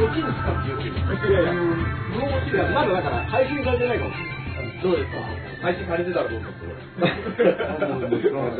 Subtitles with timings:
[0.00, 0.80] 大きいですかっていう。
[0.80, 0.86] い
[1.34, 4.40] やいやまだだから配信されてないかもしれない。
[4.82, 5.20] どうですか
[5.62, 6.46] 配信されてたらどうす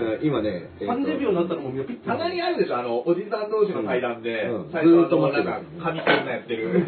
[0.01, 3.51] る今ね、えー30秒になったらもうピッたまにあるでしょ、あの、おじさん。
[3.51, 4.73] 同士の対談で、うん。
[4.73, 5.65] 最初ずっと待ってるなん。
[5.65, 6.85] か、紙コンナやってる。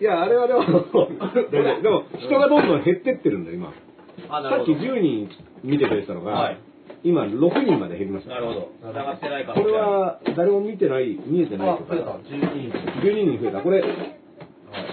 [0.00, 0.60] いや、あれはでも、
[1.80, 2.68] でも人がどん。
[2.68, 2.84] どん。
[2.84, 3.44] 減ってってるん。
[3.44, 3.72] だよ、今。
[4.28, 4.72] さっき。
[4.72, 5.28] 10人
[5.64, 6.58] 見てくれてたのが、はい
[7.04, 8.34] 今6人まで減りました。
[8.34, 8.92] なるほど。
[8.92, 12.04] 探してないかこれは誰も見てない、見えてないあ、と増えた。
[12.04, 12.72] か、12人。
[13.02, 13.60] 12人増えた。
[13.60, 13.82] これ、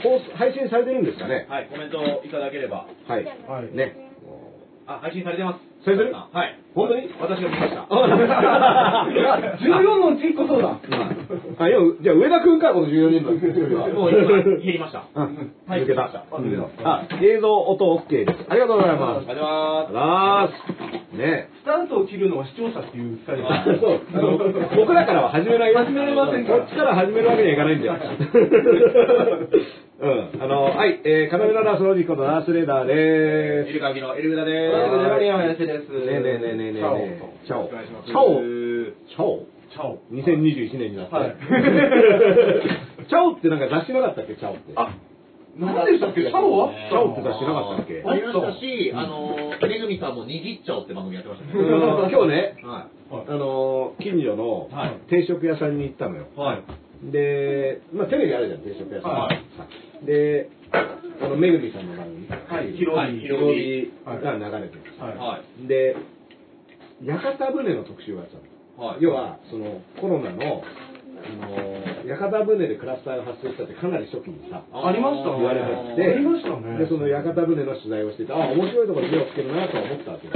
[0.03, 2.87] 放送配信されてるんですかねはい、コメントいただければ。
[3.07, 3.25] はい。
[3.25, 3.75] はい。
[3.75, 4.11] ね。
[4.85, 5.72] あ、配信されてます。
[5.83, 6.57] されてるはい。
[6.73, 7.09] 本当に？
[7.19, 7.85] 私が見ました。
[7.89, 9.05] あ
[9.59, 10.79] 14のうち1個そうだ。
[11.59, 13.87] あ、いや、じゃあ上田君か、この14人の一人は。
[13.89, 15.03] もう今、減りました。
[15.13, 15.27] あ、は
[15.77, 16.09] い抜けた。
[16.83, 18.31] あ、映像、音 OK です。
[18.49, 19.29] ありがとうございます。
[19.29, 19.45] ありが
[19.85, 20.53] とうございます。
[21.17, 24.39] ねスタートを切るのは視聴者っていう2人あそう、あの、
[24.75, 25.77] 僕らからは始めないよ。
[25.85, 27.93] 始めれませんこっちから始めるわけにはいかないんだよ。
[29.99, 30.41] うん。
[30.41, 33.69] あの、はい、えー、カナメラダースロジックのダースレーダーでーす。
[33.69, 35.03] エルカギのエルグダではいす。
[35.03, 35.89] ゼロリアン林です。
[35.89, 37.45] ねえねえねえねえねえ。
[37.45, 37.69] チャオ。
[37.69, 38.41] チャオ。
[39.09, 39.45] チャオ。
[39.73, 39.97] チャオ。
[40.11, 41.15] 2021年になって。
[41.15, 41.35] はい
[43.03, 44.71] チャオってなんか雑誌なかったっけ、チャオって。
[44.75, 44.95] あ、
[45.57, 51.53] 何でしたっけチャオはチャオって雑誌なかったっけありましたし、あの、めぐみさんもにぎっちゃおうって番組やってましたね。
[51.53, 56.25] うん今日ね、はあの近所のはい定食屋さんに行ったのよ。
[56.35, 56.39] い。
[56.39, 56.63] はい。
[57.11, 59.11] で、まあテレビあるじゃん、定食屋さん。
[59.11, 59.43] はい
[60.05, 62.27] で、あの、めぐみさんの番組。
[62.27, 63.21] はい、ひろ広い。
[63.21, 64.83] ひろびが流れてる。
[64.99, 65.17] はい。
[65.17, 65.67] はい。
[65.67, 65.95] で、
[67.03, 68.87] 屋形船の特集をやってたの。
[68.87, 69.01] はい。
[69.01, 80.33] 要は、その、コロナの、あの、屋形船でクラスターが発生したってかなり初期にさ、ありましたね言われてて、ありましたねで、その屋形船の取材をしてて、あ、面白いところに目をつけるなとは思ったわけよ。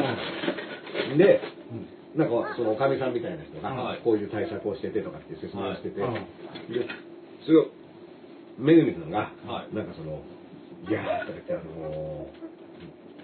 [1.18, 1.42] で、
[2.18, 6.14] なんか、その、おかみさんみたいな人が、はいこういう対策をしててとかって説明をしてて、はい
[6.74, 6.82] で、
[7.46, 7.72] すごい、
[8.58, 10.22] めぐみさんが、はいなんかその、
[10.90, 12.28] いやーとか言って、あの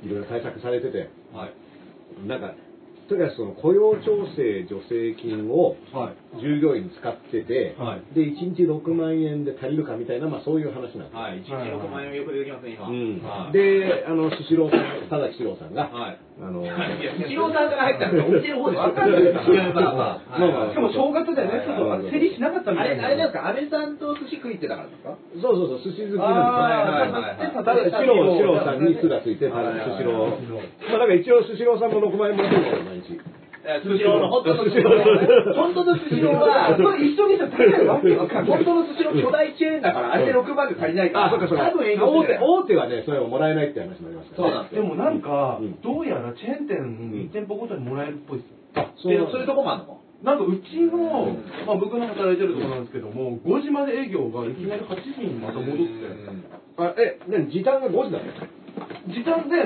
[0.03, 2.27] いろいろ対策されてて、はい。
[2.27, 2.53] なんか、
[3.09, 6.41] とにかくその雇用調整助成金をはい。
[6.41, 11.19] 従業員に使ってて、はいで、1日6万円で足りるかみたいな、まあそういう話なんですよ。
[11.19, 11.39] はい。
[11.41, 12.87] 一日6万円よく出てきますね、今。
[12.87, 13.53] うんはい。
[13.53, 16.19] で、あの、スシローさん、田崎史郎さんが、はい。
[16.43, 16.75] あの、いや、
[17.15, 18.83] スシローさんから入ったら、起きてる方でしょ。
[18.83, 20.39] わかるいやまあまあ。
[20.39, 23.05] まあまあしかも正月だよね、ちょっとあ競りしなかったみあれ、たいな。
[23.07, 27.61] あれなんですか、安倍さんと寿司食いってたからですかそうそうそう、寿司好きなんあですよ。
[27.61, 29.51] ー、ただ、史郎、史郎さんに「す」がついて、ス
[29.97, 30.27] シロー。
[30.91, 33.19] まあ、だから一応、スシローさんも6万円もらってるから、毎日。
[33.63, 35.55] 寿司ローの本当の寿司ロー。
[35.55, 41.25] 本当の寿司ローは、これ一緒にしたら足りないわけわかんない本当の寿司ロー巨大チェーンだから、あれで6万で足りないから。
[41.27, 41.71] あ、そっかそっか。
[41.71, 44.49] 多分営業大手、大手はね、それをもらえないって話になりますから。
[44.49, 44.83] そうなんですよ。
[44.83, 46.77] でもなんかうん、どうやらチェーン店
[47.31, 48.57] 1店舗ごとにもらえるっぽいですよ。
[48.75, 49.99] あ、でそういうとこもあるの？
[50.23, 51.35] なんかうちの、
[51.67, 55.83] まあ僕の働いてるところなんですけども、5時まで営業がいきなり8時にまた戻って、
[56.79, 57.51] あ、え、何？
[57.51, 58.25] 時短が5時なの
[59.11, 59.63] 時短で、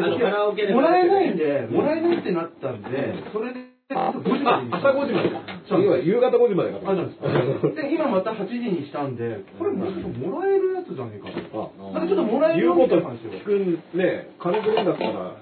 [0.74, 2.90] もらえないんで、もらえないってなったんで、
[3.31, 5.31] それで5時までに朝5時まで。
[5.69, 11.71] そう要は夕方5時までかとあ思ったるんですで、今また8時にしたんで、これもしかしてもらえるやつじゃねえかと。
[11.71, 13.39] あなんかちょっともらえるよ言うことみたいな話を。
[13.39, 15.39] 聞くね、金くれんだったら、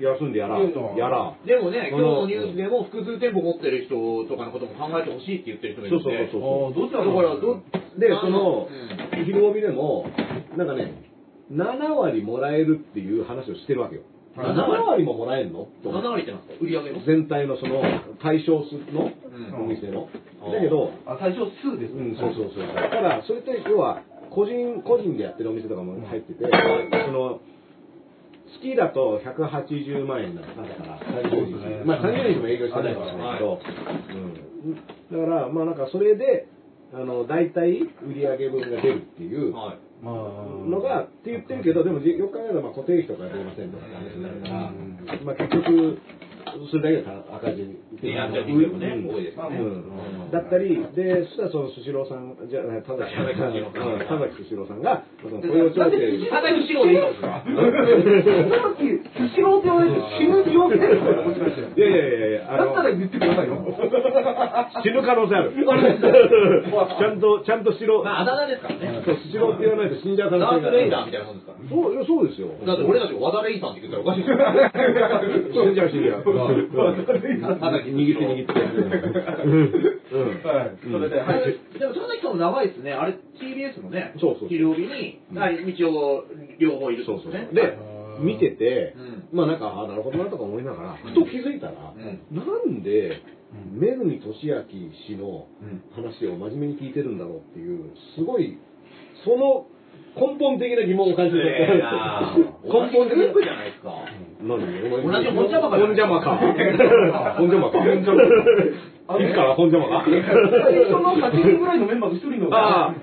[0.00, 0.56] 休んでやら。
[0.56, 1.36] やら。
[1.44, 6.32] でもね、今日のニュースでも複数店舗持ってる人とかのことも考えてほしいって言ってる人もいるんで。
[6.32, 7.60] そうそうそうああ、どうしただから、ど、
[8.00, 10.08] で、あそのうん、昼帯でも、
[10.56, 10.96] なんかね、
[11.52, 14.02] 7割もらえるっていう話をしてるわけよ。
[14.36, 14.56] はい。
[14.56, 15.68] 7割ももらえるの？
[15.82, 16.64] と7割ってなんですか？
[16.64, 17.04] 売り上げの？
[17.04, 17.80] 全体のその
[18.22, 19.08] 対象数の？
[19.08, 19.64] うん。
[19.64, 20.08] お店の？
[20.44, 20.52] うん。
[20.52, 22.66] だけど、あ、最初数ですうん、そうそうそう。
[22.68, 27.40] ただ、それって要は、個人、個人でやってるお店とかも入ってて、その、
[28.60, 31.80] 月だと180万円なんだから、30そうですね。
[31.82, 31.86] 日。
[31.86, 33.38] まあ30日も営業してないかもしれない。
[33.38, 33.60] けど、
[34.12, 35.26] うん。
[35.28, 36.48] だから、まあなんかそれで、
[36.94, 39.78] あの、大体売上分が出るっていうはい。
[40.02, 44.72] まあ、のが、って言ってるけど、でもよく考えたらまあ固定費とか出ませんとかって話になるから、
[45.24, 45.98] まあ結局、
[46.70, 47.68] それだけで赤字
[48.00, 49.62] でやっちゃう店もねうん多いですよねう
[50.28, 55.94] んだったり、で、そしたらそのスシローさん、じゃあ、田崎田崎スシローさんうん田崎スシローさんが、その雇用調整。
[56.30, 57.46] ただ後ろでいいんですか？
[57.46, 57.54] 田
[58.74, 61.78] 崎スシローって言われて死ぬ病気ですよ、もしかして。
[61.78, 63.62] いやいやいやいや、だったら言ってくださいよ。
[64.82, 65.54] 死ぬ可能性ある。
[65.54, 68.02] ちゃんと、ちゃんとしろ。
[68.02, 69.02] まあ、あだ名ですからね。
[69.06, 70.78] そう、スシローって言わないと死んじゃう可能ダース・性がある。
[70.78, 71.58] レイダーみたいなもんですから。
[71.70, 72.48] そう、いやそうですよ。
[72.66, 75.62] だって俺たちが和田レイさんって言ったらおかしいですよ。
[75.62, 76.24] 死んじゃう死んじゃう。
[76.46, 78.52] 握って握って。
[80.12, 80.42] うん。
[80.44, 80.78] はい。
[80.82, 81.78] それで、はい。
[81.78, 82.36] でも、田崎さん。
[82.36, 82.92] も長いですね。
[82.92, 86.24] あれ、TBS のね、そうそう昼帯に、あ道を
[86.58, 87.48] 両方いるそうそうことね。
[87.52, 87.78] で、
[88.20, 88.94] 見てて、
[89.32, 89.58] まあなん。
[89.58, 92.82] か、あなるほどなとか思いながら、ふと気づいたら、なん。
[92.82, 93.22] で、
[93.72, 95.48] めぐみとしあき氏の
[95.94, 97.18] 話を真面目に聞いてるん。
[97.18, 98.58] だろうっていう、すごい、
[99.24, 99.66] その
[100.16, 103.92] 根本的な疑問を感じて根本的な同じゃないですか。
[104.40, 105.76] 何同じ本邪魔か。
[105.76, 106.36] 本邪魔か。
[107.36, 107.78] 本邪魔か。
[107.84, 109.20] 本邪魔か。
[109.20, 109.44] いつか。
[109.44, 110.04] ら本邪魔か。
[110.08, 112.56] 最初の8人ぐらいのメンバーの1人の。
[112.56, 112.94] ああ、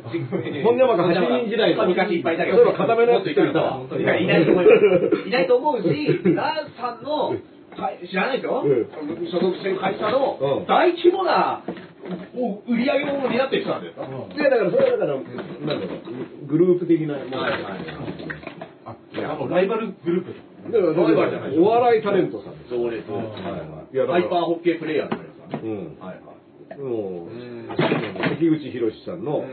[0.65, 1.05] 本邪魔か。
[1.05, 1.85] 8人時代の。
[1.87, 2.57] 昔いっぱいいたけど。
[2.57, 3.81] そういえば固めのやついたわ。
[3.93, 4.71] いないと思いま
[5.21, 5.27] す。
[5.27, 5.87] いないと思うし、
[6.35, 7.37] ダーさんの、
[7.77, 8.61] はい知らないですよ。
[8.61, 11.63] う所属してる会社うのん大規模な
[12.33, 17.37] もう売り上げを担ってる人なんですかいや、だからそれはだから、なんだろう、グループ的なもの。
[17.37, 17.61] はいはい。
[18.85, 18.95] あ、
[19.31, 20.33] あの、ライバルグループ。
[20.71, 21.57] だからライバルじゃない。
[21.57, 22.53] お笑いタレントさん。
[22.69, 23.11] そうです。
[23.11, 23.95] はいはい。
[23.95, 25.33] いやだからハイパーホッケープレイヤー。
[26.79, 27.67] もう、ん。
[27.69, 29.45] 関口博さんの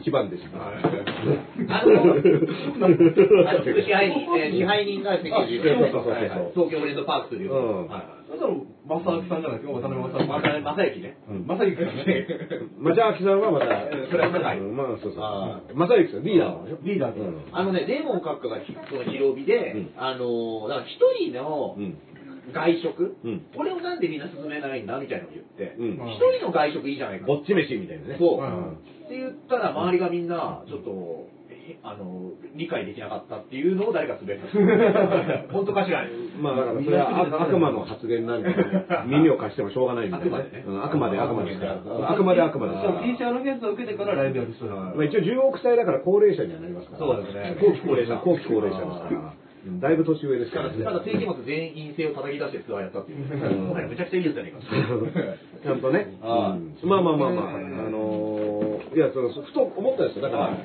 [0.00, 0.42] 一番弟子。
[0.52, 2.14] あの、
[3.48, 7.52] あの支配人、えー支配人が関口東京オレンドパークという。
[7.52, 7.88] うん。
[7.88, 8.52] はいだから、
[8.90, 10.26] 正明さんじゃないですか、渡辺正明。
[10.26, 12.26] 渡辺正さんね。
[12.78, 16.78] まじゃあきさんはまだ、それは長いうんまあそうそうさゆきさん、リーダーなんでしょ？
[16.82, 18.58] リーダーでうんあのね、デーモン閣下が
[18.90, 20.98] その広帯で、うんあの、だから一
[21.30, 21.98] 人のうん。
[22.52, 27.26] 外食、うんこれをなんでみんな進めないんだみたいなのを言って、うん一人の外食いいじゃないか。
[27.26, 28.16] ぼっち飯みたいなね。
[28.18, 28.42] そう。
[28.42, 31.39] んって言ったら周りがみんなちょっと、え
[31.82, 34.48] あの理解できなかったっていうのを誰か滑った。
[35.52, 36.10] 本当かしらね。
[36.40, 38.54] まあだからそれは悪悪魔の発言なんで、
[39.06, 42.10] 耳を貸してもしょうがないみたいなあくまでねうんあくまであくまでですから。
[42.10, 43.06] あくまであくまでですそうから。
[43.06, 46.98] PCR 検査を受けてからライブやる人だまあ一応10億歳だから高齢者にはなりますから。
[46.98, 48.16] そうですね後期高齢者。
[48.16, 49.20] 後期高齢者ですから。
[49.20, 50.82] うんだいぶ年上ですからね。
[50.82, 53.18] ただ、世紀末全員陰性を叩き出してツアーやったっていう。
[53.90, 54.60] めちゃくちゃいいやつじゃねえか。
[55.62, 56.16] ちゃんとね。
[56.22, 56.56] ま
[56.96, 57.58] あまあまあまあ、あ
[57.90, 60.22] のーいや、そのふと思ったんですよ。
[60.22, 60.58] だから、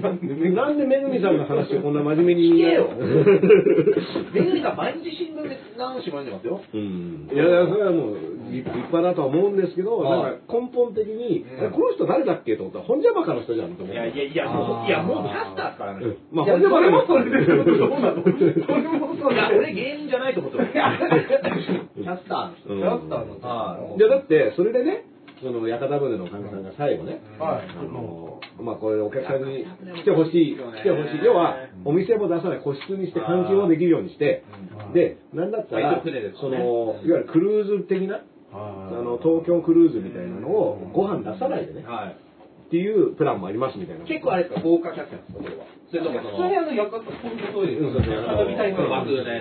[0.00, 2.50] なんでめぐみさんの話をこんな真面目に。
[2.52, 2.90] 聞けよ
[4.34, 6.60] めぐりさん毎日新聞で何紙も読んでますよ。
[6.74, 7.30] うん。
[7.32, 8.16] いや、いやそれはもう
[8.50, 13.94] 立立派だとは思うんですけど、はいなんか根本的に、うんこの人誰だっけと思ったら、本邪魔かの人じゃんと思って。
[13.94, 16.04] いやいやいや、もう、いや、もうキャスターですからね。
[16.04, 20.72] うんまあ、本邪魔かのそれもそれでそれもそう いや、だ俺芸人じゃないと思ってます。
[20.72, 22.74] キャスターの人。
[22.74, 25.04] うんキャスターの人はいいや、だって、それでね、
[25.42, 27.68] その、屋形船のおかみさんが最後ね、はい。
[27.68, 29.64] あの、まあ、これお客さんに
[29.96, 31.24] 来てほしい、来てほしい。
[31.24, 34.44] 要は、お店も出さない個室にして換気もできるようにして、
[34.92, 36.02] で、なんだったら、
[36.40, 38.20] その、いわゆるクルーズ的な、
[38.52, 42.29] あの、東京クルーズみたいなのをご飯出さないでね、はい。
[42.70, 44.06] っていうプランもありますみたいな。
[44.06, 45.66] 結構あれですか、豪華キャスターですか、これは？
[45.90, 47.82] それともその、普通にあの、やかた、本当トイレ。
[47.82, 47.98] うん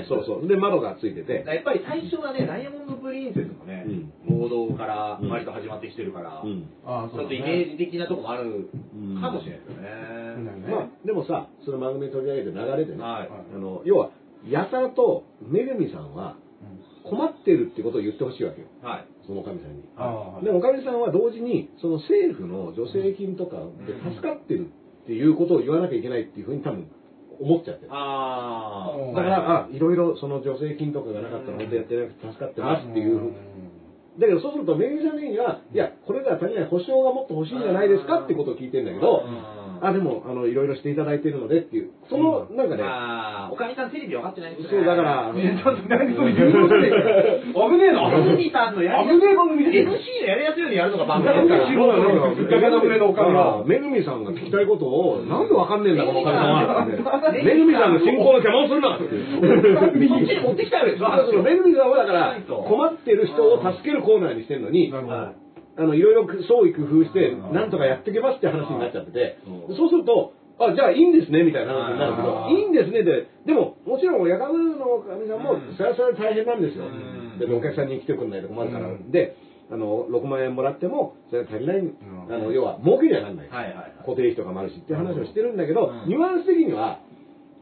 [0.09, 0.47] そうそう。
[0.49, 3.85] で、窓がついてて、やっぱり最初はね、ダイヤモンド・プリンセスもね、
[4.25, 6.65] 王道から割と始まってきてるから、ちょ
[7.05, 8.67] っとイメージ的なとこもある
[9.21, 9.93] かもしれないですよね。
[10.65, 13.29] まあ、でもさ、その番組取り上げて流れでね、はい。
[13.29, 14.09] あの、要は、
[14.49, 16.35] やたらとめぐみさんは
[17.09, 18.67] 困ってるってことを言ってほしいわけよ。
[18.81, 19.05] はい。
[19.25, 19.83] そのおかみさんに。
[19.97, 24.67] ああで、おかみさんは同時に、その政府の助成金とかで助かってる
[25.03, 26.87] っていうことを言わなきゃいけないっていうふうに多分
[27.39, 27.89] 思っちゃってる。
[27.91, 29.15] あー。
[29.15, 33.33] だから、あ、いろいろその助成金とかがなかったら本当やってなくて助かってますっていう。
[34.19, 39.23] だけどそうすると、めぐみさん的には、いや、これでは足りない保証がもっと欲しいんじゃないですかってことを聞いてんだけど、
[39.81, 48.09] あ、でも、あの、いろいろしていただいてるのでっていう、その、なんかね、あー、おかみさんテレビ分かってないんですそう、だから、ちょっと何それ言うの危ねえな。
[48.09, 51.67] めぐみさんのやりや危ねえ番組すい、で MC のやりやすいようにやるのが番組ですから。
[51.67, 57.31] そうなのよガガダブレのおかみがめぐみさんが聞きたいことを、なんでわかんねえんだ、このおかみさんは。
[57.31, 59.09] めぐみさんの進行の邪魔をするなって。
[59.09, 61.43] こっちに持ってきたよ。
[61.43, 65.48] めぐみさんはだから、困ってる人を助けるコーナーにしてるのに、なるほど。
[65.79, 69.39] あの、いろいろ創意工夫して、なんとかやっていけますって話になっちゃってて、
[69.71, 76.83] そうすると、あ、じゃあいいんですね、みたいな話になるけど、いいんですねで、でも、もちろん、ヤカブのかみさんも、それはそれで大変なんですよ。
[76.91, 77.39] ん。
[77.39, 78.91] で、お客さんに来てくんないと困るから。
[78.91, 79.09] うん。
[79.09, 79.39] で、
[79.71, 81.83] あの、6万円もらっても、それは足りない、
[82.27, 83.47] あの、要は、儲けにはなんない。
[84.03, 86.09] 固定費とかもあるしって話をしてるんだけど、うん。
[86.09, 86.99] ニュアンス的には、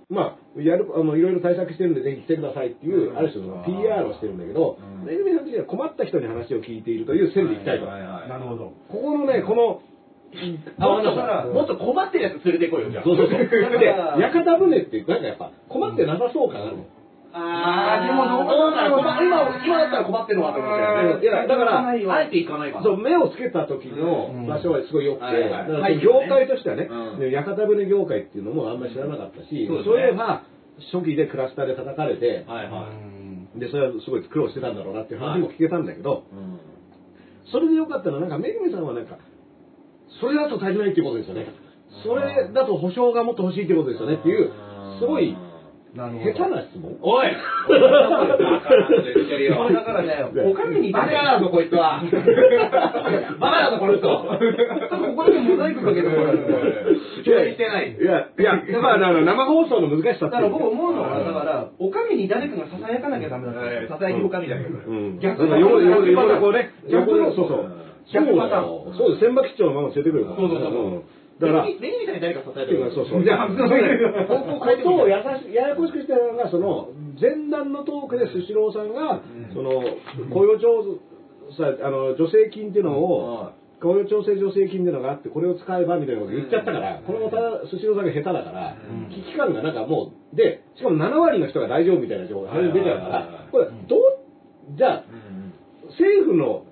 [0.10, 7.86] まあ、やる、あの、いろいろ対策してるんで、ぜひ来てくださいっていう、ある種の PR をしてるんだけどうん、めぐみさん的には困った人に話を聞いているという線でいきたいと。
[7.86, 8.72] なるほど。
[8.88, 9.82] ここのね、この、
[10.80, 13.04] あ、もっとあもっと困ってるやつ連れてこいよ、じゃあ。
[13.04, 14.22] そうそうそう。
[14.22, 16.72] 屋形船って、なんかやっぱ、困ってなさそうかな。
[17.38, 21.26] あでも今、今だったら困ってるのかと思って。
[21.26, 22.80] いや、だから、あえて行かないか。
[22.80, 22.84] な。
[22.84, 25.52] そう、目をつけた時の場所はすごい良くて、はいはい。
[25.52, 26.00] だからはい。
[26.00, 27.20] 業界としてはね、うん。
[27.20, 29.96] で屋形船業界っていうのもあんまり知らなかったし、そうですね。
[29.96, 30.44] そういえば、
[30.92, 32.90] 初期でクラスターで叩かれて、はいは
[33.56, 36.24] で、それはすごい苦労してたんだろうなっていう話も聞けたんだけど、
[37.52, 39.18] それで良かったのは、なんか、めぐみさんはなんか、
[40.20, 41.48] それだと足りないっていうことですよね。
[42.04, 44.52] それだと保証がもっと欲しいっていうことですよねっていう、
[45.00, 45.36] すごい、
[45.98, 46.94] なる下手な質問？
[47.02, 47.34] おい。
[47.34, 47.42] だ
[49.82, 50.14] からね、
[50.46, 52.04] おかみにバカだぞ、こいつは。
[53.42, 54.08] バカだぞ、この人。
[54.08, 54.28] こ
[55.18, 56.38] こだけモザイクかけてもらう
[57.24, 57.98] 気はしてない。
[58.00, 64.78] いや、いや、まあ、あの生放送の難しさだから僕思うのは、だから、おかみに誰かがささやかなきゃダメだったんですよささやきおかみだけど。
[64.88, 65.18] うん。
[65.20, 67.72] 逆だから横で横で横でこうね、逆の横でそうそう。
[68.14, 70.38] 逆パターンそうそうです、千葉吉兆のまま連れてくるから。
[70.38, 71.04] そうそうそうそうん
[71.40, 72.92] だから、レニーさんに誰か支えてる。
[72.94, 73.22] そうそう。
[73.24, 73.56] じゃあ、で、
[74.26, 75.14] 方向を優
[75.44, 76.90] しややこしくしてるのが、その、
[77.20, 79.22] 前段のトークでスシローさんが、
[79.54, 79.84] その、
[80.32, 80.98] 雇用調
[81.58, 88.76] 査、あの、助成金っていうのを、雇用調整助成金っていうのがあって、これを使えばみたいなこと言っちゃったから、これまたスシローさんが下手だから、
[89.12, 94.00] 危機感がなんかもう、で、しかも7割の人が大丈夫みたいな情報が出ちゃうから、これ、どう、
[94.76, 95.04] じゃあ、
[95.92, 96.64] 政府の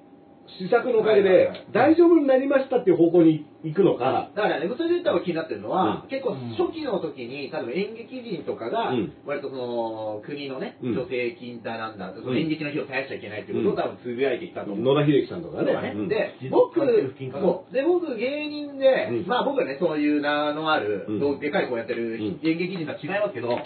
[0.59, 6.09] 施策のおかげで大丈夫になりましたっていう方向に行くのか、だからね、それで言ったら気になってるのは、うん。
[6.09, 9.13] 結構初期の時に、例えば演劇人とかが、うん。
[9.25, 10.93] 割とその、国のね、うん。
[10.93, 12.37] 助成金だなんだ、そのうん。
[12.37, 14.93] 演劇の費を絶やしちゃいけないっていうことを多分つぶやいていったと思う。
[14.93, 15.73] 野田秀樹さんとかね。
[15.73, 15.93] ね。
[15.95, 16.07] うん。
[16.07, 17.73] で持、僕、そう。
[17.73, 19.27] で、僕、芸人で、うん。
[19.27, 21.07] まあ僕はね、そういう名のある、
[21.41, 22.39] でかい子やってるん。
[22.43, 23.57] 演劇人とは違いますけど、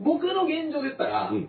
[0.00, 1.48] 僕の現状で言ったら、うん。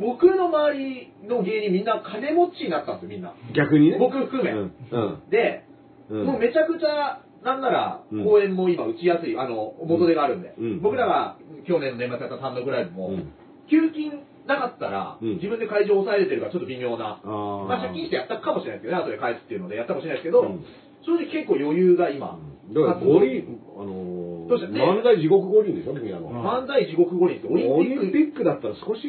[0.00, 3.34] 僕の周りの芸人みんな金持ちになったんですよ、みんな。
[3.54, 3.98] 逆にね。
[3.98, 4.50] 僕含め。
[4.50, 4.72] うん。
[4.90, 5.30] うん。
[5.30, 5.64] で、
[6.10, 6.24] うん。
[6.26, 10.80] もうめちゃくちゃ、なんならうん、公演も今打ちやすい、あの、元手があるんで、うん。
[10.80, 11.36] 僕らが
[11.66, 13.32] 去年の年末やった単独ライブも、うん。
[13.70, 15.34] 給金なかったら、うん。
[15.36, 20.64] 自分で会場を抑えれてるからちょっと微妙な、まあ借金してやったかもしれないですけどね、後で返すっていうのでやったかもしれないですけど、うん。
[21.06, 22.38] 正直結構余裕が今、
[22.74, 23.44] だから五輪、
[23.78, 24.72] あのーどうした？
[24.72, 26.32] ね漫才地獄五輪でしょ、君あの。
[26.32, 29.04] 漫才地獄五輪ってオリオンピック、リンピックだったら少し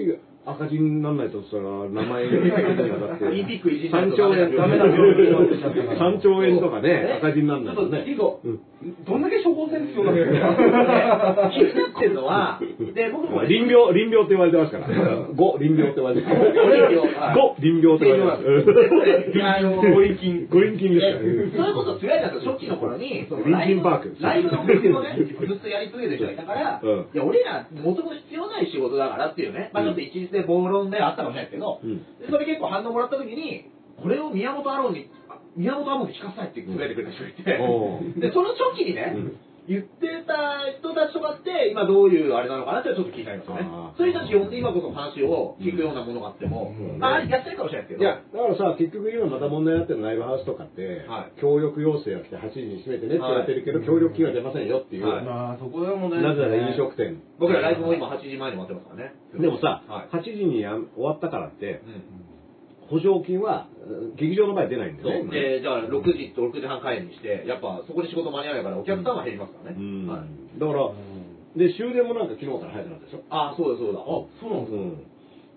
[0.52, 3.26] 赤字にならないとしたら、名前にだって。
[3.26, 6.60] オリンピックいじんない3と兆円、ダメだ3兆円。
[6.60, 8.04] とかねね、赤字にならないとね。
[8.06, 8.60] ちょっとうん。
[9.06, 12.60] どんだけ処方箋必要なんですか気になってるのは、
[12.96, 14.88] で、僕もね臨病、臨病って言われてますから。
[15.36, 16.40] 五臨病って言われてます。
[16.40, 17.36] 臨病はい。
[17.36, 18.74] 五臨病って言われてます。
[19.94, 21.68] 五輪金、五輪金ですから。
[21.68, 27.08] それこそつぶやいたんですよ、初期の頃に、ライブのフェスをね、ずっとやり続けてる人がいたから、うん。
[27.14, 31.98] いや、俺ら、もともと必要ない仕事だからっていうね、まあちょっと一日で暴論であったかもしれないですけど、うん。
[32.20, 33.70] でそれ結構反応もらった時に、
[34.02, 39.38] これを宮本アロンに、あ宮本アロンに聞かせたいってつぶやいてくれた人がいて、おで、その初期にね、うん
[39.70, 43.70] 言ってた人たちとかって、今どういうあれなのかなってちょっと気になりますよね。
[43.94, 55.08] そういう人たち呼んで今こそ話を聞くようなものがあっても、まあやってるかもしれないですけど、いや、だからさ、結局今また問題になってるライブハウスとかって、はい協力要請が来て8時に閉めてねって言われてるけど、協力金は出ませんよっていう。
[55.08, 55.24] はい。
[55.24, 56.34] まあ、そこはもうねな。
[56.34, 57.22] ぜなら飲食店。
[57.38, 59.14] 僕らライブも今8時前に終わってますからね。
[59.38, 60.18] でもさ、はい。
[60.18, 62.19] 8時にや終わったからって、うん
[62.90, 65.32] 補助金はうん劇場の場合出ないんだそうよね。
[65.32, 69.78] で、じゃあ6時と6時半帰りにして、やっぱそこで仕事間に合わないからお客さんは減りますからね。
[69.78, 70.90] うんはいだから、
[71.56, 73.22] で、終電もなんか昨日から早くなったでしょ？
[73.30, 74.00] ああ、そうだそうだ。
[74.02, 74.78] あ、そうなんですか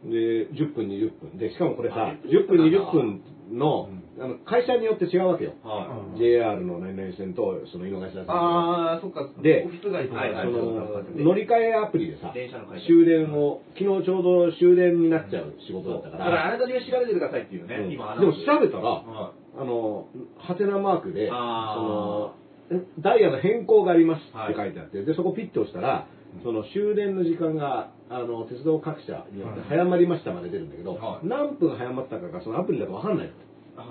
[0.04, 0.10] うん。
[0.10, 1.38] で、10分、20分。
[1.38, 3.20] で、しかもこれさあ、10分、20分
[3.52, 3.88] の、
[4.22, 5.54] あの会社によって違うわけよ。
[5.64, 8.30] は JR の何々線と、その井の頭線と。
[8.30, 9.26] ああ、そっか。
[9.42, 10.20] でオフィス街とか。
[10.20, 10.46] はいはい。
[10.46, 12.86] そのはい乗り換えアプリでさ電車の会社。
[12.86, 15.74] 終電を昨日ちょうど終電になっちゃう仕い。
[15.74, 17.90] 事だったかだかららあなたには調べてくださいっていうね、うん。
[17.90, 20.06] 今でも調べたらはあの
[20.38, 22.34] ハテナマークでその
[22.70, 26.06] えダイヤの変更がありますって書いてあってでそこピッと押したら
[26.42, 31.26] その終電の時間があの鉄道各社によって早まりましたまで出るんだけど、はい。
[31.26, 33.32] 何分早まったかがそのアプリだと分かんない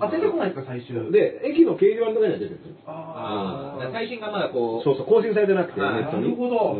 [0.00, 0.96] 当ててこないですか、最終。
[0.96, 3.92] ので駅の掲示板とかには出てるのああ、ああ。
[3.92, 6.24] 最新がまだこう、そうそう、更新されてなくて、ネはいットに。
[6.24, 6.72] なるほど。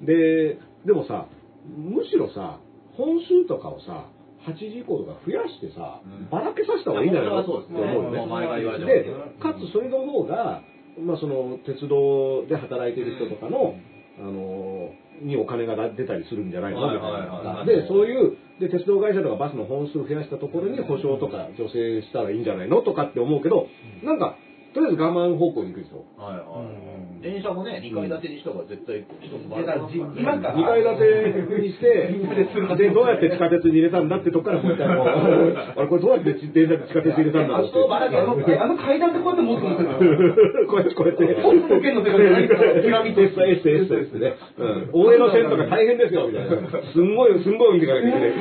[0.00, 0.06] うん。
[0.06, 1.26] で、でもさ、
[1.66, 2.60] むしろさ、
[2.96, 4.06] 本数とかをさ、
[4.46, 6.28] 8時以降とか増やしてさ、うん。
[6.30, 7.36] ばらけさせた方がいいんじゃないの？
[7.36, 7.80] いや本当はそうですね。
[7.80, 8.18] って思うよね。
[8.18, 9.04] もう前が言われてで、
[9.40, 10.62] かつそれの方が、
[11.00, 13.74] まあその、鉄道で働いてる人とかの、
[14.18, 14.90] あの、
[15.22, 16.80] にお金が出たりするんじゃないの？
[16.82, 17.28] はいみ
[17.66, 17.82] たいな。
[17.82, 22.82] で、そういう、で、鉄道会社とかバスの本数増やしたところに保証とか助成したらいいんじゃないの？
[22.82, 23.66] とかって思うけど、
[24.02, 24.36] なんか、
[24.74, 26.04] とりあえず我慢方向に行くでしょ。
[26.20, 26.93] はいはい。
[27.24, 32.12] 電車もね、2階建てにした方が絶対一つだからじ今から2階建てにして、
[32.76, 37.80] で、どうやって地下鉄に入れたんだってとこからもう一回こう、 あれこれどうやって電車で地下鉄入れたんだろうって。
[37.80, 39.88] あのあの階段でこうやって持ってますよ。
[40.68, 41.24] こうやって、こうやって。
[41.40, 44.34] ポップの剣の手が何エスタエスタエスタエスタね。
[44.58, 44.90] うん。
[44.92, 46.56] 大江の線とか大変ですよ、みたいな。
[46.92, 48.32] すんごい、すんごい見てかなきゃいけない。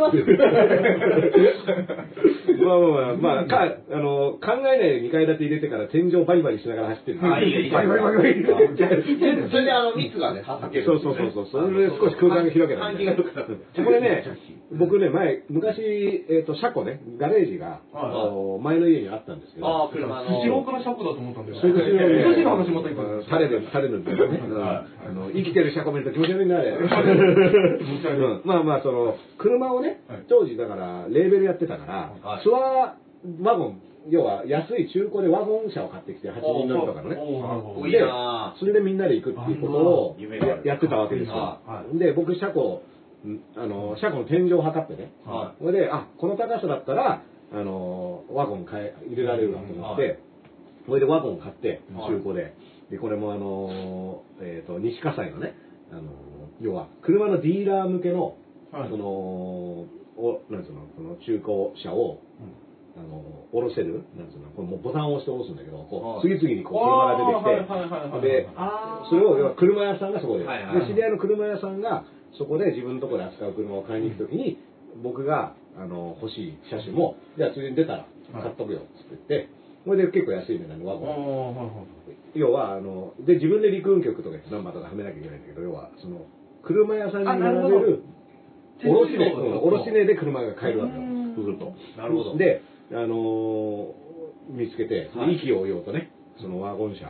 [0.00, 0.24] ますよ。
[2.66, 7.22] まあまあまあ、まあ、か、あの、考えないで2階建て入れてから天井バリバリしながら走ってる。
[7.22, 7.48] あい。
[7.48, 7.54] い。
[7.54, 7.68] よい。
[7.68, 7.72] い。
[7.72, 8.74] よバリバリバリバリ。
[9.48, 10.84] それであの、蜜がね、はける。
[10.84, 12.94] そうそうそうそれで少し空間が広げない。
[12.94, 13.62] 換気が良くなる。
[13.72, 14.26] これね、
[14.74, 20.40] 僕ね、前、昔、えっ、と、車庫ね、ガレージが、あの前の家にあったんですけど、ああ、車の。
[20.40, 21.60] スシローからシャコだと思ったんだよ。
[21.60, 23.04] そういう寿司の話また今。
[23.30, 26.76] タレで、タレのね、あの、生きてる車庫見ると気持ち悪いな、あれ。
[28.44, 37.90] まあまあ、その、車をねはい、当時だから、レーベルやってたからはい、ツアーワゴン、要は安い中古でワゴン車を買ってきて、8人乗りとかのね。
[37.90, 40.16] でなそれでみんなで行くっていうことを
[40.64, 41.34] やってたわけですよ。
[41.34, 41.84] は。
[41.94, 42.82] で、僕、車庫、
[43.26, 45.12] んあの、車庫の天井を測ってね。
[45.24, 47.22] はそれで、あ、この高さだったら、
[47.52, 50.20] あの、ワゴン買え入れられるわと思っはて、
[50.86, 52.16] それでワゴン買って、はい。
[52.16, 52.54] 中古で。
[52.90, 55.54] で、これもあの、えっと、西葛西のね、
[55.90, 56.02] あの、
[56.60, 58.36] 要は、車のディーラー向けの、
[58.70, 58.90] はい。
[58.90, 59.06] その、
[60.16, 62.20] お、なんつうの、この中古車を、
[62.96, 63.22] あの、
[63.52, 66.40] 下ろせる、なんつうの、これもうボタンを押して下ろすんだけど、こう、はい。
[66.40, 68.48] 次々にこう車が出てきて、で
[69.08, 72.04] それを、要は車屋さんがそこで、はいはいで知り合いの車屋さんが、
[72.38, 74.58] そこで自分のところで扱う車を買いに行くときに、
[75.02, 79.48] 僕が、あの、欲しい車種も、じゃあ、ついでに出たら、買っとくよ、つって言って、
[79.84, 81.86] これで結構安い値段のワゴン。
[82.34, 86.26] 要は、あの、で、自分で陸運局とかナンバーとかはめなきゃいけないんだけど、要は、その、
[86.62, 88.02] 車屋さんに並べる、
[88.84, 91.34] 卸値、卸値で車が買えるわけようん。
[91.36, 91.72] そうすると。
[91.96, 92.36] なるほど。
[92.36, 92.62] で、
[92.92, 94.06] あのー
[94.48, 95.36] 見つけて、はい。
[95.36, 97.06] 意気揚々とね、そのワゴン車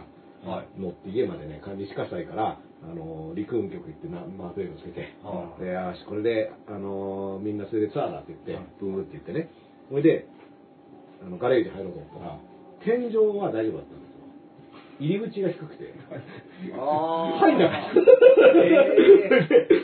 [0.48, 0.80] はい。
[0.80, 8.64] 乗って家までね、西葛西から、あのー陸運局行ってな、マークレードつけて、はで、よし、これで、あのーみんなそれでツアーだって言って、はい。
[8.80, 9.50] ブーって言ってね、
[9.90, 10.26] それで、
[11.24, 12.38] あの、ガレージ入ろうと思ったら、
[12.84, 14.16] 天井は大丈夫だったんですよ。
[14.98, 15.92] 入り口が低くて、
[16.72, 18.00] あ入んなかった。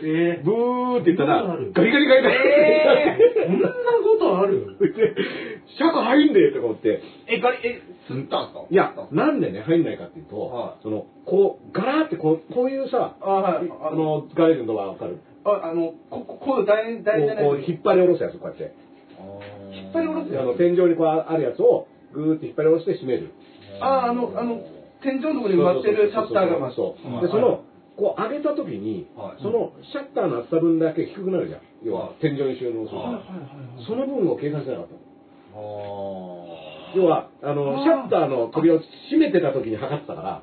[0.05, 0.45] えー。
[0.45, 2.39] ブーって言ったら、ガリガリガリガリ。
[3.45, 4.79] そんなことある
[5.79, 8.64] で、車庫入んでとか思って、え、ガリ、え、吸ったんすか？
[8.71, 10.83] いや、なんでね、入んないかっていうと、はい。
[10.83, 15.20] その、こう、ガラーってこう、こういうさ、あはいあの、ガレージのドアわかる？
[15.44, 18.75] あ、あの、こ、ここういう大、こ大事なう、こう引っ張り下ろすやつ、こうやって。
[19.73, 20.42] 引っ張り下ろすやつ？
[20.42, 23.33] あの、天井にこうあるやつを、ぐーって引っ張り下ろして閉める。
[23.81, 24.61] あ、あの、あの、
[25.03, 27.12] 天井のところに埋まってるシャッターがまそう。
[27.12, 27.64] はいで、その、
[27.97, 29.42] こう上げた時に、はい。
[29.42, 31.61] そのシャッターの厚さ分だけ低くなるじゃん。
[31.85, 33.20] 要はは、天井に収納するから。
[33.20, 34.94] はいその分を計算してなかった
[35.55, 40.43] 要は、あの、シャッターの扉を閉めてた時に測ってたから、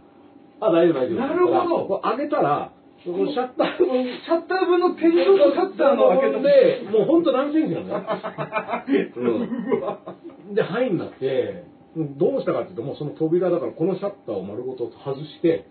[0.61, 1.19] あ、大丈夫大丈夫。
[1.19, 1.87] なるほど。
[1.87, 2.71] こう上げたら、
[3.03, 8.03] そのシャッター分、シャッター分の天井とシャッターの開けたで、もうほんと何センチなのよ。
[10.49, 11.63] うん、で、入んなって、
[11.95, 15.65] どうしたかっていうと、もうその扉だから、このシャッターを丸ごと外して、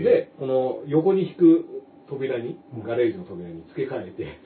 [0.00, 4.38] ーで、この横に引く扉に、ガレージの扉に付け替えて、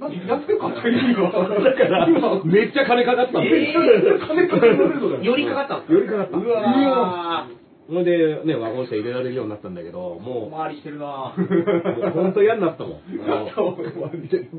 [0.00, 1.76] なんで安く買った意味がわからない。
[1.76, 2.06] だから、
[2.44, 3.56] めっちゃ金かかったんだよ。
[3.56, 6.38] え金かかるのだよりかかったんすかよりかかった。
[6.38, 7.48] うわ
[7.86, 13.00] それでね、ワゴン車入れられるようになったんだけど、ーも回りしてるなう、もう本当嫌になったもん。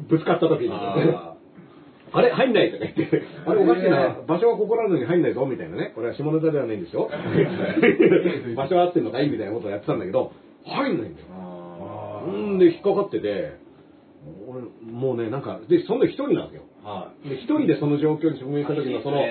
[0.09, 0.69] ぶつかった時に。
[0.71, 1.35] あ
[2.13, 5.93] あれ入んないとか言って、あれおかしいな、場所はここなのに入んないぞみたいなね。
[5.95, 7.09] これは下ネタではないんですよ。
[8.55, 10.33] 場所は合ってんのかいみたいなことをやってたんだけど、
[10.65, 11.27] 入んないんだよ。
[12.29, 13.60] んで引っかかってて、
[14.47, 16.63] 俺、もうね、なんか、で、そんな一人なんですよ。
[16.83, 19.21] はで、一人でその状況に直面した時のその、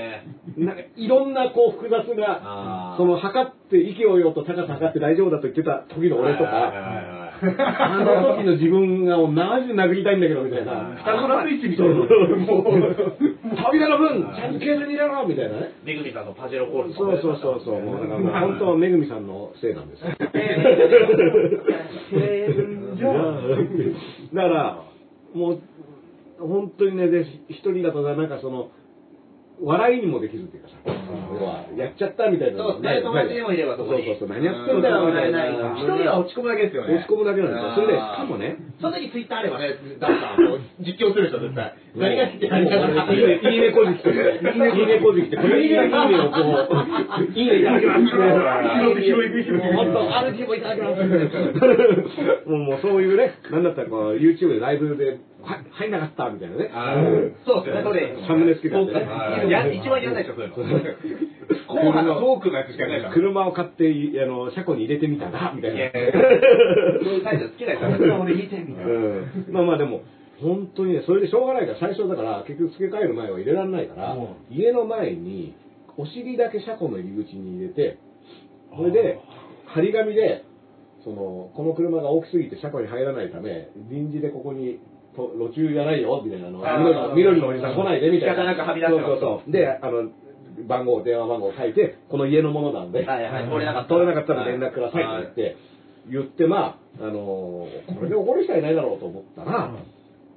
[0.58, 6.72] なんかいろんなこう複雑なその測って、息をようと高さ測って大丈夫だと言ってた時の俺とか、
[7.42, 10.94] あの時の自分がもうマジで殴りたいんだけど、みたいな。
[10.98, 11.88] ピタゴラスイッチみたい。
[11.88, 11.94] な。
[11.94, 12.06] もう、
[13.66, 15.58] 扉の分、ちゃんと計算に入れろみたいな。
[15.58, 15.72] ね。
[15.82, 17.62] めぐみさんのパジェロコールそうそうそう。
[17.64, 19.26] そう、もう本当はめぐみさん!
[19.26, 20.10] のせいなんですよ。
[23.00, 24.84] だから、
[25.34, 25.60] もう、
[26.38, 28.70] 本当にね、で、一人だとなんかその、
[29.62, 33.02] 笑いにもできるっていうかさ、要は、やっちゃったみたいなそうですね。
[33.04, 34.08] 友達にもいればそこに。
[34.08, 34.80] そうそうそう、何やってん。
[34.80, 35.76] だよみたいな。
[35.76, 36.96] 一人は落ち込むだけですよね。
[36.96, 37.74] 落ち込むだけなんですよ。
[37.74, 40.36] それで、しかもね、その時ツイッターあればね、ダンさ
[40.80, 41.76] 実況するでしょ、絶対。
[41.96, 43.20] 何が来て何が来て。
[43.20, 48.00] いいね、いいねこじきとか、いいねこじきって、これいいね、いいねをこう、いいねいただきます。
[48.00, 48.16] も
[49.60, 51.04] う本当、RG もいただきます。
[52.48, 56.70] もうもうそういうね、なんだったら YouTube でライブでは入んなかったみたいなね。
[57.44, 58.16] そうですよね、それ。
[58.26, 59.48] サムネ好きなんでね。
[59.48, 61.74] いや、一番やんないでしょ、そういうの。
[61.74, 63.14] 後半のトークのやつしかないから。
[63.14, 63.86] 車を買って、
[64.22, 65.78] あの、車庫に入れてみたら、みたいな。
[65.78, 68.92] そういうタイプ好きな人は俺見てみたいな。
[68.92, 70.02] うんまあまあでも、
[70.40, 74.16] 本当にね、それでしょうがないから、最初だから、結局付け替える前は入れられないから、
[74.50, 75.54] 家の前に、
[75.96, 77.98] お尻だけ車庫の入り口に入れて、
[78.76, 79.20] それで、
[79.66, 80.44] 張り紙で、
[81.04, 84.80] その、この車が大きすぎて車庫に入らないため、臨時でここに、
[85.16, 86.58] と路中じゃないよ、みたいなの。
[86.58, 88.34] 緑の、緑のおじさん来ないで、みたいな。
[88.34, 89.50] 仕方なくはみ出しそうそうそう。
[89.50, 90.10] で、あの、
[90.66, 94.00] 番号、電話番号を書いて、この家のものなんで、はいはい通れなかったら。
[94.00, 95.56] 通れなかったら連絡くださいって
[96.08, 99.72] 言って、言って、まあ、あのーこれで怒る人はいないだろうと思ったら、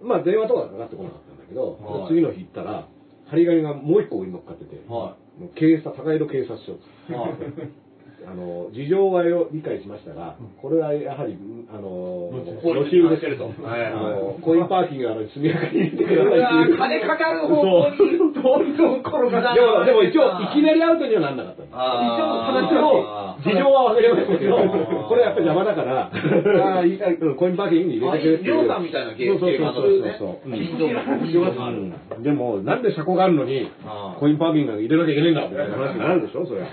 [0.02, 2.08] まあ電話とかかかってこなかったんだけど、はい。
[2.10, 2.88] 次の日行ったら、
[3.30, 6.74] 張り紙がもう一個上に乗っかってて、はもう警察、高井戸警察署。
[7.14, 7.34] はい
[8.28, 11.38] あの、事情はよ理解しましたが、これはやはり、
[11.70, 13.46] あの、路路中してると。
[13.46, 13.86] はい。
[13.86, 16.78] あの、コインパーキングあの速やかに入れてくださいっていう。
[16.78, 21.76] 金かかる方向に、どんどん転がでも、でも一応、いきなりアウトにはなんなかったんです。
[21.76, 22.12] あー。
[22.12, 24.58] 一応、話を、事情は忘れましたけど、
[25.08, 26.12] これやっぱり邪魔だから、
[27.38, 28.68] コインパーキングに入れてくれっていう。
[28.68, 30.40] さんみたいな経そうそうそうですねそう。
[30.44, 30.54] そう。
[30.54, 31.78] 近所がある。
[32.18, 32.24] うん。
[32.24, 33.70] でも、なんで車庫があるのに
[34.20, 36.68] コインパーキング入れなきゃいけないんだみたいな話になるでしょ、それは。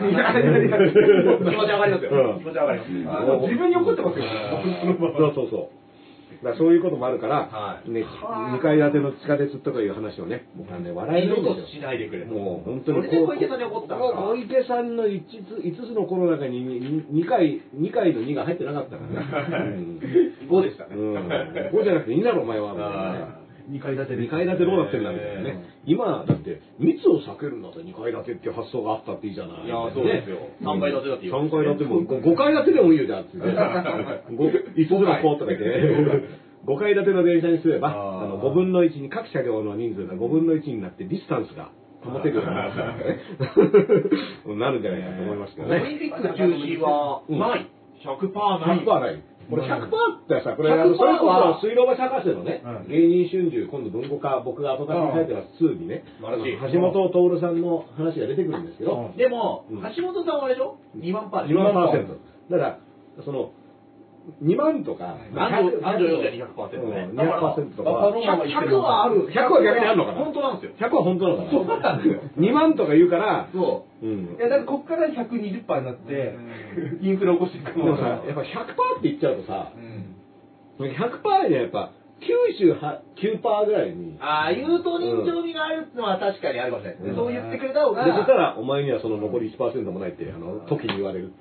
[1.45, 2.11] 気持ち上がりますよ。
[2.11, 2.91] うん気持ち上がります。
[2.91, 4.25] 自分に怒ってますよ。
[5.17, 5.81] そうそうそう。
[6.45, 11.53] だそういうこともあるから、はいね、2階建ての地下鉄とかいう話をね、僕はね、笑いんですよ。
[11.53, 12.33] 二度としないでくれと。
[12.33, 16.65] もう本当に小池さんに怒った小池さんの 5, つ5つのこの中に
[17.13, 19.77] 2, 回、2回の2が入ってなかったからね。
[20.49, 20.97] 5でしたね。
[20.97, 21.15] うん。
[21.15, 23.40] うん、5じゃなくていいんだろ、お前は。
[23.71, 24.23] みたいなねあ2階建てで。
[24.27, 25.65] 2階建てどうなってんだみたいなね。
[25.87, 29.67] 今、だって、密を避けるんだったら2階建てっていう発想があったっていいじゃない。
[29.67, 33.39] いやそうですよ三階建てだっていいよ3階建ても、5階建てでもいいよ、じゃあ、つって。
[33.39, 36.51] 5つのこうとか言って。
[36.67, 41.71] 5階建ての電車にすれば、あの5分の1に各車両の人数が5分の1になってディスタンスが
[42.05, 42.43] 保てるよ
[44.47, 45.95] うに なるんじゃないかと思いますけどオリね。
[45.97, 47.67] ンピック中止はない。
[48.05, 48.79] 100%ない。
[48.81, 49.23] 100%ない。
[49.51, 62.15] これ100%ってさ、これ、100%あのそれこはそ水道橋博士のねうん、芸人春秋、今度文庫化、僕が後書きに書いてます2にね、橋本徹さんの話が出てくるんですけど、でもうん、橋本さんはあれでしょ ?2 万パー2万パーセント。
[62.51, 62.79] だか
[63.19, 63.53] ら、その、
[64.43, 69.29] 2万とか、安藤安藤洋二は200%ねうん200%とかは、100はある。
[69.29, 70.19] 100は逆にあるのかな？
[70.25, 70.89] 本当なんですよ。
[70.89, 71.51] 100は本当なのかな？
[71.51, 72.23] そうなんですよ。
[72.39, 74.39] 2万とか言うから、そうんい。
[74.39, 75.35] や、だからこっから120%
[75.81, 76.37] になって、
[77.03, 80.17] インフレ起こしていくでもさ、やっぱ100%って言っちゃうとさう。、うん
[80.81, 87.17] 100%にはやっぱ99%ぐらいに、ああ、言うと人情味があるのは確かにあるかもしれないですね。
[87.17, 88.05] そう言ってくれた方が。
[88.05, 91.35] で、そしたら、お前にはその残り1%もないって、あの、時に言われるね。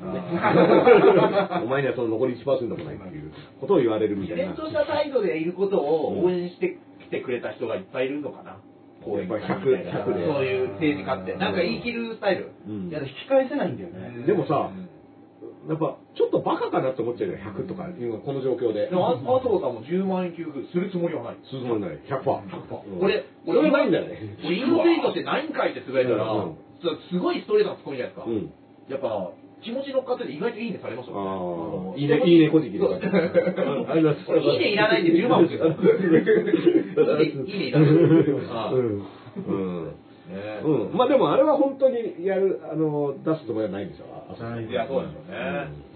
[1.63, 4.43] お前にはその残り1%もないっていうことを言われるみたいな。
[4.51, 8.57] 自然とした態度でいることを応援してきてくれた人がいっぱいいるのかな。
[9.03, 11.35] こういうやっぱり100 100でそういう政治家って。
[11.35, 12.51] なんか言い切るスタイル。
[12.67, 14.23] うんいや、引き返せないんだよね。
[14.25, 14.88] でもさうん
[15.69, 18.89] やっぱ、ちょっとバカかなって思っちゃうよ、100とか、今この状況で。
[18.89, 21.37] でも、あ麻生さんも10万円給付するつもりはない。
[21.45, 22.25] すごいない、100%。
[22.25, 24.17] 100%うん俺、それはないんだよね。
[24.43, 28.31] 俺、インドツイートして何回ってつぶやいたら、うんそうすごいストレートなツッコミじゃないですか。
[28.31, 28.49] うん。
[28.89, 32.79] やっぱ、気持ち乗っかってて意外といいねされましたあもんあ、いいね、いいね、こじきで。
[32.79, 34.23] そうあります。
[34.31, 35.67] 俺いいねいらないんで10万欲しいです
[37.21, 39.03] いいねいいねいらないう
[39.51, 39.91] ん。
[40.29, 40.35] うん。
[40.35, 40.97] ねうん。
[40.97, 44.05] まあでもあれは本当にやる、あの、出すつもりはないんですよ。
[44.29, 45.89] あそいいや、そうですよね。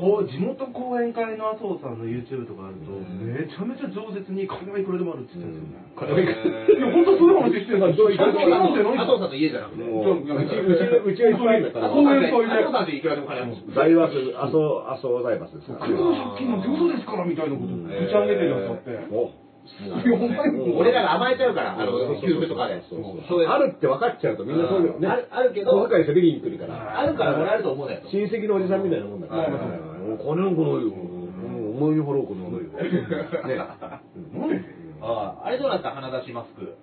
[0.00, 5.92] こう地元講演会の麻生さんの YouTube とかあると、んめちゃめちゃ饒舌に金はいくらでもあるって言ってるんですよね。
[5.92, 9.84] これはいえいや、本当そういう話してるんだそういう加藤さんの家じゃなくて。
[9.84, 11.92] もう、うち、うち、うちがいっぱいいるんだから。
[11.92, 12.48] 加藤さんってそう
[12.96, 13.76] いくらでも金持ち。
[13.76, 15.84] 大バス、阿蘇、阿蘇大バスですから。
[15.84, 18.96] 国の借金なんて嘘ですからみたいなことち上げてるやつあって。
[20.76, 22.82] 俺らが甘えちゃうから、あの、給付とかで。
[23.48, 25.08] あるって分かっちゃうとみんなそういうのね。
[25.08, 27.00] あるあるけど小遣いせびりに来るから。
[27.00, 28.08] あるからもらえると思うなよと。
[28.08, 29.44] 親戚のおじさんみたいなもんだから。
[29.44, 30.78] 金なんかないよ。
[30.78, 31.20] うん
[31.80, 33.68] お前に払う金はないよ。
[33.68, 34.62] ね。
[35.02, 35.90] ああ、あれどうなった？
[35.90, 36.74] 鼻出しマスク。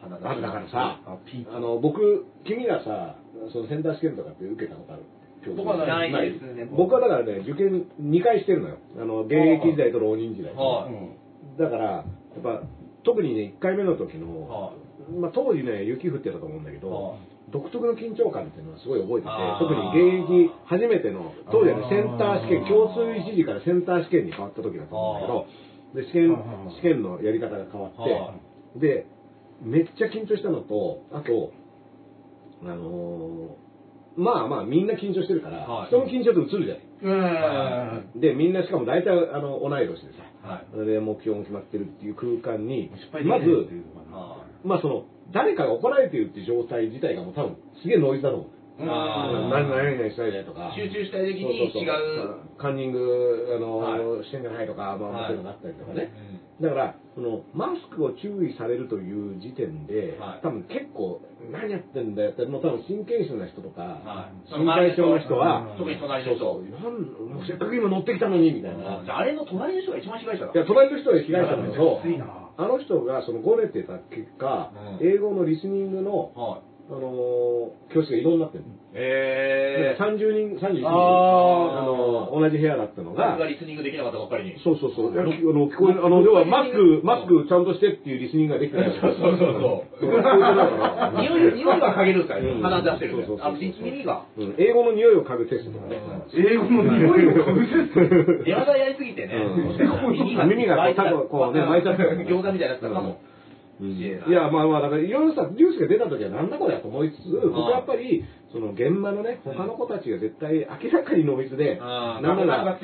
[0.00, 0.98] 鼻出しマスクあだからさ、
[1.54, 3.16] あの、僕、君がさ、
[3.52, 5.02] そのセンター試験とかって受けたことある
[5.56, 8.76] 僕はないないですね僕はだからね、受験2回してるのよ。
[9.00, 10.52] あの、現役時代と浪人時代。
[10.54, 10.92] はい。
[11.58, 12.04] だから、や
[12.38, 12.62] っぱ、
[13.04, 14.72] 特にね、1回目の時の、は
[15.20, 17.16] まあ、当時ね、雪降ってたと思うんだけど、は
[17.50, 19.80] 独特の緊張感っていうのはすごい覚えてて特に
[20.20, 26.36] 現役初めての、当時はね、センター試験、共通一時からセンター試験に変わった時だと思うんだけど、で、試験
[26.76, 29.06] 試験のやり方が変わはって、で、
[29.62, 31.52] めっちゃ緊張したのと、あと、
[32.62, 33.68] あのー
[34.18, 35.86] まあまあみんな緊張してるから、はい。
[35.88, 38.04] 人の緊張って映るじゃない。
[38.12, 38.20] うん。
[38.20, 40.26] で、みんなしかも大体あの同い年でさ、
[40.84, 42.90] で目標も決まってるっていう空間に
[43.24, 43.46] まず
[44.64, 48.48] まあその誰かが怒られているっていう状態自体がもう多分すげえノイズだと思う
[48.80, 49.50] あー。
[49.50, 50.72] 何々々したいねとか。
[50.76, 55.34] 集中したい時にそうそうカンニングあの、はしてんじゃないとか、まあ、はい。
[55.34, 56.12] そういうのがあったりとかね、
[56.62, 60.40] だからそのマスクを注意されるという時点で、はい。
[60.40, 64.54] 多分結構何やってんだよってもう多分神経質な人とか、はい。
[64.54, 66.38] 心配性の人は、特に隣の人。
[66.38, 67.46] そうそう。
[67.50, 70.52] せっかく今乗ってきたのにみたいな、ああれの隣の人が一番被害者だ。
[70.54, 72.54] いや隣の人が被害者なんだけどきついな。
[72.56, 74.70] あの人がそのごねてた結果、
[75.02, 75.06] うん。
[75.06, 76.62] 英語のリスニングの、はい。
[76.90, 78.77] あのー教室が異動になってるの。
[78.94, 81.78] え30人、31人、あー。
[81.78, 83.36] あの同じ部屋だったのが。
[83.36, 84.56] 僕が、リスニングできなかったばっかりに。
[84.64, 88.92] そうそうそう、あの、聞こえ、あの、要はマスク、マスクちゃんとしてっていうリスニングができてない。
[89.00, 89.84] そうそう。
[90.00, 90.12] そう
[91.20, 92.62] 匂い匂いは嗅げるかうん。
[92.62, 94.24] 鼻出してるそうそうそうあ耳が。
[94.36, 94.54] うん。
[94.56, 96.00] 英語の匂いを嗅ぐテストとかね。
[96.32, 98.48] 英語の匂いを嗅ぐテスト。
[98.48, 99.34] やりすぎてね。
[99.34, 100.12] うん。
[100.12, 100.76] 耳が耳が
[101.28, 103.20] こうね巻いちゃってる餃子みたいになったかも
[103.80, 103.90] うん。
[103.92, 112.78] いや、まあまあ、だからいろいろさ、ニュースが出た時はなんだこれやと思いつつ、僕はやっぱり、その現場のね、他の子たちが絶対明らかにノイズで、あーなんなら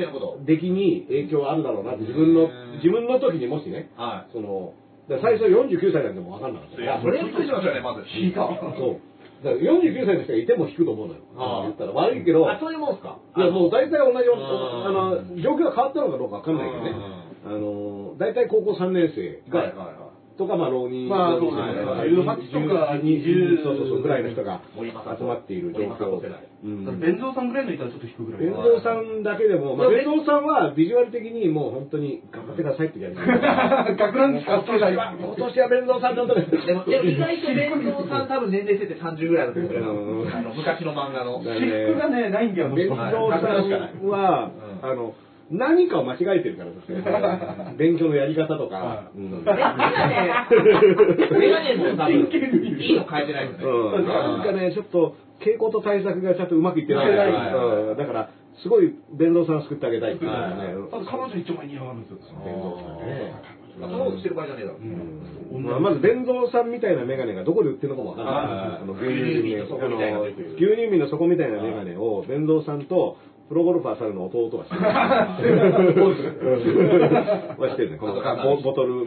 [0.45, 4.75] 出来に影響あるだろうなって、自分のうん、自分の時にもしね、はその、
[5.09, 7.01] 最初49歳なんても分かんなかったいいや。
[7.01, 8.05] それびっくりしましたよねまず。
[8.79, 9.15] そう。
[9.45, 11.21] だから49歳の人がいても引くと思うのよ。
[11.69, 16.93] 言ったら悪いけど、あそういうもんですかいやもう大体同じあの、状況が変わったのかどうかわかんないけどね。
[17.45, 19.61] あの、大体高校3年生が、
[20.37, 21.85] とか、まあ、浪人、まあそうですね。
[21.85, 26.21] はい18とか20そうそうそう、ぐらいの人が集まっている状況
[26.65, 28.43] 弁蔵さんぐらいのいたらちょっと引くぐらい。
[28.43, 33.23] 弁蔵さんだけでも、まあ、弁蔵さんはビジュアル的にもう本当に頑張ってくださいって言われて
[34.01, 36.41] 学ランですか今年は、今年は弁蔵さんのとで
[36.75, 39.93] もでも意外と弁当さん多分年齢設定30ぐらいだと思うけど
[40.57, 41.45] 昔の漫画の。
[41.45, 44.51] だ私服がねないんだよ弁蔵さんは、
[44.83, 45.15] うんあの、
[45.55, 47.75] 何かを間違えてるからですね。
[47.79, 49.11] 勉強のやり方とか。
[49.15, 49.31] うん。
[49.31, 49.55] メガ
[50.11, 50.49] ネ。
[51.39, 57.17] メガネも多分いいの変えてないよねうん、なんかね、ちょっと傾向と対策がちゃんとうまくいってない。
[57.97, 58.31] だから、
[58.63, 60.55] すごい弁蔵さんを救ってあげたいっていうのがね。
[60.93, 63.07] あと彼女一丁前に上がるんですよ弁蔵さん。
[63.07, 63.65] ね。
[63.81, 64.79] そんなことしてる場合じゃねえだろ。
[64.79, 65.65] うん。
[65.65, 69.07] まあ、まず弁蔵さんみたいなメガネがどこで売ってるのかもわかんない。
[69.07, 69.59] 牛乳瓶。
[70.99, 74.83] の底みたいなメガネを弁蔵さんとプロゴルファー猿の弟がしてる。
[74.83, 75.37] は
[77.71, 77.99] してるね。
[77.99, 79.05] このボボトル。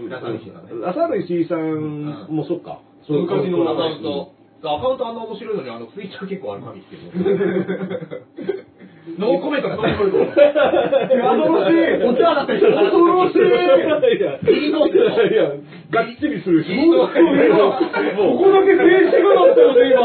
[0.86, 2.80] 朝の石井さんもそっか。
[3.10, 4.32] 昔のアカウンうんト
[4.64, 8.26] アカウントあんな面白いのにあのツイッター結構あるまみっていう
[9.16, 15.48] ノーコメントが最後に恐ろしいお世話になった人恐ろしいいや、ギリノートいや、
[15.90, 16.68] がっちりするし。
[16.76, 20.04] ここだけ静止画だったよね今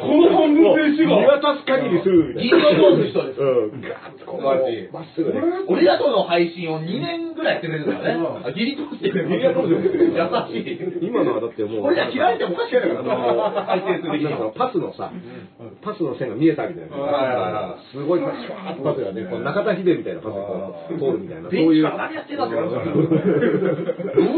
[0.00, 0.64] この半分
[0.96, 3.40] 静止画見渡す限りするみたいギリノートの人です。
[3.40, 5.40] うん、ガーッとこう、素晴らしいまっすぐね。
[5.68, 8.26] 俺らとの配信を2年ぐらいやってくれるんだからね。
[8.48, 9.28] あギリ通してくれる。
[9.28, 11.06] ギリ通してる優しい。
[11.06, 11.82] 今のはだってもう。
[11.82, 13.12] これじゃ嫌いっておかしいやからな。
[13.68, 14.24] 配線する
[14.56, 15.12] パスのさ、
[15.82, 17.76] パスの線が見えたみたいな。
[17.92, 21.48] すごいパス、シュワーッとパスがね、こう中田秀みたいなパスがこう通るみたいな。
[21.50, 22.36] ベンチから何やってん。
[22.38, 22.76] だってノー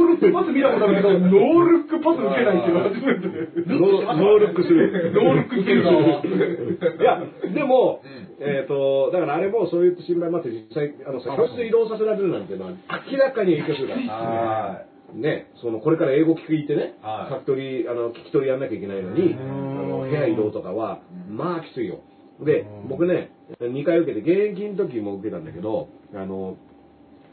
[0.08, 3.28] ルックパス見たことあるけどノールックパス受けないっていうのは初めて
[3.68, 5.12] ノールックする。
[5.12, 7.20] ノールックいけるないや、
[7.52, 12.46] でもうん、えっと、だからあれもそういう心配もあって、実際、あのさ、教室移動させられるなん。
[12.46, 12.72] ていうのは
[13.10, 14.00] 明らかに影響するから。
[14.00, 18.60] はね、そのこれから英語聞いてね、はい書き取り、あの聞き取りやん。
[18.60, 22.00] なきゃいけないのに、あの部屋移動とかは、まあきついよ。
[22.40, 23.30] で、僕ね、
[23.60, 26.56] 2回受けて、現役の時も受けたんだけど、あの、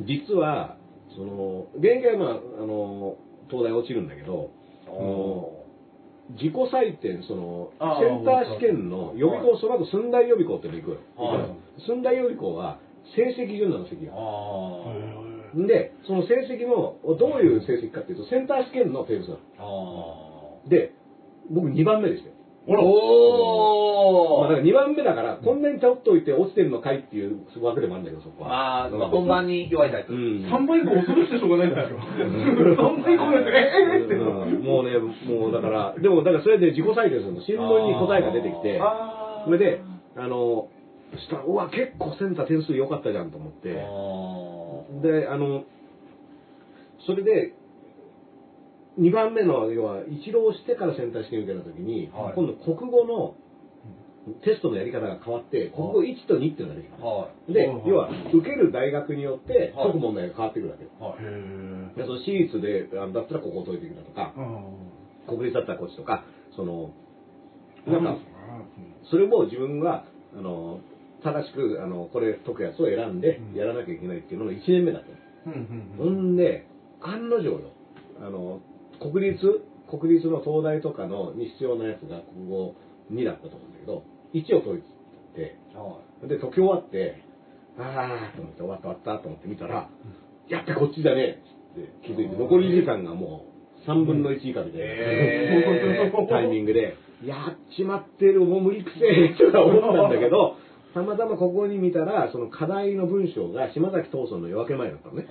[0.02, 0.78] 実は、
[1.15, 3.17] その、現役はまあ、あの、
[3.50, 4.52] 東大落ちるんだけど、
[6.32, 10.97] 自己採点、その、センター試験の予備校、その後寸大予備校っていうの行くよ。
[11.17, 12.80] は寸大予備校は、
[13.15, 14.13] 成績順なの、席が。
[14.15, 14.17] あ
[15.67, 20.60] で、その成績も、どういう成績かっていうと、センター試験の点数なの。
[20.65, 20.69] あ。
[20.69, 20.93] で、
[21.50, 22.36] 僕2番目でしたよ。
[22.71, 22.84] ほら。
[22.84, 28.49] おまあ、だから2番目だから、こんなに取っておいて落ちてるのかいっていう枠でもあるんだけど、そこは。
[28.49, 30.13] まあ、うんまあ本番に弱いタイプ。
[30.13, 30.47] うん。
[30.47, 31.99] 3倍以降恐ろしくてしょうがないんですよ。
[31.99, 34.63] 3倍以降なんてええってうん。
[34.63, 39.81] もうね、もうだから、でもだからそれで自己採点するの、新聞に答えが出てきて、あそれで、
[40.15, 40.69] あの、
[41.17, 45.63] したら、うわ、結構センター点数良かったじゃんと思って、あで、あの、
[47.05, 47.53] それで、
[48.99, 52.34] 2番目の、要は、一浪してからセンター試験受けたときに、はい。
[52.36, 53.36] 今度国語の
[54.43, 57.06] テストのやり方が変わって、国語1と2っていうのが出てきた。
[57.06, 59.91] はではい、要は、受ける大学によって、はい。
[59.91, 60.84] 解く問題が変わってくるわけ。
[60.84, 60.89] よ。
[60.99, 61.04] い。
[61.04, 61.23] はい。
[61.23, 64.34] へでその私立で、だったらここを解いていくだとか、
[65.27, 66.25] 国立だったらこっちとか、
[66.56, 66.91] その、
[67.88, 68.17] なんか、
[69.10, 70.06] それも自分が、
[70.38, 70.80] あの、
[71.23, 73.58] 正しく、あの、これ解くやつを選んでうん。
[73.58, 75.15] やらなきゃいけないっていうのの1年目だったの
[75.97, 76.67] ほんで、
[77.01, 77.71] 案の定よ、
[78.21, 78.62] あの、
[79.01, 79.37] 国立、
[79.89, 82.75] 国立の東大とかのに必要なやつが、ここ
[83.11, 85.57] 2だったと思うんだけど、1を取りって、
[86.27, 87.23] で、解き終わって、
[87.77, 89.89] あーと思って、終わった終わったと思って見たら、
[90.49, 91.41] やっぱこっちだね
[91.73, 93.45] って気づいて、残り時間がも
[93.87, 96.27] う3分の1以下みたいな、へー。
[96.29, 100.55] タイミングで、やっちまってる、もう無理くせえとは思ったんだけど、
[100.93, 105.25] たまたまここに見たら、その課題の文章が島崎藤村の夜明け前だったのね。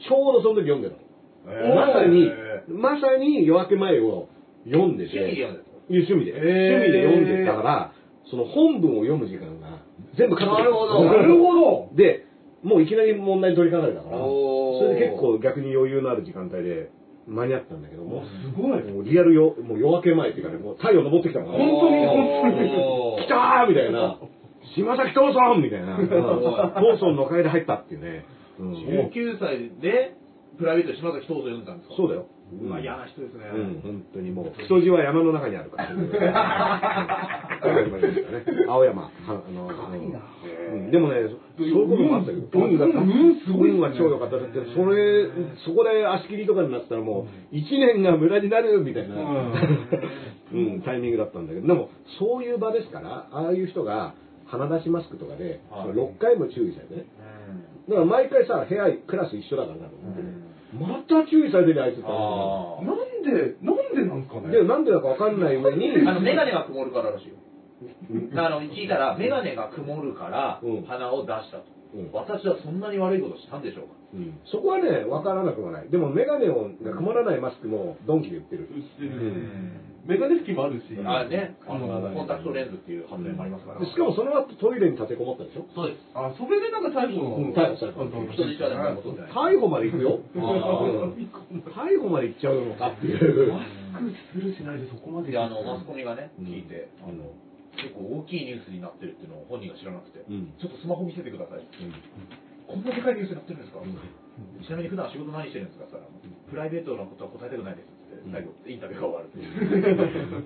[0.00, 1.09] ちょうどその時読んでたの。
[1.44, 2.30] まさに、
[2.68, 4.28] まさに夜明け前を
[4.64, 7.92] 読んでて、趣味で読んで趣味で、趣味で読んでたから、
[8.30, 9.82] その本文を読む時間が
[10.16, 11.04] 全部カットなるほど。
[11.04, 11.88] なるほど。
[11.94, 12.26] で、
[12.62, 16.90] もういきなり問題に取り掛かれたから、それで結構逆に余裕のある時間帯で
[17.26, 18.82] 間に合ったんだけども、すごい。
[18.92, 23.24] もうリアルよ、もう夜明け前っていうかね、もう太陽昇ってきたから、本当に本当に。
[23.24, 24.18] 来たーみたいな、
[24.76, 28.24] 島崎藤村みたいな、うん藤村の会で入ったっていうね、
[28.58, 28.72] うん。
[28.74, 30.14] 19歳で、
[30.58, 31.96] プライベートで島崎藤村読んだんですか？
[31.96, 32.26] そうだよ。
[32.50, 33.46] うわ、嫌な人ですね。
[33.54, 35.94] うん、本当にもう、太字は山の中にあるから。
[38.68, 39.70] 青山、はあの、
[40.74, 40.90] うん。
[40.90, 44.36] でもね、そういうこともあったけど、運が、運すごい運は超良かった。
[44.38, 45.30] だって、それ、
[45.64, 54.14] そこで足切りとかになってたらもう、一年が無駄になるみたいな、うん、タイミングだったんだけど、でも、そういう場ですから、ああいう人が、
[54.46, 55.90] 鼻出しマスクとかで、はい。
[55.90, 57.06] 6回も注意されてね。
[57.88, 59.88] だから毎回さ、部屋、クラス一緒だからな、
[60.72, 62.86] また注意されてるあいつってなん
[63.22, 64.50] で、なんでなんすかね。
[64.50, 67.34] で、なんでだかわかんない上に、 あの、メガネが曇るかららしいよ。
[68.36, 71.79] あの、聞いたら、メガネが曇るからうん、鼻を出したと。
[71.94, 73.94] うん私はそんなに悪いことしたんでしょうか？
[74.14, 75.88] うんそこはね、わからなくはない。
[75.88, 78.66] でも、メガネをが曇らないマスクもドンキで売ってる。
[78.70, 79.10] 売ってる
[80.06, 80.96] メガネ拭きもあるし。
[81.04, 83.80] あね、あの、うんコンタクトレンズっていう発明もありますから。
[83.80, 85.66] でしかもその後トイレに立てこもったでしょ？
[85.74, 85.98] そうです。
[86.14, 87.36] あ、それでなんか逮捕の。
[87.36, 89.30] うん逮捕された人質は何も取ってない。
[89.30, 90.18] 逮捕まで行くよ。
[90.34, 93.52] あうん逮捕まで行っちゃうのかっていう。
[93.54, 95.30] マスクするしないでそこまで。
[95.30, 97.30] で、あの、マスコミがね、うん聞いて、あの、
[97.78, 100.52] 結構大きいニュースになってるっていうのを本人が知らなくて、うん。
[100.58, 101.62] ちょっとスマホ見せてください。
[102.66, 105.86] こんなでかいニュースになってるんですか、ちなみに普段仕事何してるんですか？
[105.86, 109.50] って言ったら、プライベートのことは答えたくないですって、最後、インタビューが終わるっていう。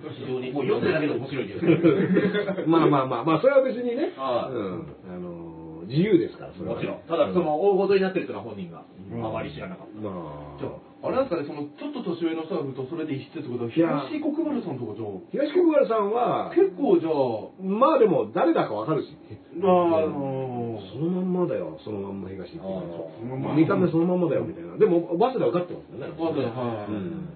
[0.09, 2.65] 非常に、もう読んでるだけで面白いですよ。
[2.65, 6.81] まあまあまあ、まあ、それは別にね、あのー自由ですから、それはね。
[6.81, 7.01] もちろん。
[7.05, 8.81] ただ、その、大事になってるっていうのは本人が
[9.13, 10.01] あまり知らなかった。
[10.01, 13.85] まじゃあ、あ、あれなんですかね、その、ちょっと年上の人が来ると、それで一室ってことは、東
[14.21, 19.13] 国原さんとかじゃあ、東国原さんは、結構じゃあ、まあでも誰だかわかるし。
[19.55, 22.59] あのそのまんまだよ、そのまんま東って。
[23.55, 24.77] 見た目そのまんまだよみたいな。
[24.77, 26.13] でも、早稲田受かってますよね。
[26.17, 27.29] 早稲田はいうん。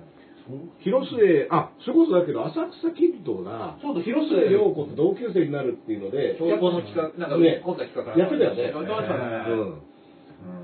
[0.82, 7.62] 広末、あ、それこそだけど、浅草キッドが、そうだ広末涼子と同級生になるっていうので、教育の企画、なんか、ね。
[7.63, 8.63] 今度は企画やってたよね。
[8.63, 9.45] やってましたね。
[9.47, 9.82] うん。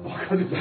[0.06, 0.60] バカですね。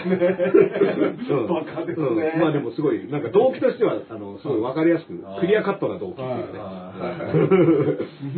[1.31, 2.35] うんバカですうんね。
[2.41, 6.61] まあでもすごい、なんか動機としては、あの、すごいわかりやすく、クリアカットな動機っていうね。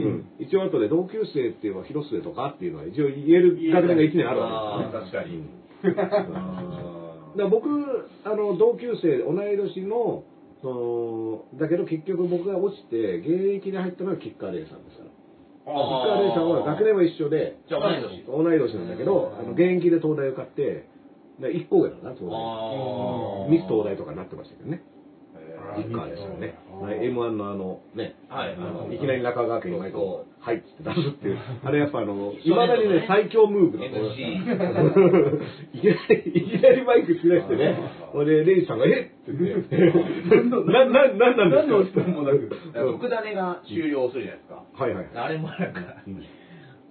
[0.05, 5.47] うん一応後で同級生っていうのは広末とかっていうのは一応言える学年が1年あるわけですよね。
[5.85, 6.05] 確か
[6.91, 6.97] に。
[7.37, 7.69] だ僕、
[8.25, 10.25] あの、同級生、同い年の、
[10.63, 15.11] その、だけど結局僕が落ちて、現役に入ったのは吉川玲さんですから。
[15.67, 20.89] 吉川玲さんは学年は一緒で、同い年同い年なんだけど、あの現役で東大受かって、
[21.41, 23.49] で一個上だな、東大。
[23.51, 24.83] ミス東大とかになってましたけどね。
[25.77, 26.55] へ吉川ですよね。
[26.73, 37.77] あー M1 のあの、ね、はいあのいきなり中川家に毎そう度、はいって出すっていう、あれやっぱあの、いまだにね、最強ムーブだと思い きなり、いきなりマイク突き出してね、
[38.13, 38.97] ほいで、レイジさんが、えっっ
[39.27, 39.77] て言って、
[40.73, 41.67] な、な、なんなんですか？
[41.67, 42.49] 何の質問もなく。
[42.73, 44.63] 特ダネが終了するじゃないですか。
[44.73, 45.07] はいはい。
[45.15, 46.23] あれもなんか、うん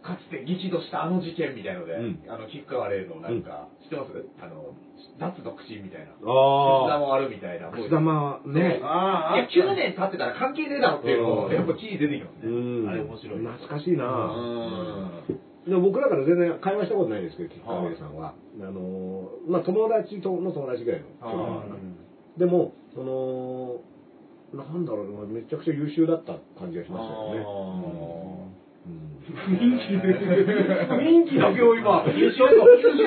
[0.05, 4.13] かつて激怒したあの事件みたいので、うんあの、吉川玲のなんか、知ってます？
[4.37, 4.77] あの、
[5.17, 6.13] 脱独身みたいな。
[6.13, 7.69] 決あ断もあるみたいな。
[7.69, 8.79] あ、くす玉ね。
[8.85, 12.85] あいや、9年経ってたら関係ねえだろっていうのを、うんやっぱ記事出てきますうね。
[12.85, 12.89] ん。
[12.89, 13.39] あれ面白い。
[13.41, 15.41] 懐かしいなうん。
[15.65, 18.35] でも僕らから全然会話したことないですけど、吉川玲さんは。
[18.61, 21.65] あのー、まあ友達との友達ぐらいの距離あ
[22.37, 23.81] でも、その、
[24.53, 27.41] なんだろうな、めちゃくちゃ優秀だった感じがしましたよね。
[28.85, 30.13] うん雰囲気で、
[30.85, 32.13] 雰囲気だけを今、何か、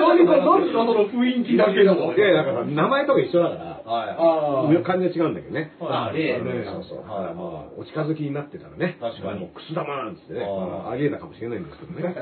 [0.03, 2.15] 何か、その雰囲気だけの。
[2.15, 4.17] いやいや、だから名前とか一緒だから、はい。
[4.19, 5.71] あ感じが違うんだけどね。
[5.81, 6.99] あ、例例そうそう。
[7.09, 8.99] はいもうお近づきになってたらね。
[9.01, 10.43] 確かにもうくす玉なんつってね。
[10.43, 12.15] ありえたかもしれないんですけどね。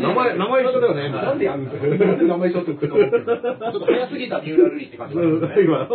[0.00, 1.08] 名前、名前一緒だよね。
[1.10, 1.72] なんでやんの？
[1.72, 1.78] な
[2.14, 5.22] んで名前一緒って言ってちょっと早すぎた三浦瑠麗って感じが。
[5.60, 5.88] 今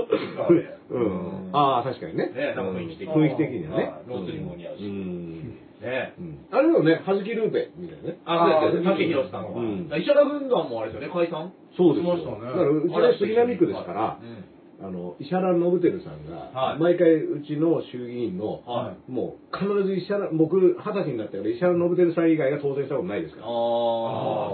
[0.92, 1.50] うん。
[1.54, 2.32] ああ、確かにね。
[2.36, 2.98] ねなんか雰囲気
[3.38, 4.02] 的にはねあ。
[4.08, 5.69] ースも似合うしん。
[5.82, 8.20] ねうんあれだよね、はじきルーペみたいなね。
[8.26, 8.90] あ、そうですね。
[8.90, 9.90] あー竹広さんはうん。
[9.96, 11.52] 石原軍団もあれですよね、解散？
[11.78, 12.18] そうですよ。
[12.18, 14.46] しましたねだから、うちの杉並区ですからう、ん
[14.82, 23.48] あの、石原信輝さんが、はい毎回うちの衆議院の、はもう必ず石原、僕二十歳になってから石原信輝さん以外が当選したことないですから。
[23.48, 23.52] ああ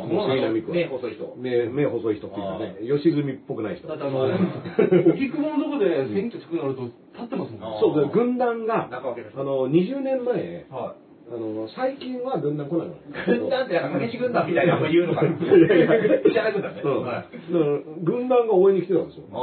[0.01, 1.35] ーもう杉並区は目細い人。
[1.37, 3.87] 目、目細い人っていうかね、吉住っぽくない人。
[3.87, 4.25] だってあの、
[5.13, 7.77] 荻窪のとこで選挙近くなると立ってますもんね。
[7.79, 10.95] そうで、軍団が、あの、20年前、は
[11.25, 12.87] あの、最近は軍団来ない。
[13.25, 15.29] 軍団ってなんか、激し軍団みたいなの言うのかな。
[15.41, 16.81] いやいや石原軍団ね。
[16.85, 17.03] うん。
[17.03, 17.23] だはい。
[17.23, 19.25] から軍団が応援に来てたんですよ。
[19.33, 19.39] ああ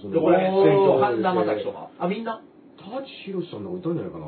[0.00, 0.64] そのどこら辺？
[0.68, 1.88] 選挙半田正樹とか？
[1.98, 2.42] あ、みんな？
[2.76, 4.26] 田地博さんなんかいたんじゃないかな。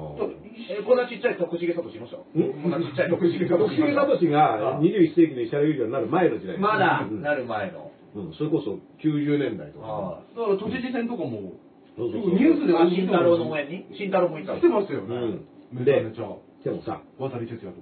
[0.72, 3.58] え、こんなちっちゃい徳重聡いましたこんなちっちゃい徳重聡。
[3.58, 7.90] 徳重聡が21世紀の石原裕次郎になる前の時代まだうんなる前の。
[8.16, 10.20] うん、それこそ90年代とか。
[10.34, 11.52] だから都知事選とかも、
[11.98, 13.84] ニュースであ、慎太郎の応援に？
[13.92, 15.36] 慎太郎もいた来てましたよね。
[15.72, 16.28] うんめちゃめちゃ。
[16.64, 17.72] でもさ、渡哲也とか。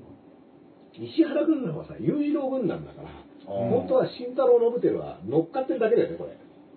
[0.95, 6.37] 石原軍団はさ、裕次郎軍団だから、ー本当は慎太郎信輝は乗っかってるだけだよね、これ。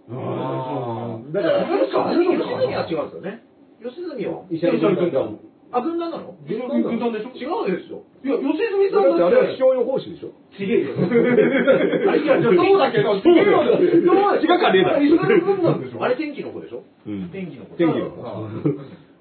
[0.10, 3.44] あだから、吉住は違うんですよね。
[3.84, 4.44] 吉住は。
[4.50, 5.40] 石原軍団。
[5.70, 6.34] あ、軍団なの？
[6.48, 7.36] 軍団軍団でしょ？
[7.36, 8.04] 違うでしょ。
[8.24, 10.96] いや、吉住さんだってあれは気だ象予報士でしょちげえよ。
[10.96, 16.02] あ いや、そうだけど、そうだよ違かねえだろ石原軍団でしょ？
[16.04, 16.84] あれ天気の子でしょ？
[17.06, 17.76] うん天気の子。
[17.76, 18.48] 天気のあ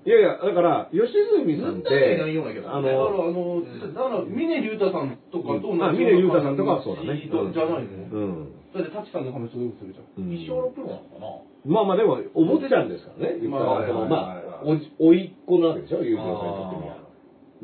[0.07, 2.71] いやいや、だから、吉住さんっ軍団じゃないて、ようなけど。
[2.71, 8.55] あだから、あの、の、だから、峰竜太さんとかと同じあ峰竜太さんとかはそうだねじゃないのうん。
[8.71, 10.07] だって、タチさんの話をよくするじゃん。
[10.23, 11.27] うん一生のプロなのかな？
[11.67, 13.43] まあまあでも、お坊ちゃんですからね。
[13.43, 17.03] 言ったら、まあそのはいまあはいはい、おじ、おいっ子なわけでしょ、裕次郎さんにとってみりゃ。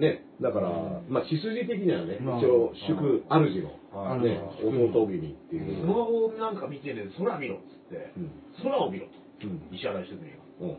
[0.03, 0.27] ね。
[0.43, 0.69] だから、
[1.07, 3.63] まあ、血筋的にはね、まあ一応、祝、主
[3.95, 5.79] はの、ね、い弟君っていう。
[5.79, 8.31] スマホをなんか見てね、空見ろっつって、うん
[8.65, 9.13] 空を見ろと。
[9.45, 10.27] うん石原良純が。
[10.61, 10.77] うん。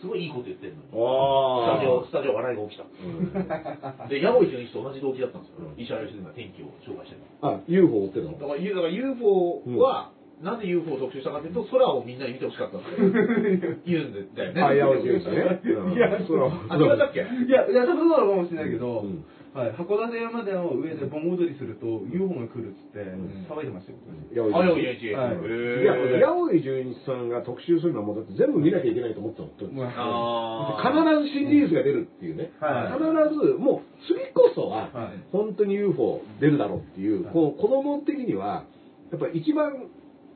[0.00, 0.88] すごいいいこと言ってるのに。
[0.90, 2.84] スあタジオ、スタジオ笑いが起きた。
[2.84, 5.78] う んで、矢追純一と同じ動機だったんですよう。
[5.78, 8.32] ん石原良純が天気を紹介してるあ、UFO 追ってるの？
[8.32, 8.38] の。
[8.38, 10.10] だから、UFO は、
[10.42, 12.86] なぜ UFO を特集したかというと、空をみんなに見てほしかったって
[13.86, 14.60] 言うんだよね。
[14.62, 15.60] あ、八尾純一ね。
[15.64, 17.20] うんいやそらあ、違ったっけ？
[17.20, 19.24] いや、いや、多分そうなのかもしれないけど、うん
[19.54, 23.46] はい、函館山での上で盆踊りすると UFO が来るっつって、ん。
[23.46, 23.94] 騒いでました
[24.34, 24.50] よ。
[24.50, 25.14] あ、八尾純一。
[25.30, 26.10] い。
[26.10, 29.86] いや、八尾純一さんが特集するのはもうだって全部見なきゃいけないと思ってたの。
[29.94, 30.90] あ必
[31.22, 32.50] ず新リリースが出るっていうね。
[32.58, 32.98] はい。
[32.98, 35.22] 必ず、もう次こそは、はい。
[35.30, 38.66] 本当に UFO 出るだろうっていう、こう子供的には、
[39.12, 39.86] やっぱ一番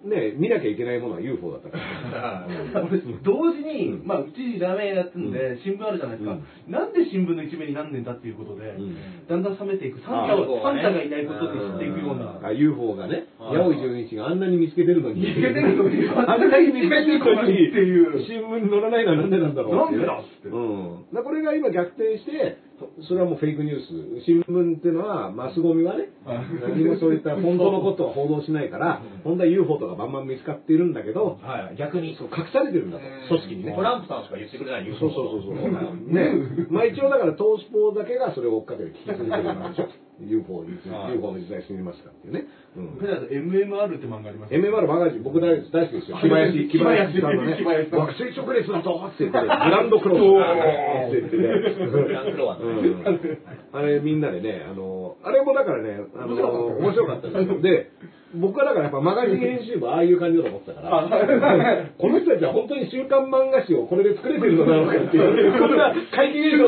[0.04, 1.78] ね、見なきゃいけないものは UFO だったか
[2.14, 2.46] ら。
[2.86, 4.06] 俺同時に、うん。
[4.06, 6.38] まあ、うちラーメやってるんで、新聞あるじゃないですか、
[6.68, 8.94] なんで新聞の一面になんねんだっていうことで、うん。
[9.26, 10.28] だんだん冷めていく、サンあ。
[10.28, 12.38] タをサンタがいないことで知っていくような。
[12.42, 15.20] あ UFO がね、はい八尾純一があんなに見つけてるのに。
[15.20, 18.24] 見つけてるのにあんなに見つけてるのに、っていう。
[18.24, 20.48] 新聞に載らないのはなんでなんだろうなんでだっつって。
[20.48, 21.24] うん。
[21.24, 22.58] これが今逆転して、
[23.08, 24.24] それはもうフェイクニュース。
[24.24, 32.16] 新聞っていうのは、マスゴミはね、はい何もそういった本当のことは報道しないから、本当は UFO とかバンバン見つかっているんだけど、はい、逆に。
[32.18, 33.74] そう隠されてるんだと、組織にね。
[33.74, 34.94] トランプさんしか言ってくれないよ。
[34.98, 36.12] そうそうそうそう。
[36.12, 36.32] ね。
[36.70, 40.07] まあ一応だからトースポだけがそれを追っかけて聞き続けるわけでしょ。
[40.20, 41.14] UFO に、はい。
[41.14, 42.46] UFO の時代過ぎますかっていうね。
[42.76, 42.98] うん。
[42.98, 46.18] MMR って漫画あります？MMR マガジン、僕大大好きですよ。
[46.20, 47.20] 木林、木林。
[47.20, 48.00] さんのね、木林さん。
[48.00, 51.86] 惑星直列だとって言って、グランドクロスって言ってね。
[51.86, 52.58] グランドクロワ
[53.72, 56.34] あれみんなでね、あの、あれもだからね、あの、
[56.78, 57.48] 面白かったです。
[57.48, 57.60] よ。
[57.60, 57.90] で、
[58.36, 61.08] 僕はだからやっぱマガジン編集部ああいう感じだと思ってたから、
[61.96, 66.60] この人たちは本当に週刊漫画誌をこれで作れてるのだろうかっていう、こんな会議室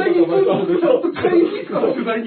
[1.68, 2.24] から取材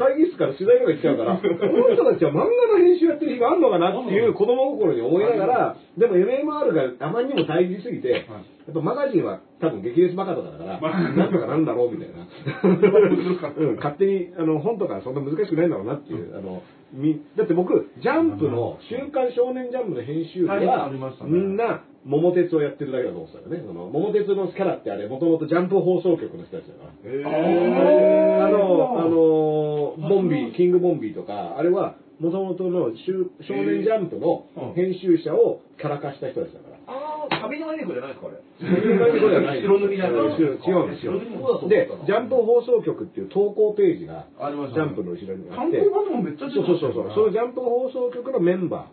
[0.00, 8.24] 会議室から取材とか行っちゃうから、この人たちは漫画の編集やってる日があるのかなっていう子供心に思いながら、でも MMR があまりにも大事すぎて、
[8.66, 10.80] やっぱマガジンは多分激烈バカとかだから、
[11.12, 12.26] なんとかなんだろうみたいな。
[13.58, 20.90] うん、勝手に、あの、本とかそんな難しくないんだろうなっていう、あの、み、だって僕、ジャンプの、週刊少年ジャンプの編集部は
[21.24, 23.62] みんな、桃鉄をやってるだけだと思ってたよね。
[23.66, 28.46] その、桃鉄のキャラってあれ、もともとジャンプ放送局の人たちだから。
[28.46, 34.46] あの、あの、ボンビー、キングボンビーとか、あれは、もともとの週少年ジャンプの
[34.78, 36.78] 編集者をキャラ化した人たちだから。
[36.86, 38.38] ああ、旅のアニメじゃないですか、あれ。
[38.62, 41.18] 白塗りない違うんですよ。
[41.66, 48.86] で、ジャンプ放送局っていう投稿ページが、ジャンプの後ろにあって、観光バスもめっちゃ出そうそうそうそう、そのジャンプ放送局のメンバ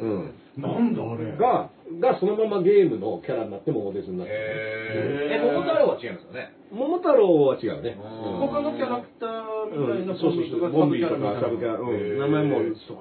[0.00, 1.32] ー、うん、なんだあれ。
[1.40, 5.28] が、がそのままゲームのキャラになって桃鉄になってる。
[5.32, 6.52] え、桃太郎は違うんですよね。
[6.70, 7.96] 桃太郎は違うね。
[7.96, 8.48] うん。
[8.48, 12.94] 他のキャラクターみたいなそうそうそう、ボンビーとかサブキャラ、うん、名前も、そ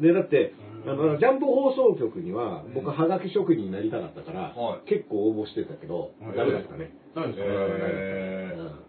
[0.00, 0.52] う、で、だって、
[0.86, 6.92] あの、ジャンプ放送局には、僕、はがき職人になりたかったからは、結構応募してたけど、ダメだったね。
[7.14, 8.86] 何ですか？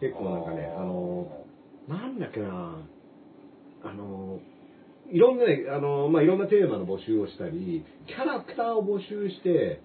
[0.00, 1.26] 結構なんかね、あの、
[1.88, 2.76] なんだっけな、
[3.84, 4.38] あの、
[5.12, 9.80] いろんなね、あの、まあ、いろんなテーマの募集をしたり、キャラクターを募集して、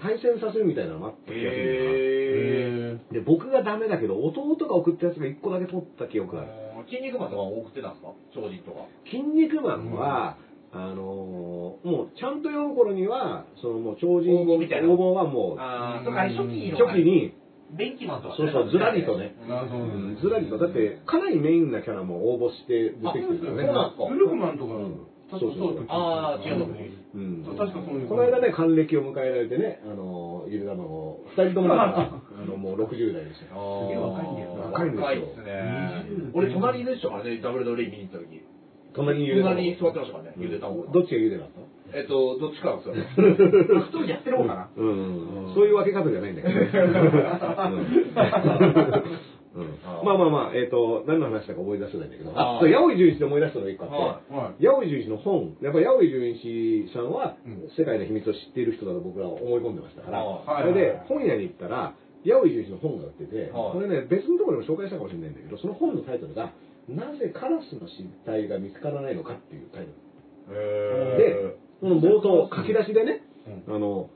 [0.00, 6.50] 対戦させるみたいなのもあった気がするで、僕がダメだけど、弟が送ったやつが1個だけ取った記憶がある。
[6.86, 6.90] ー。
[6.90, 8.12] 筋肉マンとか送ってたんですか？
[8.34, 8.86] 超人とか。
[9.04, 10.38] 筋肉マンは、
[10.72, 16.86] あのーもうちゃんと読む頃には、そのもう超人応募みたいな応募はもう、あー、とか、初期の。
[16.86, 17.04] 初期。
[17.04, 17.32] に、
[17.76, 18.36] 電気マンとか。
[18.36, 23.66] そうそう、ずらりとね、ううんずらりと、だって、かなりメインなキャラも応募して出てきてるからね。
[23.66, 24.04] そうなんですか。
[24.04, 24.72] ウルフマンとか、
[25.30, 27.44] そうそうそうあー違うのうん。
[27.44, 32.16] 確かそういうこの間ね、還暦を迎えられてね、あのー、ゆで卵、二人とも あ
[32.48, 33.84] の、もう60代ですよ。
[33.84, 35.04] すげえ若いんですよ若いんですよ。
[35.04, 36.32] 若いですね。
[36.32, 38.40] 俺、隣でしたからね、ダブルドレイ見に行った時。
[38.94, 39.56] 隣にゆで卵。
[39.56, 40.92] 隣に座ってましたからね、ゆで卵が。
[40.92, 41.60] どっちがゆでだった
[41.92, 42.94] えっと、どっちかなんですよ。
[42.96, 44.68] 一人やってる方かな。
[44.76, 46.54] うん、そういう分け方じゃないんだけど
[50.04, 54.64] まあまあまあ、えっ、と、何の話だか思い出せないんだけど、あ、はいそう、八百井純一で思い出したのが一個あって、ははい。
[54.64, 57.68] 八百井純一の本、やっぱ八百井純一さんは、うん。
[57.76, 60.62] 世界の秘密を知っている人だと僕らは思い込んでましたから、はい。
[60.62, 63.72] それで本屋に行ったら、八百井純一の本が売ってて、はい。
[63.72, 66.52] これね、別のところでも紹介したかもしれないんだけど、その本のタイトルが、
[66.88, 70.08] なぜカラスの失態が見つからないのかっていうタイトル。
[71.18, 73.22] で、その冒頭、書き出しでね、
[73.68, 74.10] あの、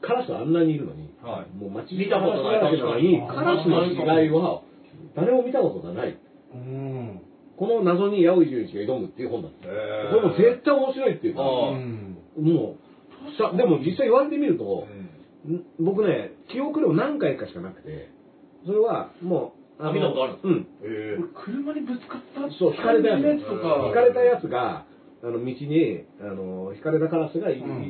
[0.00, 4.62] カラスはあんなにいるのに、はいもう街見たことないのに、カラスの死骸は
[5.16, 6.16] 誰も見たことがない。
[6.54, 7.20] うん。
[7.56, 9.68] この謎に八百井純一が挑むっていう本だった。
[9.68, 11.76] へーこれも絶対面白いっていうか、も
[12.36, 12.78] う、
[13.38, 14.86] さ、でも実際言われてみると、
[15.48, 18.10] ん僕ね、記憶量何回かしかなくて、
[18.66, 20.50] それはもう、あ見たことあるんですう
[21.20, 21.30] ん。
[21.34, 22.50] 車にぶつかった？
[22.58, 23.44] そう、引かれたやつ。
[23.44, 23.84] とか。
[23.88, 24.84] 引かれたやつが、
[25.24, 27.82] あの、道に、あの、引かれたカラスがい,い、うん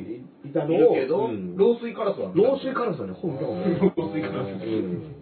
[0.45, 3.79] いいたいのを、るけど、うん老衰カラスは見た老衰カラスはね、本見たことない。
[3.81, 5.15] 老衰カラスうん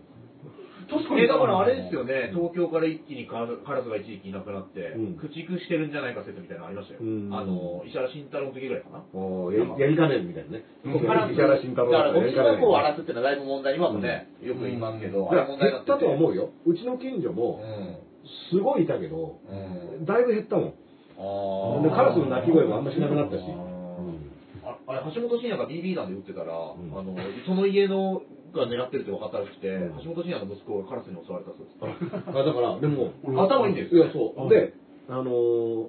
[0.84, 1.24] 確かに。
[1.24, 7.00] えだからあれですよね、東京から一気にカラカラスが一時期いなくなって、うん駆逐してるんじゃないか説みたいなのありましたよ。
[7.02, 9.02] うんあの、石原慎太郎の時ぐらいかな。
[9.16, 10.66] おーややりかねんみたいなね。
[11.08, 16.52] カラス、石原慎太郎だからゴミ箱を荒らすってのはだいぶ問題、今もね、よく言いますけど、だからあれ問題になってて減ったとは思うよ。
[16.68, 17.98] うちの近所うも、ん。
[18.52, 20.06] すごいいたけど、うん。
[20.06, 20.74] だいぶ減ったもん。
[21.18, 23.44] あでカラスの鳴き声もあんましなくなったし。
[24.66, 28.22] ああれ、橋本真也が BB 弾で撃ってたら、んあの、その家の
[28.54, 31.80] が狙ってるって分かったらしくて、うん橋本真也の息子がカラスに襲われたそうです。
[32.30, 34.04] あだから、でも、頭いいんですよ。
[34.04, 34.50] いや、そう。
[34.50, 34.74] で、
[35.10, 35.88] あのー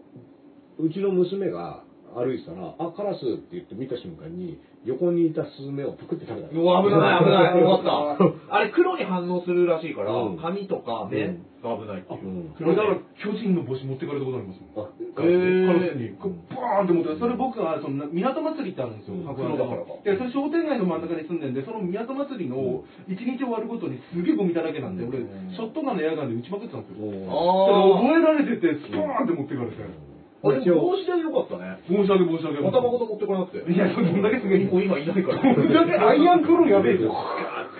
[0.77, 1.85] うちの娘が
[2.17, 8.55] 歩いてたら、あ、カラスって言って見た瞬間に、横にいたスズメをパクって食べたうわ、危ない、危ない、 よかった。
[8.57, 11.33] あれ、黒に反応するらしいから、うん髪とか目が
[11.73, 12.29] 危ないっていう。
[12.29, 14.85] うん俺だから巨人の帽子持ってかれたことありますもん。
[14.85, 27.09] あえーカラスに、こうバーンって持って、それ僕が、その、港祭りってあるんですよ、うん函館そうだからかで、それ商店街の真ん中に住んでんで、その港祭りの一日終わるごとにすげえゴミだらけなんで、俺、ショットガンのエアガンで撃ちまくってたんですよ。
[27.09, 30.15] おーそれ覚えられてて、スパーンって持ってかれて。
[30.45, 31.81] あれ、帽子でよかったね。
[31.89, 32.69] 申し訳申し訳ない。
[32.69, 33.65] 頭ごと持ってこなくて。
[33.65, 34.69] いや、そんだけすげえ。
[34.69, 36.09] 今いないから。
[36.11, 37.11] アイアンクローやべえじゃん。
[37.11, 37.15] っ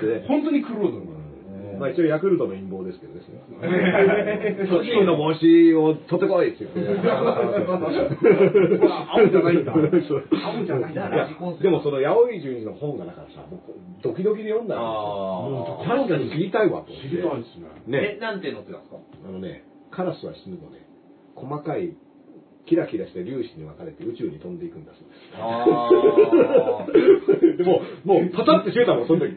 [0.01, 1.14] て本当にクローだな。
[1.79, 3.41] まあ一応ヤクルトの陰謀ですけどですね。
[4.71, 6.81] 巨人の帽子を取ってこいって言って。
[7.11, 7.25] 青
[9.29, 9.73] じゃないんだ。
[9.73, 9.81] 青
[10.65, 11.07] じゃないんだ。
[11.07, 11.29] いや
[11.61, 13.73] でもその八百井純一の本がだからさ、僕
[14.03, 14.85] ドキドキで読んだんですよ。
[14.85, 16.93] あもう確かに知りたいわと。
[16.93, 17.67] 知りたいですね。
[17.87, 18.21] ねえ、。
[18.21, 18.99] なんて載ってたんですか？
[19.29, 20.87] あのね、カラスは死ぬとね、
[21.35, 21.95] 細かい
[22.67, 25.37] キラキラした粒子に分かれて宇宙に飛んでいくんだそうです。
[25.37, 26.87] あ
[27.57, 29.37] でも、もうパタって閉めたもん、その時。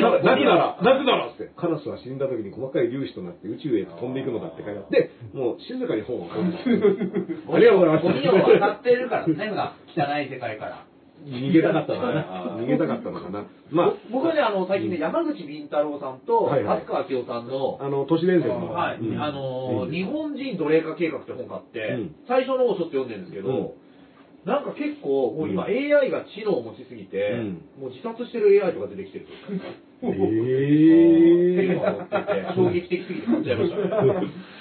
[0.00, 6.58] ななぜなら、なぜならって、カラスは死んだ時に細かい粒子となって宇宙へと飛んでいくのだって書いてあって、もう静かに本を読んだ。
[6.58, 8.06] ありがとうございます。
[8.06, 10.93] ゴミを渡ってるからね、が汚い世界から。
[11.24, 12.56] 逃げたかったのかな。
[12.60, 13.44] 逃げたかったのかな。
[13.70, 16.80] ま僕はね、あの、最近ね、山口敏太郎さんと、はいはい。
[16.80, 18.72] 飛鳥明夫さんの、あ、あの、都市伝説の。
[18.72, 19.20] はい、うん。
[19.20, 19.90] あのーうん。
[19.90, 22.14] 日本人奴隷化計画って本があって、うん。
[22.28, 23.74] 最初の方ちょっと読んでるんですけど、
[24.44, 25.70] なんか結構、もう今うん。
[25.70, 27.62] AI が知能を持ちすぎて、うん。
[27.80, 29.26] もう自殺してる AI とか出てきてる
[30.10, 34.54] え世ー間を持ってて、衝撃的すぎて買っちゃいましたね。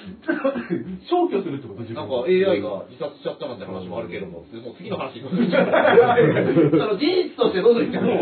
[1.10, 5.68] 消去するってこと自分なんか AI が自殺しちゃったなんて話もあるけども、もう次の話に進んじゃう。
[6.72, 8.20] その事実としてどうぞ言っても、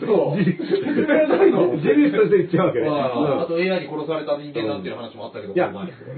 [0.00, 0.38] そう。
[0.38, 2.88] 事実として言っちゃうわけね。
[2.88, 5.72] まああうんと AI に殺された人間なんていう話もあったけど、いや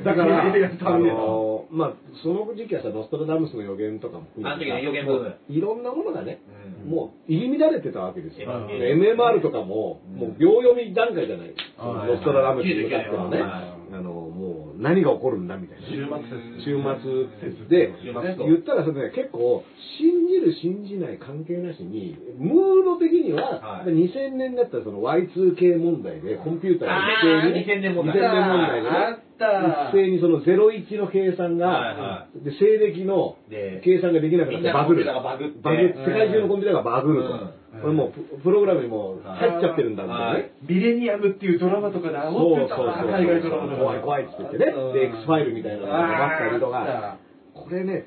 [0.05, 0.45] だから、
[0.85, 1.93] あの、の、まあ、
[2.23, 8.49] その時期はさ、ノストラダムスの予言とかもあの時の予言ブームいろんなものがね、うんもう入り乱れてたわけですよ。
[8.49, 11.55] MMR とかも、もう秒読み段階じゃない。
[11.79, 15.87] あーノストラダムスに向かってのね、はいあの、もう何が起こるんだみたいな。
[15.87, 17.69] 週末説。
[17.69, 19.65] で、言ったらそれね、結構、
[19.99, 23.91] 信じる信じない関係なしに、ムード的には、はい。
[23.91, 28.17] 2000年だったらその Y2K 問題で、コンピューターが一斉に、あー2000年問題。
[28.17, 29.89] 2000年問題でね、あった。
[29.91, 35.05] 一斉にその01の計算が、で西暦ので計算ができなくなってバグる。
[35.05, 37.29] バグ世界中のコンピューターがバグると。
[37.29, 37.51] うん。
[37.81, 40.19] これもうププログラムにもう入っちゃってるんだみたい。
[40.19, 40.53] なね。
[40.63, 44.66] ビレニアムっていうドラマとかでそうそうそう煽ってたな海外ドラマ怖い怖いって言ってね。
[44.93, 47.19] で、X ファイルみたいなのがあったりとか。
[47.55, 48.07] これね、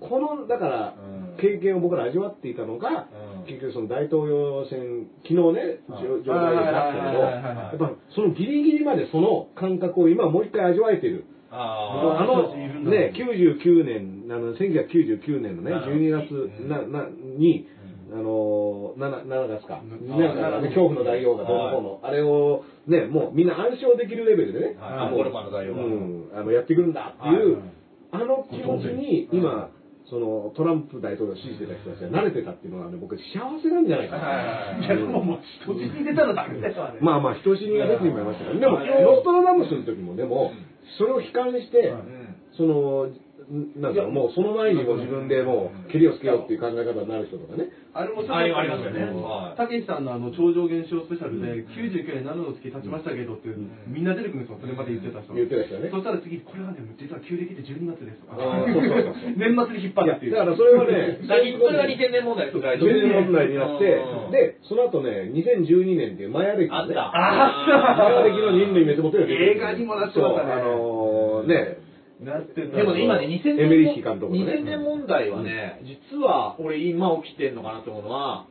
[0.00, 3.46] この、だからうん、経験を僕ら味わっていたのが、うん。
[3.46, 11.24] 結局その大統領選、昨日ね、上上大になったけど、やっぱそのギリギリまでその感覚を今もう一回味わえてる。
[11.50, 12.54] ああの
[12.90, 17.66] ね、99年、あの1999年のね、な12月うんななに、
[18.12, 20.60] あの 7, 7月か、うんなんか。
[20.60, 24.98] ね恐怖の大王がどうのこうの、あれをね、もうみんな暗唱できるレベルでね、はい。
[25.06, 27.70] アンコールマンの大王がうん、あのやってくるんだっていう、はい。
[28.12, 29.70] あの気持ちに今、
[30.08, 34.78] そのトランプ大統領を支持してた人たちが慣れてたっていうのはね、僕幸せなんじゃないかな。
[34.78, 34.86] い。
[34.86, 39.02] やでももう人質に出たらダメだよあれまあまあ、人死にが出てしまいましたから、でも、はい。
[39.02, 40.52] ノストラダムスの時も、でも、
[40.96, 42.02] それを悲観して、はい。
[42.56, 47.70] その、んなんだろう、もうその前にも自分でもう、蹴りをつけようっていう考え方になる人とかね。
[47.94, 49.06] あれもありありますよね。
[49.22, 49.56] はい。
[49.56, 53.48] たけしさんのあの超常現象スペシャルで、99年7の月経ちましたけどって、
[53.86, 55.32] みんな出てくるんですよ、それまで言ってた人。
[55.32, 55.88] 言ってた人ね。
[55.94, 58.36] そしたら次、これはね、実は旧暦で12月ですとか。
[59.38, 60.34] 年末に引っ張るっていう。
[60.34, 70.52] だからそれはね、 だそれが2000年問題です全然問題になってうん、で、その後ね、2012年っていうマヤ歴のね、あったマヤ歴の人類滅亡という映画にもなってましたね。
[70.52, 71.85] あのーね、
[72.20, 78.46] なってたでもね、今ね、2000エメリヒ監督のね2000年問題はね、実は俺今起きてんのかなと思うのは、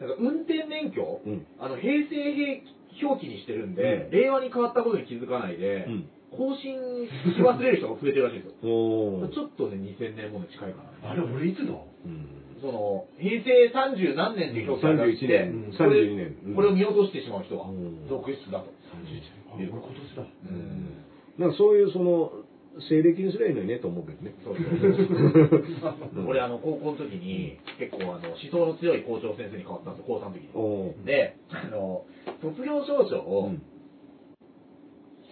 [0.00, 1.46] なんか運転免許、うん。
[1.60, 2.62] あの平成兵
[3.02, 6.08] 表記にしてるんで、令和に変わったことに気づかないで、うん。
[6.34, 6.74] 更新
[7.06, 9.28] し忘れる人が増えてるらしいんですよ。
[9.30, 11.10] ちょっとね、2000年問題近いかな。
[11.10, 11.74] あれ、俺いつだ？
[11.74, 12.26] うん。
[12.60, 16.36] その、平成30何年で表記されて、31年うんこれ32年。
[16.46, 16.54] うん。
[16.54, 18.08] これを見落としてしまう人がうん。
[18.08, 18.66] 続出だと。
[18.66, 20.22] あ、俺今年だ。
[20.22, 21.04] うん。
[21.38, 22.32] なんかそういうその、
[22.80, 24.34] 西暦にすればいいのにねと思うけどね。
[24.44, 26.26] そうそう。
[26.28, 31.04] 俺あの高校の時に結構あの思想の強い校長先生に変わったんですよ高3の時に。
[31.04, 32.04] であの
[32.42, 33.62] 卒業証書を、うん。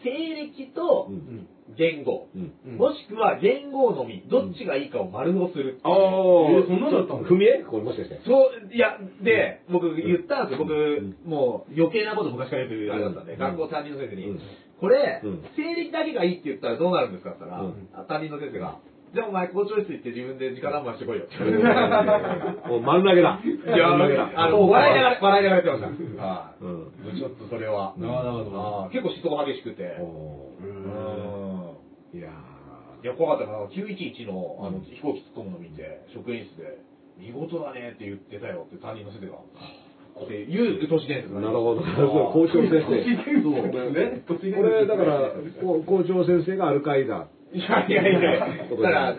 [0.05, 1.47] 西暦とうん。
[1.77, 2.53] 言語、うん。
[2.67, 2.77] うん。
[2.77, 8.21] もしくは言語のみどっちがいいかを丸をする、あえそんなのだったの踏み絵これもしかして。
[8.27, 11.17] そういやで僕言ったんですよ僕、ん。
[11.25, 13.39] もう余計なこと昔から言ってるあれだったんで、うん。
[13.39, 14.41] 学校担任の先生に、うん
[14.83, 18.79] これ、うん西暦だけがいいって言ったらどうなるんですかって言ったら、うんあ担任の先生が
[19.15, 23.39] じゃあお前校長室行って自分で直談判してこいよって言われてもう丸投げだ。
[23.45, 24.33] いや、丸投げだ。
[24.35, 26.23] あの、笑いながら、笑いながらやってました。
[26.25, 27.13] はうん。
[27.13, 27.21] い。
[27.21, 27.93] ちょっとそれは。
[27.95, 29.83] うんなるほど結構思想激しくて。
[32.17, 32.29] いや
[33.05, 33.59] いや、怖かったな。
[33.69, 36.79] 911のあのうん飛行機突っ込むの見て、職員室で、
[37.19, 39.39] 見事だねって言ってたよって担任の先生が。
[40.13, 41.81] っていう都市伝説ーなるほど。
[42.33, 42.85] 校長先生。
[43.43, 44.23] そうね。
[44.27, 47.27] これ、だから、こ校長先生がアルカイダ。
[47.55, 49.17] いやいやいや、だから、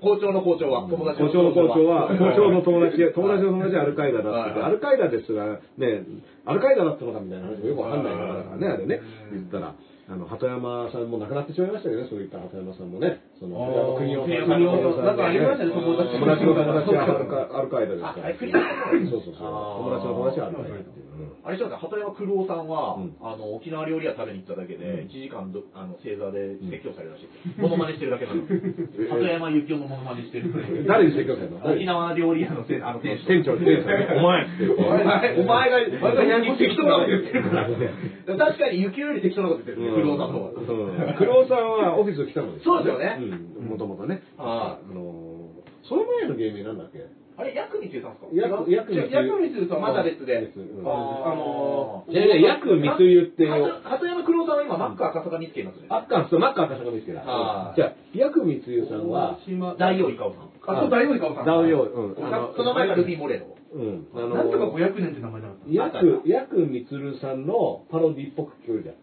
[0.00, 6.04] 校長の校長は、友達校長の校長は、校長の友達、は い友達の友達はアルカイダだってアルカイダですが、ね、
[6.46, 9.00] アルカイダだったのかみたいな話もよくわかんないからだからね、あれね、
[9.32, 9.74] 言ったら、
[10.08, 17.08] あの、鳩山さんも亡くなってしまいましたけどね、そういった鳩山さんもね、その、国を、国をなんかありましたね友達友達の友達は
[17.56, 19.48] アルカイダですかそうそうそう。
[19.80, 21.08] 友達の友達はアルカイダっていう。
[21.08, 21.40] うん。
[21.40, 23.16] あれじゃ鳩山九郎さんは、うん。
[23.24, 25.08] あの沖縄料理屋食べに行っただけで、うん。
[25.08, 27.32] 1時間どあの正座で説教されるらしい。
[27.56, 28.44] モノマネしてるだけなの。
[29.08, 30.52] 鳩山幸雄のモノマネしてる
[30.84, 31.64] 誰に説教されるの？
[31.64, 33.88] 沖縄料理屋のせあの店主店長、店長、
[34.20, 34.44] お前。
[34.68, 35.40] お前。
[35.40, 37.72] お前がお前が適当なこと言ってるから。
[38.36, 40.60] 確かに幸雄より適当なこと言ってるね九郎さんの方が。
[40.60, 41.16] うん。
[41.16, 44.22] 九郎さんはオフィス来たのそうですよねうん、もともとね。
[44.36, 47.06] はあのー、その前の芸名なんだっけ？
[47.38, 48.58] あれ薬味って言ったんですか？
[48.68, 50.34] 薬、薬じゃあ薬味さんまだ別で。
[50.36, 50.86] うん。
[50.86, 53.80] ああのいやいや、薬密輸ってよ。
[53.82, 55.86] 鳩山九郎さんは今マック赤坂見つけますね。
[55.88, 57.22] あっかんすと、マッカー赤坂見つけだ。
[57.22, 59.74] はいじゃあ、薬密輸さんは、島。
[59.76, 60.50] 大王イカオさん。
[60.66, 61.46] あ、そう、大王イカオさん。
[61.46, 62.14] ダウヨウ、うん、
[62.56, 65.70] その前がルビー・モレノうん、あなんとかの、500年って名前だった。
[65.70, 68.96] 薬、薬密さんのパロディっぽく聞こえるじゃん。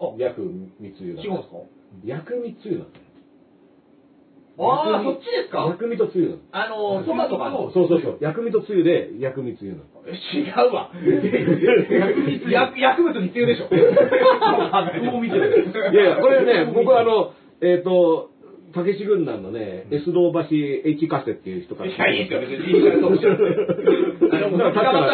[0.00, 0.14] あ。
[0.16, 0.40] 薬
[0.80, 1.22] 密輸だ。
[1.22, 1.56] 違うんですか？
[2.04, 2.86] 薬密輸なの。
[4.56, 5.66] ああ、そっちですか？
[5.66, 6.38] 薬味とつゆなの。
[6.52, 7.70] あの、そばとかの。
[7.72, 8.18] そうそうそう。
[8.20, 9.84] 薬味とつゆで薬味つゆなの。
[10.06, 10.90] 違うわ。
[12.50, 13.68] 薬薬物密輸でしょ。
[15.10, 15.66] もう見てる。
[15.92, 18.30] いやいや、これね、僕はあの、えっ、と、
[18.74, 21.90] たけし軍団のね、S 道橋 H カセっていう人から。
[21.90, 22.74] いや、いいですよ、別に。
[22.74, 24.50] いい確かに、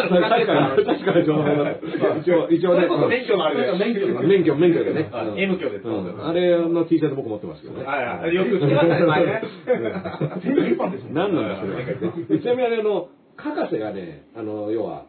[0.09, 1.25] 確かに、確かに。
[1.25, 1.71] 情報が
[2.19, 2.87] 一応、一応ね。
[3.07, 5.11] 免許のある免許、免許、免許でね。
[5.37, 7.85] M 許ですうんあれの T シャツ僕持ってますけどね。
[7.85, 8.35] はいはい。
[8.35, 9.41] よく聞きましたね、前ね。
[11.13, 11.67] 何なんだそ
[12.33, 12.39] れ。
[12.39, 15.05] ちなみにあれ、あの、かかせがね、あの、要は、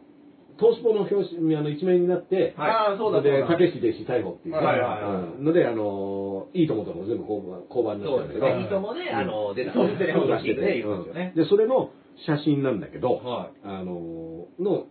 [0.57, 2.71] トースポの表紙、あの、一面になって、はい。
[2.71, 3.47] ああ、そうだ、で、だ。
[3.47, 4.55] たけし弟子逮捕っていう。
[4.55, 5.37] はいはいはい。
[5.37, 5.45] うん。
[5.45, 8.17] ので、あの、いいともとも全部交番交番になっ。
[8.19, 8.47] たんだけど。
[8.47, 9.73] いいともね、あの、出た。
[9.73, 11.13] そうですね、本気でね、言うん。
[11.35, 11.91] でそれの
[12.25, 14.85] 写真なんだけど、はあの、の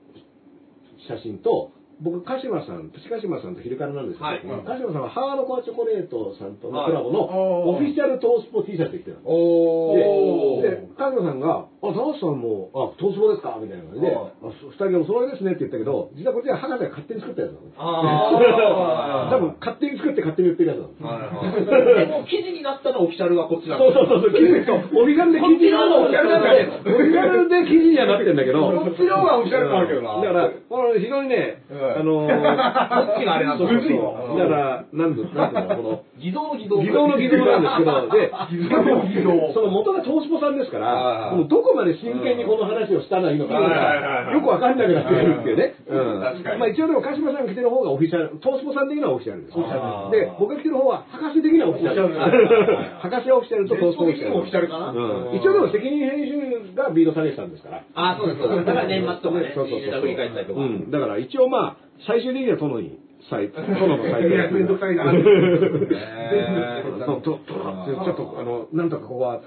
[1.08, 4.42] 写真と、僕、鹿島さん、プチ鹿島さんと昼からなんですけど、はい。
[4.66, 9.26] 鹿島さんはハードコアチョコレートさんとのはいコラボのオフィシャルトースポ T シャツ着てたの。
[9.26, 13.58] おで、で鹿島さんが、あ、高橋さんも、あ、トースポですか？
[13.60, 17.66] みたいな感じで、二人お揃いですねって言ったけど、実はこっちは博士が勝手に作ったやつなの。
[17.66, 17.74] ね。
[17.76, 21.18] あ 多分勝手に作って勝手に売ってるやつなの。
[21.18, 22.06] はいはい。
[22.06, 30.22] でも、記事になったのオフィシャルがこっちなんそうですそうそうそう、記事と、オフィシャルで記事こっちの方がオフィシャルなんだねオフィシャルで記事にはなってんだけど、こっちの方がオフィシャル感あるけどな。
[30.22, 33.66] だから、この非常にね、うんあのこっちがあれなんだ。
[33.66, 36.76] そうそうそうだから、なんだ、なんていうの、この、偽造の偽造。
[36.78, 38.30] 偽造の偽造なんですけど、で、
[38.62, 39.52] 偽造の偽造。
[39.52, 45.74] その元が東スポさんですから、どこまで真剣にこの話をしたらいいのかよくわかんなくなってくるっていうね。
[45.88, 49.56] うん確かにまあ一応でも鹿島さんが来てる方がオフィシャル、東スポさん的にはオフィシャルです。
[49.56, 52.08] で、僕が来てる方は博士的にはオフィシャル。
[52.12, 54.68] 博士はオフィシャルと東スポオフィシャル。
[54.68, 57.84] かなうん一応でも責任編集がビード下げてたんですから。
[57.94, 58.66] あ、そうです、そうです。
[58.66, 60.90] だから年末とかね、そうそうそう。
[60.90, 62.98] だから一応まあ、最終的には殿に、
[63.30, 65.12] 最、殿の最いや、めんどくさいな。
[65.12, 65.20] ね
[67.06, 69.46] と、と、と、ちょっと、あの、なんとかここは、って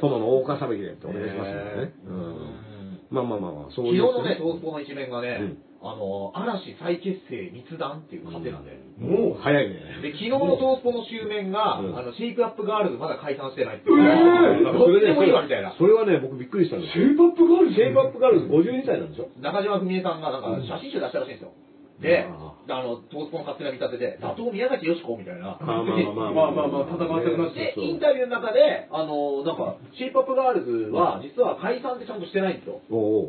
[0.00, 1.94] 殿の大岡裁きでってお願いしますよね。
[2.06, 3.00] うん。
[3.10, 4.02] まあまあまあまあ、そういう。
[4.02, 8.74] 昨日のね、東スポの一面がね、うんあの、嵐再結成密談っていうカテナで。
[8.98, 10.02] もう、早いね。
[10.02, 14.02] で、昨日の東スポの終面が、うんあの、シェイプアップガールズまだ解散してないっていう。
[14.02, 15.74] えどっちでもいいわみたいな。
[15.78, 17.04] それはね、僕びっくりしたんですよ。
[17.06, 21.52] シェイプアップガールズシェイプアップガールズ52歳なんでしょ中島史恵さんがなんか写真集出したらしいんですよ。
[22.00, 25.56] で、ああの、東スポの勝手な見立てで、打倒宮崎美子みたいな。
[25.60, 32.82] まあまあまあまあまあまあ戦わせてくなで、インタビューの中で、あの、なんか、シェイプアップガールズは、実は解散ってちゃんとしてないんですよ。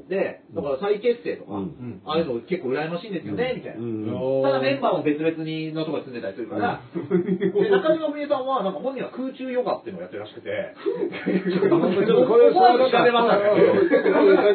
[0.10, 2.02] で、だから再結成とか、うん。
[2.04, 3.80] ああいうの結構羨ましいんですよね、みたいな。
[3.80, 4.44] うん。
[4.44, 10.50] ただメンバーも別々にのとこに住んでたりするから、で中島史恵さんは、なんか本人は空中ヨガっていうのをやってるらしくて、
[11.48, 13.54] ちょっとこれ、思わず調べましたね。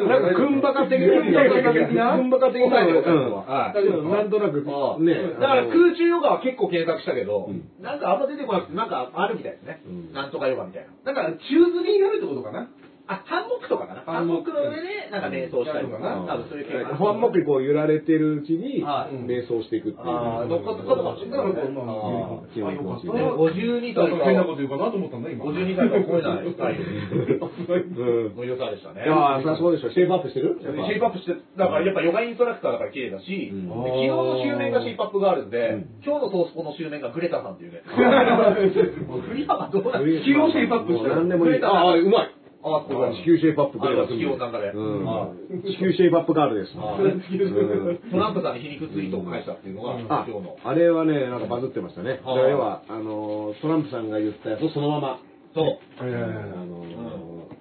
[0.05, 4.63] なんか、くんばか的な、くんばか的な、くんばか的な、うんはいなんとなく、
[4.99, 9.81] ね、だから空中ヨガは結構検索したけど、うんなんかあんま出てこなくて、なんかあるみたいですね。
[9.85, 10.91] うんなんとかヨガみたいな。
[11.03, 11.39] だから、宙
[11.71, 12.69] 吊りになるってことかな。
[13.05, 14.01] あ、ハンモックとかかな？
[14.07, 16.23] ハハンモックの上で、なんか瞑想したりとか。
[16.23, 20.07] 多分そういう系ファンモックにこう揺られてるうちに、はい瞑想していくっていう。
[20.07, 23.11] あー乗っかってかとかもしから、まあ、あーあ、よかった。
[23.11, 25.43] ね52歳か変なこと言うかなと思ったんだ、今。
[25.43, 28.39] 52歳から超えないスタイルうん。
[28.39, 29.03] の良さでしたね。
[29.03, 29.91] いやー、そりゃそうでしょ。
[29.91, 30.55] シェイプアップしてる？
[30.63, 33.67] シェイプアップして、だからやっぱヨガインストラクターだから綺麗だし、昨日
[34.07, 37.83] の終面がシェイプアップがあるんで、うん今日のトースポの終面がグレタさんっていうね。
[37.83, 41.63] 振り幅どうなの地球をシェイプアップしてる何でもいい。
[41.63, 42.31] ああ、うまい。
[42.63, 42.85] あ。
[43.13, 44.71] 地球シェイプアップあれはくれ地球温暖化で。
[44.71, 45.29] うんあ
[45.63, 46.73] 地球シェイプアップガールです。
[46.73, 49.93] トランプさんに皮肉ツイートを返したっていうのが、
[50.23, 50.57] あ今日の。
[50.63, 52.21] あれはね、なんかバズってましたね。
[52.23, 55.19] はい要は、あのー、トランプさんが言ったやつをそのまま、
[55.53, 55.79] そう。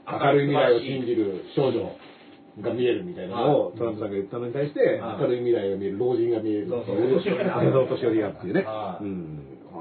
[0.07, 1.97] 明るい未来を信じる少女
[2.61, 8.65] が見えるみたいなのをトランプさんが言ったのに対して、はい明るい未来が見える老人が見えるお年寄りがお年寄りがっていうね。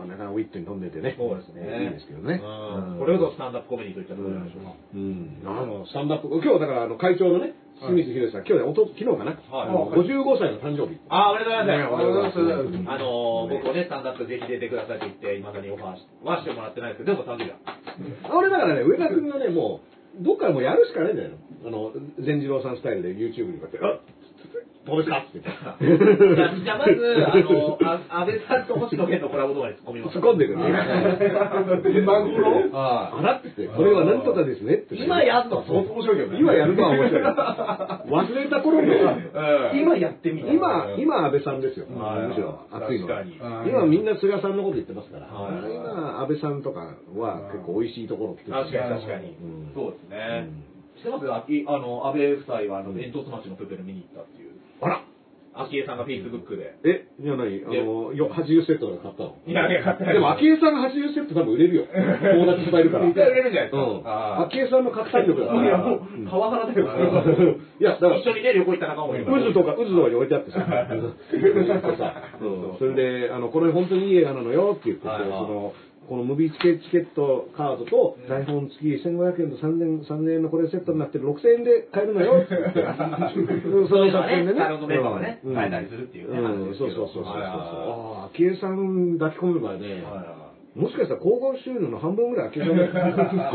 [0.02, 0.10] はいうん。
[0.10, 1.16] こうなかなかウィットに飛んでてね。
[1.18, 2.42] そうですねいいですけどね。
[2.42, 4.74] うんこれほどスタンダップコメディといったところないでしょうか。
[4.94, 5.42] うん。
[5.46, 9.34] あの、スタンダップ、今日だからあの会長のね、清水宏さん、今日ね、おと昨日かな。
[9.34, 11.02] はいあの55歳の誕生日。
[11.10, 11.82] あ、おめでとうございます。
[11.82, 17.58] ねおめでとうございますあのー、僕もね、スタンダップぜひ出てくださいと言って、いまだにオファーしはしてもらってないですけど、でも誕生日だ。
[18.30, 21.38] 俺だからね、上田君がね、もう、どっからもうやるしかないんだよ。
[21.66, 24.21] あの、善次郎さんスタイルで YouTube にこうやって、あ
[24.86, 25.20] どうですか？
[25.22, 25.52] って言って。
[26.36, 30.18] じゃあ、じゃあまず、あの、あ安倍さんと星野源のコラボ動画に突っ込みます。
[30.18, 30.66] 突っ込んでくるね。
[32.02, 34.96] 今頃はあらってて、これはなんとかですねって。
[34.96, 36.40] 今やるのは相当面白いけどね。
[36.40, 37.24] 今やるのは面白い。
[37.24, 40.52] 忘れた頃の、うん今やってみた。
[40.52, 41.86] 今、今安倍さんですよ。
[41.96, 49.72] はいむしろ熱いのは確かに今みんな菅さんのこと言ってますから、はい今安倍さんとかは結構美味しいところ来てます確かに確かにうん。
[49.76, 50.50] そうですね。
[50.98, 51.42] してますあ
[51.80, 54.51] の、安倍夫妻は、あの、煙突町のプペル見に行ったっていう。
[54.82, 55.06] あら
[55.54, 56.80] 昭恵さんがフェイスブックで。
[56.88, 57.60] え、じゃあ何？
[57.68, 59.36] あの、よ80セットとか買ったの？
[59.44, 61.86] いやいや、買っでも、昭恵さんが80セット多分売れるよ。
[61.92, 63.06] 友達いっぱいいるから。
[63.06, 63.84] 売れるんじゃないですか。
[63.84, 64.08] うん。
[64.08, 65.64] あ昭恵さんの拡散力だから。
[65.64, 66.88] いや、もううん、パワハラだよ。
[66.88, 69.26] いや、だから、一緒にね、旅行行った仲間もいる。
[69.28, 70.64] 渦とか、渦とかに置いてあってさ。
[70.64, 75.74] さうんそれで、あの、これ本当にいい映画なのよって言ってその、
[76.12, 82.44] このムビチケチケットカードと台本付き1500円と3000 3000円のこれセットになってる6000円で買えるのよ。
[82.44, 82.56] っ て
[83.88, 85.56] その作品でサロンのメンバーがね、うん。
[85.56, 87.32] 変えたりするっていうね、そうそうそうそうそう。
[87.32, 87.56] はいはいあ
[88.26, 90.41] あ、昭恵さん抱き込めばね、はいはい
[90.72, 93.52] もしかしたら交互収入の半分ぐらい昭恵さんだ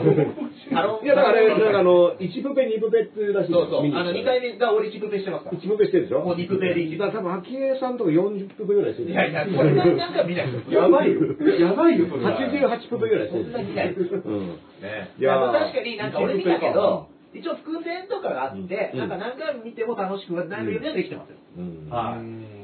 [0.68, 4.52] サロンいや、だからあれ、なんかあの、1プペ、2プペっていうらしいそうそう、あの、2回目。
[4.52, 5.56] 目が俺チプペしてますから。
[5.56, 6.20] 1プペしてるでしょ？
[6.20, 9.10] もう2プペでいいだから多分、昭恵さんとか40プペぐらいしてる。
[9.10, 10.48] いやいや、そんなになんか見ない。
[10.68, 11.20] やばいよ。
[11.58, 12.36] やばいよ、それは。
[12.36, 13.44] 88プペぐらいしてる。
[13.44, 14.48] そんなにないうん。
[14.84, 15.10] ね。
[15.18, 21.36] いや確かになんか俺見たけど、一応伏線とかがあって、うんなんか何回も見ても楽しくなるようにはできてますよ。
[21.56, 22.55] うんはい。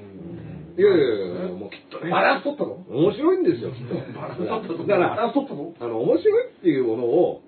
[0.77, 2.11] いやいやいや、もうきっとね。
[2.11, 2.81] バランス取ったの？
[2.89, 3.95] 面白いんですよ、きっと。
[4.16, 7.43] バランス取ったぞだから、バランス取ったぞあの、面白いっていうものを、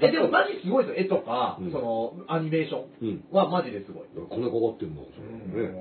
[0.00, 1.04] え、でもマジすごいですよ。
[1.04, 3.08] 絵とか、うんその、アニメーショうん。
[3.08, 4.06] ンはマジですごい。
[4.14, 5.18] こんなかかってんの、そ
[5.58, 5.74] れね。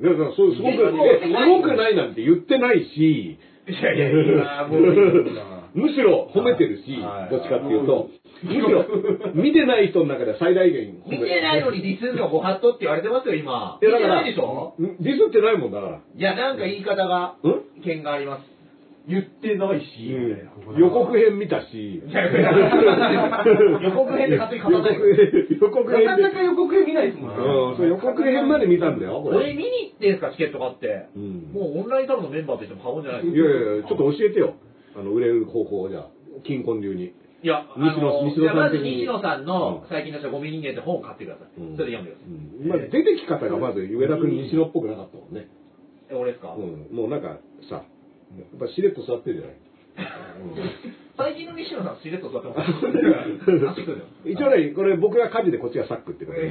[0.00, 3.38] だからそうすごく、えすごくないなんて言ってないし、
[3.68, 4.82] いやいやいや、もう、
[5.74, 8.08] むしろ褒めてるし、はいどっちかっていうと、
[8.44, 8.84] むしろ
[9.34, 13.78] 見てない人の中では最大限褒め見てないのにディスるのご法度って言われてますよ、今。
[13.82, 14.74] いやだから見てないでしょ？
[14.80, 15.98] んディスってないもんだから。
[15.98, 17.48] いや、なんか言い方が、う
[17.80, 17.82] ん？
[17.82, 18.44] 剣があります。
[19.06, 20.16] 言ってないし、
[20.78, 22.00] 予告編見たし。
[22.00, 22.08] 予
[23.92, 25.04] 告編で勝手に語らないで
[25.60, 27.36] 予告編なかなか予告編見ないですもんね。
[27.36, 29.36] うん、そう予告編まで見たんだよ、これ。
[29.36, 31.08] これ見に行ってんすか、チケット買って。
[31.16, 34.54] うんもうオンラインサロンのメンバーとしても過言じゃないいですやいやいや、ちょっと教えてよ。
[34.96, 36.08] あの、売れる方法をじゃあ、
[36.44, 37.12] 金婚流に。
[37.42, 41.60] いや、あ西野の、西野さんじゃあまず西野さんのうん最近の人ゴミ人間って本を買ってください。
[41.60, 42.32] うんそれで読んでください。
[42.32, 45.48] うんまあ、出てき方がまず上田君西野っぽくなかったもんね。
[46.10, 46.54] え、俺ですか？
[46.56, 47.38] うん、もうなんか
[47.68, 47.80] さ、や
[48.56, 49.56] っぱしれっと座ってるじゃない。
[51.16, 52.70] 最近の西野さん、しれっと座ってます。
[54.26, 56.50] 一応ね、これ僕が家事でこっちがサックってこと家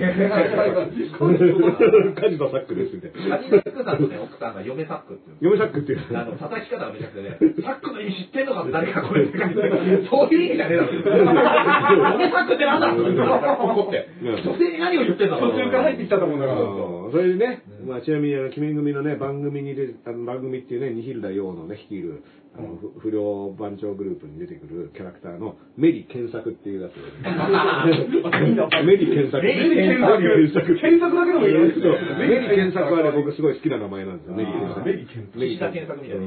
[2.31, 3.37] 事とサックですみたいな。
[3.37, 6.17] カジサックさんのね、奥さんが嫁サックって嫁サックっていう。
[6.17, 10.95] あの、叩き方がめちゃくちゃね、サックの意味知ってんのかって誰かこれって書いてるそういう意味じゃねえだろ。
[10.95, 14.07] 嫁サックってなんだ怒って。
[14.23, 16.61] うん女性に何を言ってんだ途中から入ってきたと思うんだから。
[16.61, 22.23] うんそれでね、まあ、ちなみに、あの、鬼面組のね、番組に出て、番組っていうね、ニヒルダ陽のね、率いる、
[22.55, 27.01] あの、ふ不良番長グループに出てくるキャラクターの、メリ検索っていうやつで、
[28.85, 29.43] メリ検索。
[29.43, 31.15] メリ検索検索。
[31.15, 31.97] だけでもいいよそう。
[32.19, 34.85] メリ検索はね、僕すごい好きな名前なんですよ、メリ検索。
[34.85, 36.25] メリ検索メリ岸田検索みたいな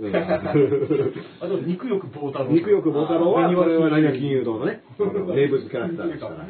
[0.00, 0.16] うん。
[1.40, 2.50] あと、肉欲棒太郎。
[2.50, 4.80] 肉欲棒太郎は、これは何が金融道道のね、
[5.34, 6.46] 名物キャラクターですから。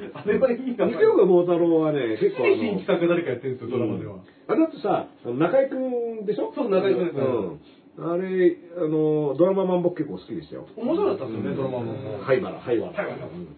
[0.86, 4.16] 肉欲棒太郎はね、結構あの、新企画誰かやってるんですよ、ドラマでは。
[4.48, 6.52] あれだってさ、中居君でしょ？
[6.54, 7.58] そう中居君ですうん。
[7.98, 10.66] あれ、あの、ドラママン僕結構好きでしたよ。
[10.76, 11.94] 面白かったですよね、ドラマも。
[12.24, 12.92] 灰原、灰原。
[12.92, 13.56] 灰原うん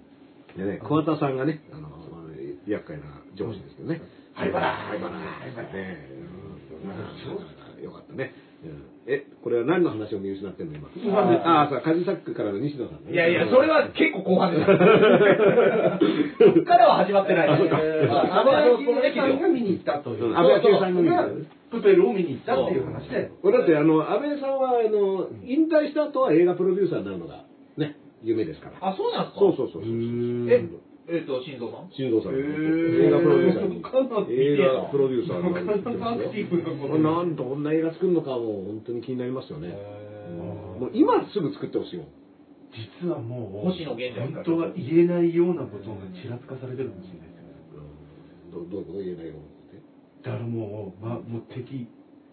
[0.56, 1.88] でね、桑田さんがね、あの、
[2.66, 3.04] 厄介な
[3.36, 4.00] 上司ですけどね。
[4.34, 5.10] 灰原、灰原。
[5.12, 5.18] ね
[6.82, 6.98] うんまあ
[7.82, 8.32] よかったね。
[8.64, 10.88] うんえ、これは何の話を見失ってんの今？
[11.42, 13.12] ああ、さ、カジサックからの西野さんね。
[13.12, 14.66] いやいや、それは結構後半です。
[14.66, 14.74] そ
[16.60, 17.48] っからは始まってない。
[17.48, 17.80] あそうかあ、
[18.40, 20.26] あの、このね、さんが見に行ったという。
[20.28, 23.30] うん安倍さんが見に行ったプペルを見に行ったっていう話で。
[23.42, 27.44] これだって、あの、安倍さんは、あの、引退した後は映画プロデューサーになるのが、
[27.76, 28.78] ね、夢ですから。
[28.80, 29.40] あ、そうなんですか？
[29.40, 29.92] そうそうそうそう。
[30.50, 30.64] え、
[31.08, 31.90] えっと、心臓さん？
[31.92, 32.36] 新藤さん。
[32.36, 35.54] 映画プロデューサー映画プロデューサーに
[37.02, 39.68] なんとこんな映画作るのかも本当に気になりますよね。
[40.78, 42.06] もう今すぐ作ってほしいもん。
[43.02, 47.88] 実はもう、星野源本当は言えないようなことがちらつかされてるかもしれないですよね。
[48.52, 49.57] どどういうこと言えないよって。
[50.24, 51.88] だからもう、ま、もう敵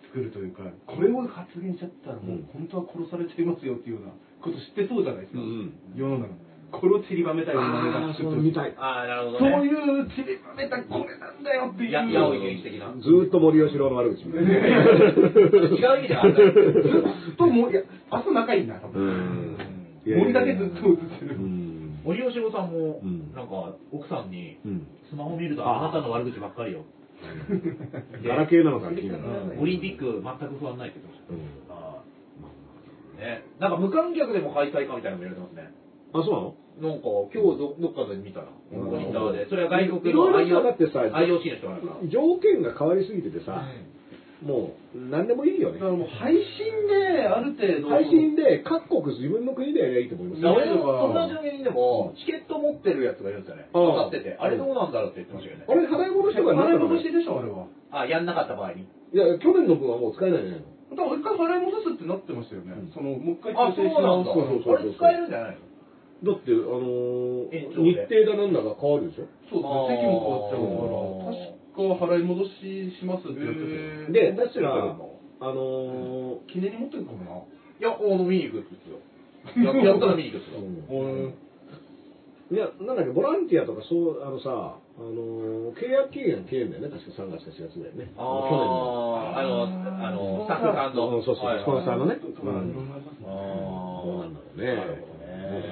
[0.07, 5.39] 作るというか、これを発言しちゃったらもう、うん本当は殺されちゃいますよっていうようなこと知ってそうじゃないですか。
[5.39, 6.33] うん世の中。
[6.71, 8.73] これを散りばめたい女ああ、そう見たい。
[8.75, 9.69] ああ、なるほどそうね。
[9.69, 11.91] いう散りばめたこれなんだよっていう。
[11.91, 12.91] や、やおい元気的な。
[12.99, 14.23] ずーっと森喜朗の悪口。
[14.25, 16.33] 違う意味ではある。
[16.33, 17.81] ずっともう、いや、
[18.11, 19.07] 明日仲いいな、多う分。
[19.07, 19.57] ん。
[20.05, 21.35] 森だけずっと映ってる。
[21.37, 21.99] うん。
[22.03, 24.87] 森喜朗さんもうん、なんか、奥さんに、うん。
[25.09, 26.83] スマホ見るとあなたの悪口ばっかりよ。
[28.25, 29.23] ガラケーなのか気になる
[29.55, 31.67] うんオリンピック全く不安ないって言ってましうん。
[31.67, 31.73] た。
[31.73, 32.01] あ
[33.17, 33.43] あね。
[33.59, 35.73] なんか無観客でも開催かみたいなのも言われてますね。
[36.13, 36.55] あ、そうなの？
[36.75, 39.47] なんか、今日どどっかで見たら、うんモニターで。
[39.47, 41.79] それは外国のいろさだってさ IOC の人が。
[42.09, 43.63] 条件が変わりすぎててさ、
[44.45, 45.91] もう何でもいいよねだか。
[45.91, 47.89] らもう配信で、ある程度。
[47.89, 50.53] 配信で各国自分の国でやりゃいいと思いますよ。
[50.53, 53.65] 俺の友達の芸人でも、チケット持ってるやつがいるんですよね。
[53.73, 54.37] ああ当たってて。
[54.37, 55.65] あれどうなんだろうって言ってましたよね。
[55.65, 57.65] あれ払い戻しとか払い戻しでしょ、あれは。
[57.89, 58.85] あ、やんなかった場合に。
[58.85, 60.69] いや、去年の分はもう使えないじゃないの。
[60.93, 62.77] だから一回払い戻すってなってましたよね。
[62.93, 64.29] その、もう一回あ、そうなんだ。
[64.29, 65.65] そうそうそうあれ使えるんじゃないの？
[66.31, 69.27] だって、あの日で程だなんだが変わるでしょ？
[69.51, 74.31] そうですね、席も変わっちゃうから、確か払い戻ししますってやってて。
[74.31, 74.95] で、だったら、
[75.41, 77.31] あのー、記念に持ってるかもな。
[77.79, 78.99] いや、あの、見に行くっすよ。
[79.63, 80.59] や やったら見に行くっすよ。
[80.61, 81.33] うん
[82.51, 88.11] いや、なんだっけ、ボランティアとか、そう、あのさ、あのー契約期限切れるんだよね、確か3月か4月ぐらいね。
[88.15, 91.09] ああ、あの、あの、スタッフさんの。
[91.23, 92.19] そうそう、スポンサーのね。
[92.43, 92.75] まあうん
[93.25, 94.75] あそうなんだろうね。
[94.75, 94.89] なる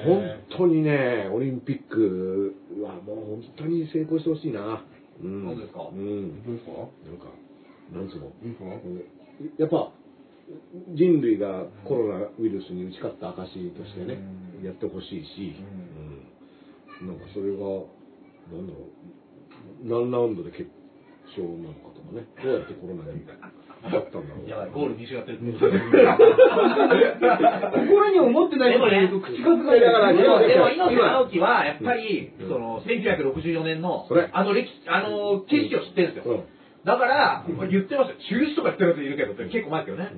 [0.04, 4.82] ほどね本当にね、オリンピックはもう本当に成功してほしいな。
[5.22, 5.44] うん。
[5.44, 6.44] そうですかうん。
[6.44, 6.72] どうですか？
[7.06, 7.26] なんか、
[7.92, 8.32] なんつうの？
[8.42, 8.66] いいですか？
[9.58, 9.94] やっぱ、
[10.96, 14.20] 人類がコロナウイルスに打ち勝った証としてね、
[14.64, 15.56] やってほしいし、
[17.02, 17.08] うん。
[17.08, 17.58] なんかそれが、
[18.52, 20.70] なんだろう、何ラウンドで決
[21.36, 23.26] 勝なのかとかね、どうやってコロナに。
[24.48, 25.40] やばい、ゴール見失ってる。
[27.74, 36.34] 心に思ってないこと言うと口数がだからでも、でも、今猪瀬直樹は、やっぱり、うんその、1964年のあの歴史、あの、景色を知ってるんですよ。
[36.34, 36.44] うん
[36.84, 38.20] だから、言ってましたよ。
[38.28, 40.12] 中止とか言ってるやついるけどって、結構前ですけどね。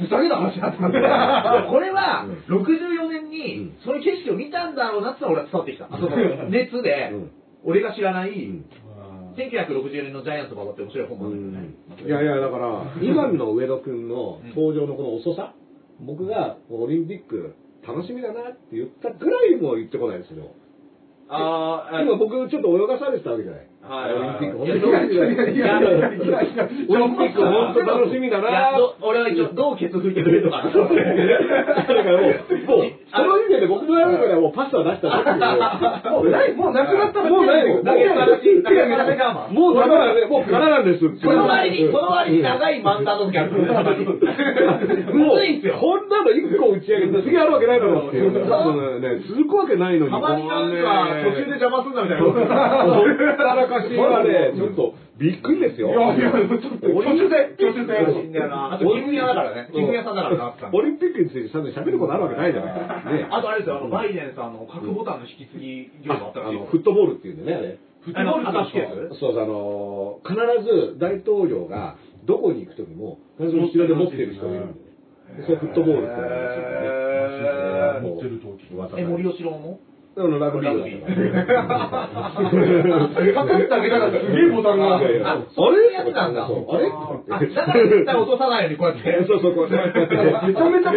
[0.00, 1.66] ふざけた話だったんだよ。
[1.68, 5.88] これは、64年うんに、その景色を見たんだろうなってのは俺は伝わってきた。
[5.88, 6.16] その、
[6.48, 7.30] 熱でうん、
[7.64, 8.64] 俺が知らない、ん
[9.36, 11.74] 1964年のジャイアンツ馬場って面白い本もあるね。
[12.04, 15.54] いやいや、だから、今の上野くんの登場のこの遅さ、
[16.00, 17.54] 僕がオリンピック
[17.86, 20.52] 楽しみだなって言ったぐらいも言ってこないですよ。
[21.28, 23.66] あー今僕ちょっと泳がされてたわけじゃない。
[23.82, 25.58] はいオリンピックオリンピ
[27.26, 30.70] ック本当楽しみだなど俺は一応、どうケツ拭いてくれるのかな。
[30.70, 35.10] だからもう、もう、その時点で僕のやるからもうパスは出した
[36.14, 37.82] もうない、もうなくなったもうないよ。
[37.82, 40.30] だけど私だけどめちゃめちゃ我慢もうダメだね。
[40.30, 41.26] もう空なんですって。
[41.26, 43.50] この割に、この割に長い漫談の時ある。
[43.50, 45.74] もう、むずいんすよ。
[45.82, 48.30] こんなの一個打ち上げて次あるわけないだろうっていう。
[49.26, 50.12] 続くわけないのに。
[50.12, 52.30] たまになんか、途中で邪魔すんだみたいな。
[53.72, 55.88] かしがね、ちょっとびっくりですよ。
[55.88, 57.96] いやいや、ちょっと、挙手で、挙手で。
[58.04, 58.74] 欲しいんだよな。
[58.74, 59.70] あと、金屋だからね。
[59.72, 60.54] 金屋さんだからな。
[60.72, 63.22] オリンピックについてちゃんと喋ることあるわけないじゃない。
[63.22, 63.28] ね。
[63.30, 67.78] あとあれですよ、あの、バイデンさんの核ボタンの引き継ぎ業務あったらしいあの、フットボールっていうんでね、あれ。
[68.14, 71.96] あの、アタッシュケースそうそう、あのー、必ず大統領が
[72.26, 74.92] どこに行くときも、必ず後ろで持ってる人がいるんで
[75.46, 78.08] それフットボールって言われるんですよね。
[78.08, 79.80] 持ってるとき噂え、森喜朗も？
[80.14, 81.02] あのラグビーラグビー
[83.34, 85.00] かかってあげたらすげえボタンがあ
[85.54, 85.92] そういう。
[85.92, 86.44] やつなんだ。
[86.44, 86.88] あれ？
[86.88, 89.24] あ、だから絶対落とさないようにこうやって。
[89.28, 90.00] そうそう、こうやって。
[90.00, 90.06] め
[90.54, 90.92] ちゃめちゃ、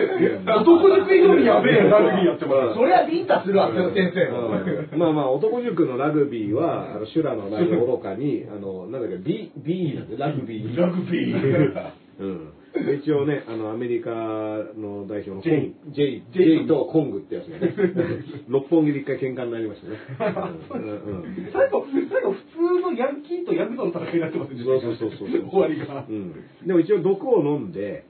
[0.56, 2.74] 男塾以上にやべえラグビーやってもらう。
[2.74, 10.80] そりゃビンタするわ、先生まあまあ、男塾のラグビーは、あの修羅のない愚かに、あの、なんだっけ、なんで、ラグビー。
[10.80, 11.92] ラグビー。
[12.20, 12.54] うん。
[12.84, 17.74] で一応ね、あの、アメリカの代表のコン J J、J とコングってやつがね、
[18.50, 19.98] 六本木で一回喧嘩になりましたね。
[21.54, 24.64] 最後、最後、普通のヤンキーとヤクザの戦いになってますね。
[24.64, 26.06] そうそうそうそう終わりが。
[26.08, 26.34] うん。
[26.66, 28.04] でも一応毒を飲んで、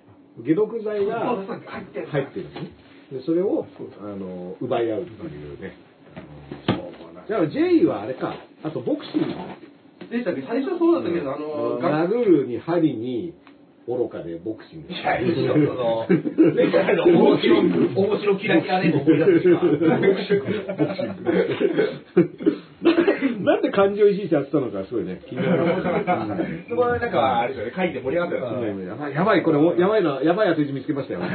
[0.43, 1.35] 解毒剤が
[1.65, 2.69] 入ってる入ってるんですね。
[3.11, 3.65] で、それを、
[4.01, 5.75] あの、奪い合うっていうね。
[7.27, 9.27] だから J はあれか、あとボクシング。
[10.11, 10.43] でしたっけ？
[10.43, 13.33] 最初そうだったけど、あの、が殴るに針に
[13.87, 14.93] 愚かでボクシング。
[14.93, 16.07] いや、いいよ、その、
[16.55, 19.59] 前回の面白、面白キラキラね、思い出すしか。
[20.73, 21.31] ボクシング。
[23.45, 25.65] なんで漢字を石井やってたのかすごいね、気になる。
[26.69, 28.37] そこはなんか、あれですよね、会議で盛り上がった。
[28.65, 31.19] やばい、やばい、これ、やばいな、やばい当て字見つけましたよ。
[31.21, 31.27] う ん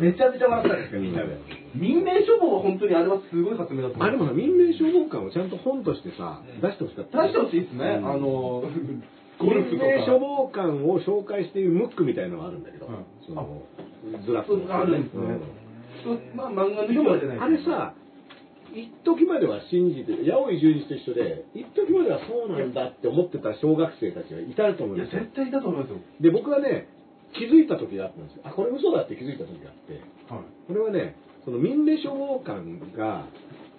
[0.00, 1.28] めちゃめちゃ笑ったんですよ、みんなで。
[1.74, 4.08] 民命処方は本当にあれはすごい発明だと思う。
[4.08, 7.22] あ、でもさ、民命消防官をちゃんと本としてさ、出してほしかった。
[7.22, 7.98] 出してほしいですね。
[8.02, 8.64] うんあの、
[9.38, 10.18] ゴルフと民命消か。
[10.20, 13.62] 防官を紹介しているムックみたいなのがあるんだけど、うんその、
[14.26, 15.20] ずらっとあるんですね
[16.04, 17.38] うんまあ、漫画の人じゃない。
[17.38, 17.94] あれ、さ、
[18.74, 25.22] 一時までは信じて、八百井十二と一緒で、一時まではそうなんだって思ってた小学生たちがいたと思ういや、んですよ。
[25.22, 25.98] 絶対だと思いますよ。
[26.20, 26.88] で、僕はね、
[27.34, 28.42] 気づいた時があったんですよ。
[28.44, 30.00] あ、これ嘘だって気づいた時があって、
[30.32, 30.44] はい。
[30.66, 33.26] これはね、その民命消防官が、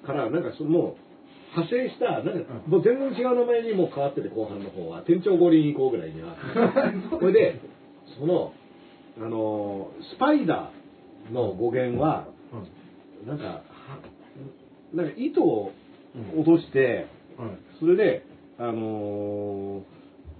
[0.06, 1.03] から、なんかそのもう、
[1.56, 5.02] 派生した、なんか、もう全然違う名前にもう変わってて、後半の方は。
[5.02, 6.36] 店長五輪行こうぐらいには。
[7.20, 7.60] これで、
[8.20, 8.54] その、
[9.22, 12.26] あの、スパイダーの語源は、
[13.26, 13.62] なんか、は
[14.94, 15.72] なんか糸を
[16.36, 17.50] 落として、はい。
[17.80, 18.26] それで、
[18.58, 19.82] あのー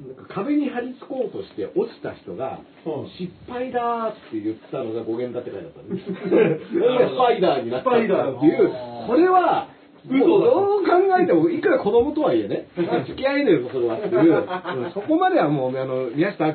[0.04, 6.10] なんか壁に張り付こうとして落ちた人が、うん失敗だーって言ったのが語源だって書いてあったんです。
[6.74, 8.74] スパイダーになったっていう、
[9.08, 9.70] これは、
[10.04, 12.68] どう考えても、いくら子供とはいえね、
[13.08, 14.36] 付き合えねえぞ、それはっていう、
[14.84, 16.54] うんそこまではもう、あの、宮下明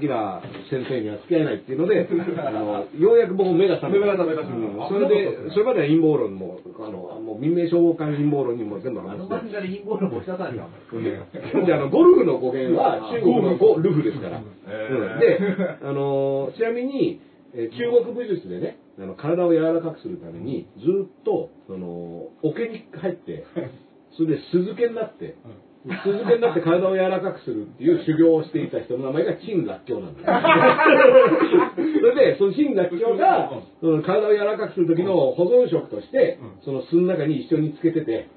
[0.68, 2.06] 先生には付き合えないっていうので、
[2.44, 4.06] あの、ようやく僕も目が覚めた。
[4.06, 9.34] 目が覚めたうんそれで、それまでは陰謀論も、あの、もう民命消防官陰謀論にも全部あの話して。
[9.34, 11.64] 漫画で陰謀論持ち出さんが。
[11.64, 14.38] で、あの、ゴルフの語源は中国のゴルフですから。
[14.38, 15.40] うんで、
[15.82, 17.20] あのーちなみに、
[17.58, 23.44] えー中国武術でね、あの体を柔らかくするために、ずっと、その、桶に入って、
[24.16, 25.34] それで酢漬けになって、
[25.82, 30.38] 酢漬けになって体を柔らかくするっていう修行をしていた人の名前が陳楽教なんだよ。
[31.74, 33.50] それで、その陳楽教が、
[33.80, 38.28] その体を柔らかくする時の保存食として、その酢の中に一緒につけてて、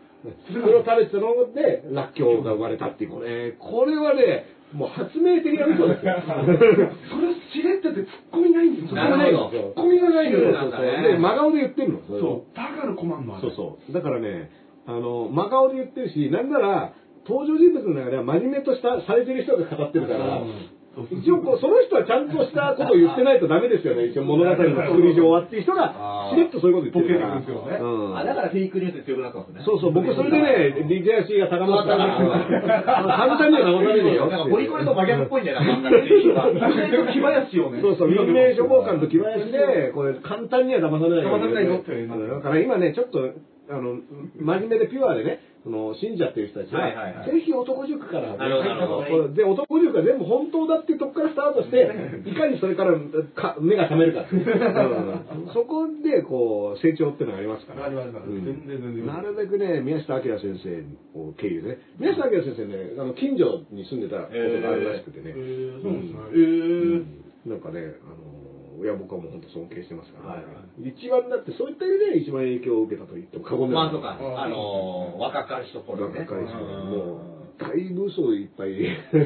[0.52, 6.16] それを食べてたので、らっきょうが生まれたっていう、これ、これはね、もう発明的な嘘ですよ。
[6.26, 8.96] それしれってて突っ込みないんですよ。
[8.96, 10.54] なるほど突っ込みがないのそうよ。
[10.54, 12.00] なんだねで、真顔で言ってるの。
[12.08, 12.56] そう。
[12.56, 13.94] だから困んのあれそうそう。
[13.94, 14.50] だからね、
[14.88, 16.94] あの、真顔で言ってるし、なんなら、
[17.28, 24.12] 登場人物の中では真面目とした、されてる人が語ってるから、うんそうそう一応こう、その人はちゃんとしたことを言ってないとダメですよね。
[24.12, 27.40] 一応物語の作り上はっていう人が、しれっとそういうこと言ってるから。
[27.40, 29.64] ですよねうんあ、だからフェイクニュースで強くなったんですね。
[29.64, 32.84] そうそう、僕それでね、リテラシーが高まったんですよ。
[32.84, 34.28] 簡単には騙されねえよ。
[34.28, 36.52] なんかポリコレと真逆っぽいんだよな、いうか。
[37.08, 37.80] 木林をね。
[37.80, 43.32] そうそう、民命処方官と木林で、これ簡単には騙されない騙されないよってうんだから今ね、ちょっと、
[43.72, 43.96] あの、
[44.36, 47.32] 真面目でピュアでね、その、信者っていう人たちは、はいはいはい。
[47.32, 51.86] ぜひ男塾から、で、男塾が全部本当だっていうとこからスタートして、
[52.26, 52.98] いかにそれから
[53.36, 54.26] か目が覚めるか
[55.54, 57.90] そこで、こう、成長っていうのがありますから。
[57.90, 61.70] なるべくね、宮下明先生を経由で。
[61.70, 65.34] ね、宮下明先生ね、あの、近所に住んでたことがあるらしくてね。
[65.36, 66.20] えーそうですね。
[66.34, 67.22] うん。
[67.46, 67.52] うん。
[67.52, 68.31] なんかね、あの、
[68.82, 73.94] いや、僕はもう本当尊敬してますから、はいは一番だってそういった意味で一番影響を受けたと言っても過言ではない。
[73.94, 76.22] まあそうか、あのー、若かりしところね。
[76.22, 76.90] 若い人うん。
[76.90, 78.74] もう、だいぶ嘘いっぱい。
[78.74, 79.20] 書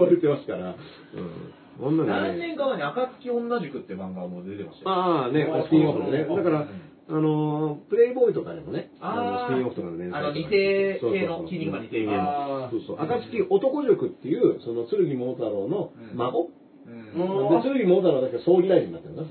[0.00, 1.58] かれてますから、うん。
[1.78, 4.96] 何ね、年か前に暁女塾って漫画も出てましたよ。
[4.96, 6.24] ああね、スピンオフでね。
[6.24, 6.66] だから、
[7.10, 12.96] あの、プレイボーイとかでもね、あのスピンオフとかの連載とかあの似てそうそう系の筋肉が似ているあそうそう。
[13.00, 16.50] 暁男塾っていう、その剣桃太郎の孫、
[16.88, 19.24] うんうんで剣桃太郎だけ総理大臣になってるんだ。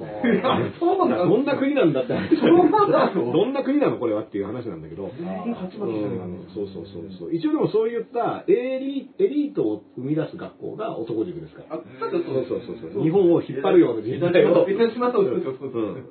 [0.80, 2.14] そうなんだどんな国なんだって。
[2.36, 5.12] そうなのどんな国なのこれはっていう話なんだけど。
[5.14, 7.34] うんそうそうそうそう。
[7.34, 11.78] 一応でもそういったエリエリートを生み出す学校が男塾ですから。
[11.78, 13.04] あ、そうそうそうそう。
[13.04, 14.66] 日本を引っ張るような人材を、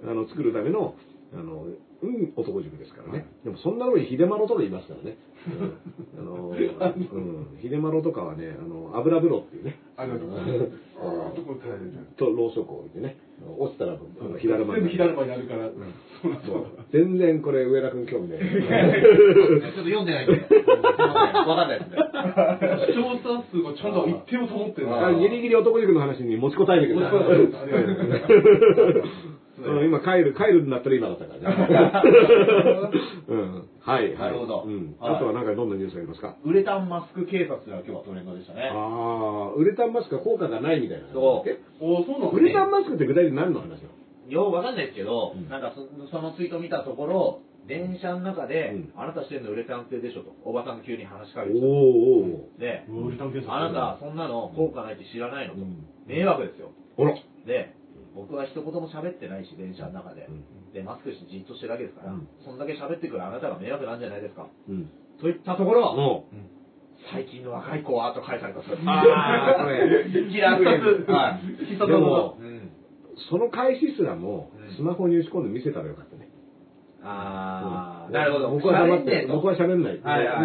[0.07, 0.95] あの作るための、
[1.35, 1.67] あの、
[2.03, 3.27] うん、男塾ですからね。
[3.45, 5.17] でもそんなのに秀丸とかいますからね。
[5.47, 5.73] うん
[6.19, 9.79] あの、うん、秀丸とかはね、あの、油風呂っていうね。
[9.97, 10.19] あの。
[12.17, 13.17] と、ろうそくを置いてね。
[13.59, 13.97] 落ちたら、
[14.41, 15.15] 火だるまに全なる
[15.47, 15.69] から。
[16.23, 16.85] そうだそうだ。
[16.91, 18.39] 全然これ上田君興味ない。
[18.41, 20.49] ちょっと読んでないんで。
[20.49, 21.97] すいませんわかんないですね。
[22.89, 27.13] 視聴者数がちゃんと一定を保ってるあギリギリ男塾の話に持ちこたえてくれた。
[27.13, 31.93] 持ちこたえてくれたありがとうん今帰る、帰るんだったら今だったからね。
[33.29, 33.69] うん。
[33.81, 34.09] はい。
[34.15, 34.97] はいなるほどうん。
[35.01, 36.37] はいあとはなんかどんなニュースありますか？
[36.45, 38.71] ウレタンマスク警察が今日はトレンドでしたね。
[38.73, 41.07] ああ、ウレタンマスクは効果がないみたいな。
[41.13, 43.81] そうえおーそうなんだウレタンマスクって具体的に何の話なの？
[44.29, 51.67] ようわかんないですけど、うんなんかそそのツイート見たところ、電車の中で、うんあなたしてんのウレタン製でしょと、おばさんが急に話しかおけてきた。
[51.67, 55.61] ーおーで、ウレタン警察あなた、そんなの効果ないって知らないのと。
[55.61, 56.71] うん迷惑ですよ。
[56.97, 57.15] おら。
[57.47, 57.75] で、
[58.27, 60.29] 僕は一言も喋ってないし、電車の中で。
[60.75, 64.49] で、マスクしてじっとしてるだけですから、うんそんだけ喋ってくるあなたが迷惑なんじゃないですか。
[64.69, 64.91] うん。
[65.21, 66.25] といったところ、お
[67.13, 68.83] 最近の若い子はと返されたそうです。
[68.85, 71.11] あーこれキラーフレーズ。
[71.11, 71.67] はい。
[71.67, 71.87] 必殺
[73.31, 76.29] その開始すらもうん、スマホに打ち込んで見せたらよかったね。
[77.03, 78.51] あー、うんなるほど。
[78.51, 79.97] 僕は黙って、僕は喋んない。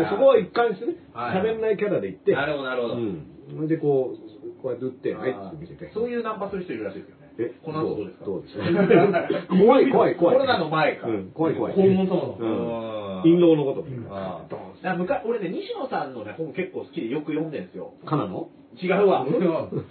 [0.09, 2.93] そこは一貫してね、喋んないキャラで行って、なるほど、なるほど。
[2.95, 3.67] うん。
[3.67, 5.91] で、こう、こうやって打って、はいって見せて。
[5.93, 7.20] そういうナンパする人いるらしいですよね。
[7.39, 8.25] え、この後どうですか？
[8.25, 9.47] どうですか？
[9.55, 10.35] 怖い怖い怖い。
[10.35, 11.07] コロナの前か。
[11.07, 11.73] うん、怖い怖い。
[11.73, 12.21] 黄門様だ。
[12.39, 13.85] うんうん陰謀のこと。
[14.09, 14.63] あーだか？
[14.81, 17.93] ら昔俺ね、西野さんのね、本結構好きでよく読んでるんですよ。
[18.03, 18.49] カナの？
[18.81, 19.27] 違うわ。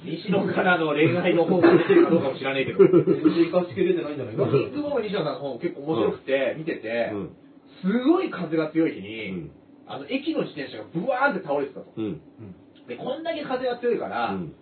[0.04, 2.78] 西野からの恋愛の本が出てるかどうかも知らないけど。
[2.80, 7.30] 全然生かしきれてないんじゃないかいつも西野さんの本結構面白くて、見てて、うん。
[7.82, 9.50] すごい風が強い日に、うん。
[9.86, 11.86] あの、駅の自転車がブワーンって倒れてたと。
[11.96, 12.20] うん。
[12.88, 14.52] で、こんだけ風が強いから、うん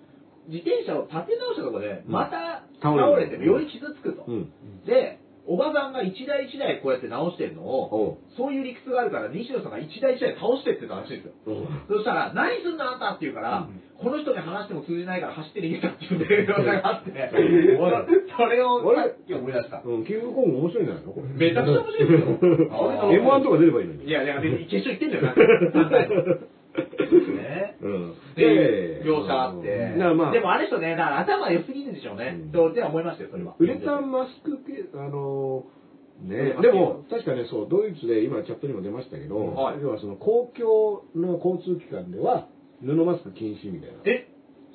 [0.49, 4.25] 自転車を立て直したところで、うんまた倒倒れてより傷つくと。
[4.27, 4.51] うん。
[4.85, 8.19] で、おばさんが一台一台こうやって直してるのを。
[8.37, 11.67] そういう理屈があるから、西野さんが一台一台倒してって言ったらしいんですよ。
[11.89, 19.83] そしたら、何すんだあんたって言うから、この人に話しても通じないから走って逃げたっていう電話があって、それをあれさっき思い出した。
[19.85, 21.29] うん、キングコング面白いんじゃないのこれ。
[21.33, 22.13] めちゃくちゃ面白いです
[22.69, 22.69] よ。
[22.71, 24.05] あー M1 とか出ればいいのに。
[24.05, 26.58] いやいや、決勝行ってんだよ な。
[27.09, 27.77] 3回ね。
[27.81, 28.11] うん。
[28.13, 29.95] っていう描写あって。
[29.97, 32.39] なまあ、でもあの人ね、だから頭良すぎるんでしょうね。
[32.41, 32.53] うん。
[32.53, 33.55] と、では思いましたよ、それは。
[33.59, 35.65] ウレタンマスク系、あの
[36.21, 39.81] ねうん、でも、確かね、そう、ドイツで今チャットにも出ましたけど、はい。
[39.81, 42.49] 要はその公共の交通機関では、
[42.83, 43.97] 布マスク禁止みたいな。
[44.05, 44.29] え？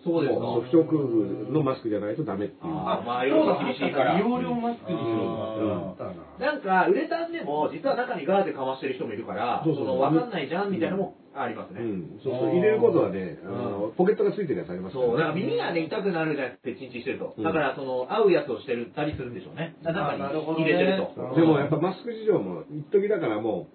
[0.04, 0.42] そうですか。
[0.42, 2.74] も不織布のマスクじゃないとダメっていう。
[2.74, 4.20] あまあ世の中厳しいから。
[4.20, 6.04] 利用料マスクにしろう。
[6.04, 6.44] ん。
[6.44, 6.62] なん。
[6.62, 9.86] か、ウレタンでも、実は中にガーゼかましてる人もいるから、そうそう。
[9.86, 11.82] その、わかんないじゃんみたいなのもありますね。
[11.82, 17.34] うん、そうそう、入れることはね、あの、ポケットがついてるやつありますそう、だからね耳がね、痛くなるじゃなくて、チンチンしてると。
[17.38, 19.76] うんだから、その、合うやつをしてるたりするんでしょうね。
[19.84, 21.36] だから中に入れてると。
[21.36, 23.68] でもやっぱマスク事情も、一時だからも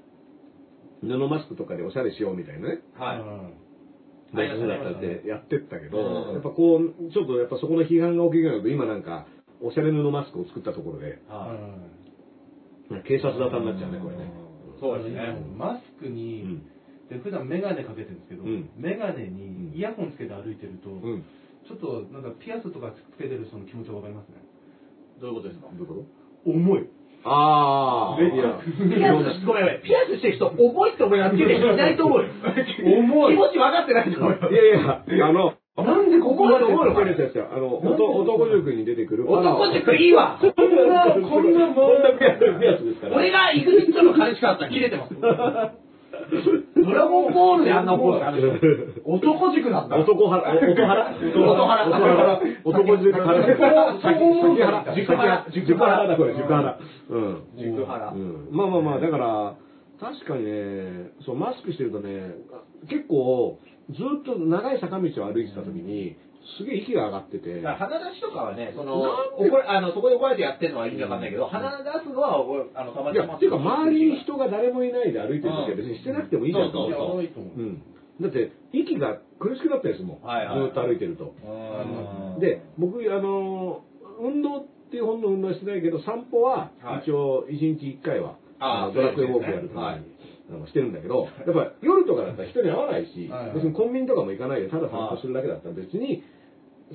[1.02, 4.36] う、布マスクとかでおしゃれしようみたいなね、はい。
[4.36, 9.26] 大学だったってやってったけど、うんやっぱこう、ちょっとやっぱそこの批判が起きるようになると、今なんか、
[9.60, 11.98] おしゃれ布マスクを作ったところで、はい
[13.04, 14.32] 警察沙汰になっちゃうね、これね。
[14.80, 15.36] そうですね。
[15.56, 16.62] マスクうに、ん。
[17.08, 21.24] で普段メガネかけてるんですけど、うんメガネにイヤホンつけて歩いてると、うん。
[21.66, 24.40] ちょっとなんかピアスとかつけてる人の気持ちがわかりますね。
[25.20, 25.68] どういうことですか？
[25.72, 25.94] どういうこ
[26.44, 26.50] と？
[26.50, 26.88] 重い。
[27.24, 29.82] ああ、めっちゃいや、ピアス、ごめんごめん。
[29.82, 32.30] ピアスしてる人、重いって思いながらつけてる人いないと思うよ。
[32.30, 34.38] 重い気持ち分かってないと思うよ。
[34.48, 39.26] いやいや、あの、なんでここまで重いのこれですよ、あの、男男塾に出てくる。
[39.26, 43.16] 男塾いいわこんな、こんな、こんなピアスピアスですから。
[43.18, 45.14] 俺がイグジットの彼氏かったら切れてます。
[46.76, 48.48] ドラゴンボールであんな怒るあの人
[49.04, 49.96] 男塾なんだ。
[49.96, 51.10] 男腹、男腹？
[51.10, 53.44] 男腹男塾腹。
[53.44, 53.56] 先
[54.64, 54.94] 腹。
[54.94, 56.78] 塾腹塾腹だ、これ、塾腹。
[57.10, 57.42] うん。
[57.58, 58.48] 塾腹うん。
[58.52, 59.56] まあまあまあ、だから、
[60.00, 62.34] 確かにね、そう、マスクしてるとね、
[62.88, 63.58] 結構、
[63.90, 66.16] ずっと長い坂道を歩いてた時に、
[66.56, 69.02] すげえ息が上がってて、だから鼻出しとかはね、その、
[69.36, 77.22] 怒らあのそこで怒られてやってるのは意味わかんないけど、鼻出すのは、俺あの、たまいや、っていうか、周りに人が誰もいないで歩いてる時は別にしてなくてもいいじゃんと思うそうそうと。
[77.22, 77.60] いと思う。
[77.60, 77.82] うん。
[78.20, 80.22] だって、息が苦しくなったりするもん。
[80.22, 81.34] はいはいはいずっと歩いてると。
[81.44, 83.82] うんで、僕、あの、
[84.20, 90.02] 運動っていう本の運動はしてないけど、散歩ははい一応1日1回は、あーのドラクエウォークやるときに、はい
[90.50, 96.24] あのしてるんだけど、やっぱ夜とかだったら人に会わないし、はいはい別にコンビニとかも行かないで、ただ散歩するだけだったら別に、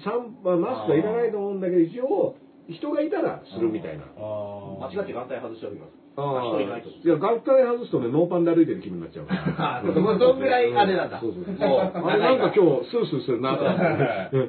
[0.02, 2.36] 散歩マスクはいらないと思うんだけど、一応、
[2.70, 4.06] 人がいたらするみたいな。
[4.18, 6.04] あ間違って眼帯外しておきます。
[6.16, 6.90] あ人いないと。
[6.90, 9.80] いや、眼帯外すとね、ノーパンで歩いてる気分になっちゃうから。
[9.80, 11.58] あーそんぐらいあれなんだそうそうそう。
[11.58, 13.74] あれなんか今日、スースーするなと思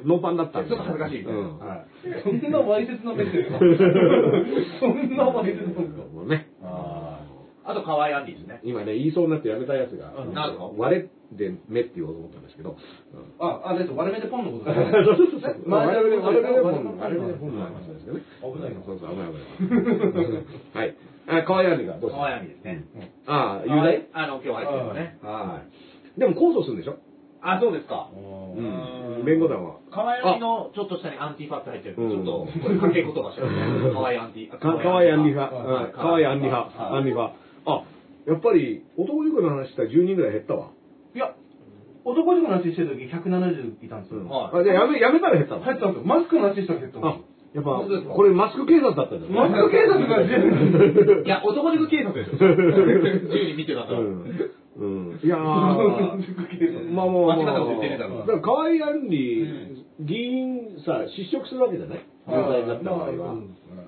[0.05, 1.85] ノーパンだったんちょっと恥ずかしいうんはい
[2.23, 3.57] そんなわいせつな目ですか
[4.79, 6.04] そんなわいせつなんですか。
[7.65, 8.61] あと、可愛いアンディですね。
[8.63, 10.69] 今ね、言いそうになってやめたやつが、うんなんですか？
[10.77, 12.77] 割れで目って言おうと思ったんですけど、
[13.39, 14.93] あ、あれです、割れ目でポンのことですね。
[15.65, 18.21] 割れ目で、割れ目で割本、割れ目で本の話ですよね。
[18.45, 19.41] 危ないなそうそう、危ない危
[20.29, 20.45] ない。
[20.77, 20.95] はい。
[21.27, 23.11] あ、可愛いアンディがどうした可愛いアンディですね。
[23.25, 24.07] あ雄大？
[24.13, 25.17] あの、今日入ってるのね。
[25.23, 26.19] はい。
[26.19, 27.01] でも控訴するんでしょ？
[27.41, 28.09] あ、そうですか。
[28.13, 29.25] うん。
[29.25, 29.77] 弁護団は。
[29.91, 31.95] 可愛いアンディのちょっと下にアンティファって入ってる。
[31.95, 33.89] ちうんょっと、これ掛け言葉してるね。
[33.93, 34.49] 可愛いアンティ。
[34.49, 35.53] かかわいいアンディ派。
[35.53, 36.93] はいうんかわいいアンディ派。
[36.93, 37.44] アンディ派。
[37.65, 37.83] あ、
[38.27, 40.69] やっぱり、男塾の話したら10人ぐらい減ったわ。
[41.15, 41.35] いや、
[42.03, 44.25] 男塾の話してる時170いたんですよ。
[44.29, 45.61] はいあ、じゃあやめ、やめたら減ったの？
[45.61, 46.07] 入ったんですよ。
[46.07, 47.21] マスクの話したら減ったんですあよ。、
[47.55, 49.31] やっぱこれマスク警察だったんだよ。
[49.31, 50.49] マスク警察が全
[51.05, 51.23] 部。
[51.25, 52.49] いや、男塾警察ですよ。
[52.49, 53.99] 自由に見てたから。
[53.99, 54.51] うん。
[54.77, 55.19] うん。
[55.23, 62.05] いやー、まあもう、間違ったこと言ってねえだろだから河合案里、議員さ、失職するわけじゃない？
[62.27, 63.35] 有罪になった場合は。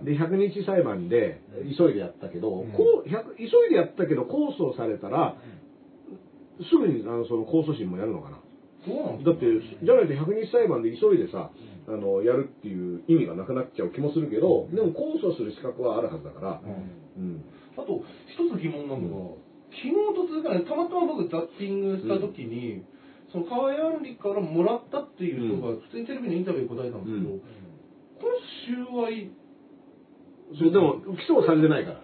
[0.03, 1.41] で、100日裁判で、
[1.77, 5.35] 急いでやったけど、こう、100急いでやったけど、控訴されたら、
[6.69, 8.37] すぐに、あの、その控訴審もやるのかな？
[9.25, 9.45] だって、
[9.83, 11.51] じゃないと100日裁判で急いでさ、
[11.87, 16.61] あの、やるっていう意味がなくなっちゃう気もするけど、でも控訴する資格はあるはずだから、
[17.17, 17.43] うん。
[17.77, 19.35] あと、一つ疑問なのが、
[19.71, 22.83] 昨日突然、たまたま僕ザッピングした時に、
[23.31, 27.41] その河合案里からもらったっていう人が、普通にテレビのインタビューで答えたんですけど、うん
[28.17, 28.33] これ
[28.65, 29.29] 収賄、
[30.57, 32.01] そうでも、起訴されてないから。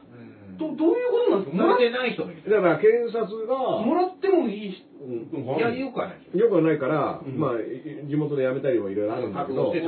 [0.60, 1.64] どどういうことなんですか？
[1.64, 2.22] もらされてない人。
[2.22, 9.82] だから、検察が、もらってもいいうんいや、よくはないよくはないから、うんまあ、い地元で辞めたりもいろいろあるんだけど、で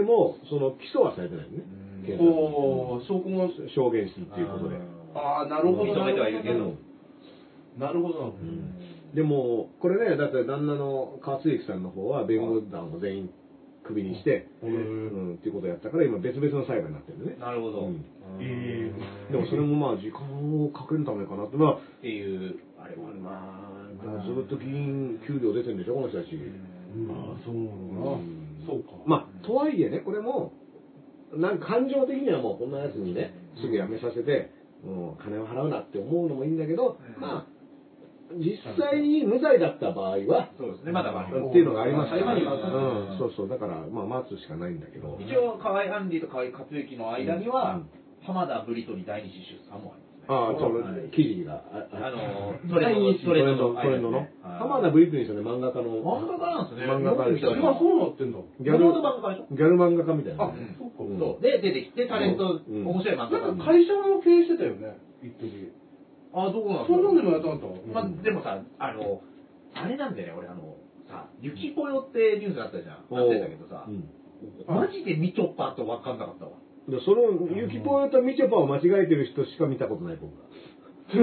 [0.00, 1.64] も、その起訴はされてないのね、
[2.06, 4.76] 検察おー証拠が、証言するっていうことで。
[5.14, 5.92] ああ、なるほど。
[5.92, 6.78] 認めてはいるけどうん
[7.78, 8.32] なるほど。
[9.14, 13.30] でも、これね、だって旦那の川津之さんの方は弁護団を全員
[13.84, 17.36] クビにして、へうーん、っていうことをやったから、今別々の裁判になってるね。
[17.38, 17.80] なるほど。
[17.86, 18.04] うん
[18.40, 18.92] え
[19.30, 26.30] でもそれもまあ時間をかけるためかなって、まあ、っていう、あれもあるなまあ、ずっと議員給料出てるんでしょ、この人たち。
[26.32, 28.20] ああ、そうなのか
[28.64, 28.66] な。
[28.66, 28.90] そうか。
[29.06, 30.52] まあ、とはいえね、これも、
[31.34, 34.50] なんか感情的にはもうこんなやつにね、すぐ辞めさせて、
[34.84, 37.61] もう金を払うなって思うのもいいんだけど、うんまあ、
[38.38, 41.28] 実際に無罪だった場合は、そうですね、まだまだ。
[41.28, 47.88] っていうのがありますから、裁判にはうん、そうそう、だから、まあ、待つしかないんだけど、一応、河合アンディと河合克行の間には、うん
[48.24, 50.30] 浜田ブリトニー第二子出産もあります。
[50.30, 51.58] ああ、そのはい、記事が。
[51.74, 54.18] あの トレンド、トレンドの、トレンドの。
[54.18, 54.28] はい
[54.62, 55.98] 浜田ブリックリーさんね、漫画家の。
[56.06, 56.86] 漫画家なんですね。
[56.86, 58.38] 漫画家でしたら今そうなってんだ。
[58.60, 59.56] ギャル、漫画家でしょ？
[59.56, 61.02] ギャル漫画家みたいなあね。、そっか。
[61.02, 61.42] うんそう。
[61.42, 63.82] で、出てきて、タレント、うん面白い漫画なんか家。
[63.82, 65.72] 会社も経営してたよね、一時。
[66.34, 67.30] あ、どこなんそんなんでも。
[67.30, 69.20] もやったんだまあ、でもさ、あの、
[69.74, 70.76] あれなんだよね、俺、あの、
[71.08, 73.04] さ、ゆきぽよってニュースあったじゃん。
[73.10, 74.08] なってたけどさう、ん
[74.66, 76.52] マジでみちょぱと分かんなかったわ。
[76.88, 80.46] でその、ゆきぽよとみちょぱを間違えてる人しか見たことない、僕は。
[81.12, 81.22] うん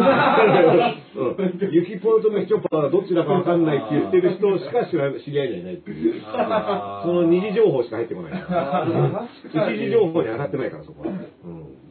[1.72, 4.92] ゆきぽよとみちょぱはどっちだかわかんないって言ってる人しか知
[5.32, 6.22] り合いにはいないっていう。
[6.22, 8.34] その二次情報しか入ってこない。
[9.50, 11.08] 一次情報に上がってないから、そこは。
[11.08, 11.89] うん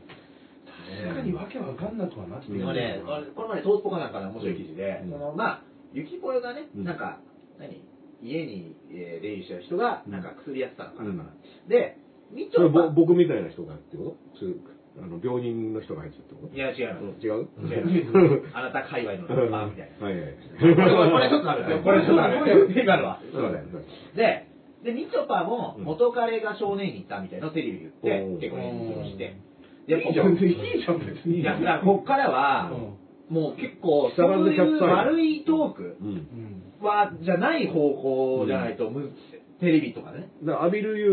[1.03, 3.01] 確かにわけわかんなくはなってるでもね、
[3.35, 5.63] この前、トースポかなんかの面白い記事で、うんそのまあ、
[5.93, 7.21] ゆきぽよがね、うんなんか、
[7.59, 7.83] 何？
[8.21, 11.19] 家に、えー出入りしてる人が、うんなんか薬やってたのかな、うん
[11.69, 11.99] で、
[12.35, 14.19] みちょぱぼ、僕みたいな人がってこと
[14.99, 16.55] あの病人の人が入ってたってこと？
[16.55, 16.83] いや、違。
[16.99, 17.47] うん違う？
[17.63, 20.07] 違いますあなた界隈のラッパーみたいな。
[20.07, 20.35] はいはい。
[20.59, 20.67] こ
[21.23, 21.83] れ、ちょっとあるよ。
[21.85, 22.75] これちょっとある。
[22.75, 23.23] 今のは。
[23.23, 23.63] すいません。
[23.63, 24.51] うんで、
[24.83, 29.39] で、みちょぱもうん元彼が少年院に行ったみたいなテレビで言って、結構炎上して。
[29.89, 30.39] で、いいじゃん、いい
[30.85, 31.41] じゃん、別に。
[31.41, 32.71] いや、だからこっからは、
[33.31, 35.97] もう結構、そういう悪いトーク。
[36.81, 39.11] は、じゃない方向じゃないと、む
[39.61, 40.31] テレビとかね。
[40.45, 41.11] だから、アビルユ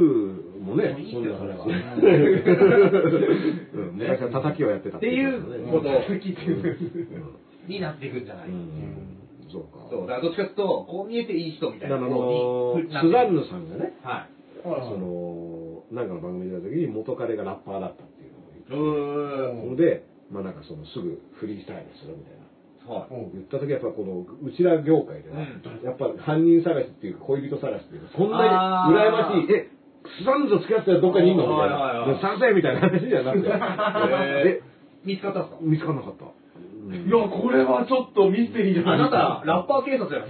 [0.59, 1.65] ーもねいそんなそれは。
[1.65, 1.69] う
[3.79, 3.97] ん。
[3.97, 5.41] 昔は叩きをやってたっていう。
[5.71, 5.89] こと。
[7.67, 9.17] になっていくんじゃない、うん。
[9.49, 9.87] そうか。
[9.89, 11.95] そう、だからどっちかっていうと、こう見えていい人みたいな。
[11.95, 14.35] あのスザンヌさんがね、はい。
[14.63, 18.03] その、なんかの番組で出た時に元彼がラッパーだった
[18.69, 22.45] ので、まあなんかそのすぐフリースタイルするみたいな。
[22.85, 23.09] はい。
[23.33, 29.53] 言った時やっぱこのうちら業界では、うやっぱ犯人探しっていうか恋人探しっていうかそんなに羨ましい。
[29.53, 29.69] え
[30.05, 32.19] スザンヌと付き合ってたらどっかにいんのみたいな。
[32.21, 33.49] 探せみたいな話じゃなくて。
[33.49, 35.61] へえ見つかったんですか？
[35.61, 36.25] 見つかんなかった、
[36.85, 40.25] いや、これはちょっとミステリーじゃないあなた、ラッパー警察じゃな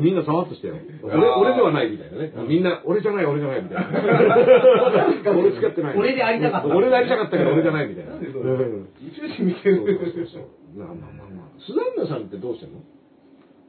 [0.00, 0.76] みんなさわっとしてよ。
[1.04, 2.32] 俺俺ではないみたいなね。
[2.48, 3.88] みんな俺じゃない俺じゃないみたいな。
[5.36, 5.98] 俺付き合ってない。
[5.98, 6.74] 俺でありたかった。
[6.74, 8.12] 俺でありたかったけど俺じゃないみたいな。
[8.12, 8.88] なんでそれうん。
[9.04, 10.26] 宇宙人見てそうそうそうる。
[10.28, 10.42] そう。
[10.78, 11.60] まあまあまあまあ。
[11.60, 12.80] スザンヌさんってどうしてんの？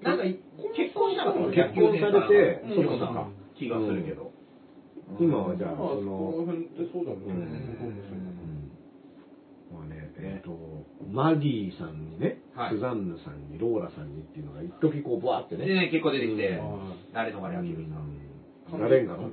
[0.04, 1.48] なんか、結婚したのかな？
[1.52, 2.88] 結婚されてうん。
[2.88, 3.28] そうか
[3.60, 4.32] 気がするけど。
[5.20, 7.36] 今はじゃあまあ、そそのの辺ってそうだもんね。
[10.24, 10.54] えっ、と、
[11.10, 12.76] マギーさんにね、はい。
[12.76, 15.66] スザンヌさんに、ローラさんにっていうのが一時こう、バーってね。
[15.66, 17.68] でね、結構出てきてうん、誰のがね、あさん。
[17.68, 18.82] うん。
[18.82, 19.08] なれん。
[19.08, 19.30] かな。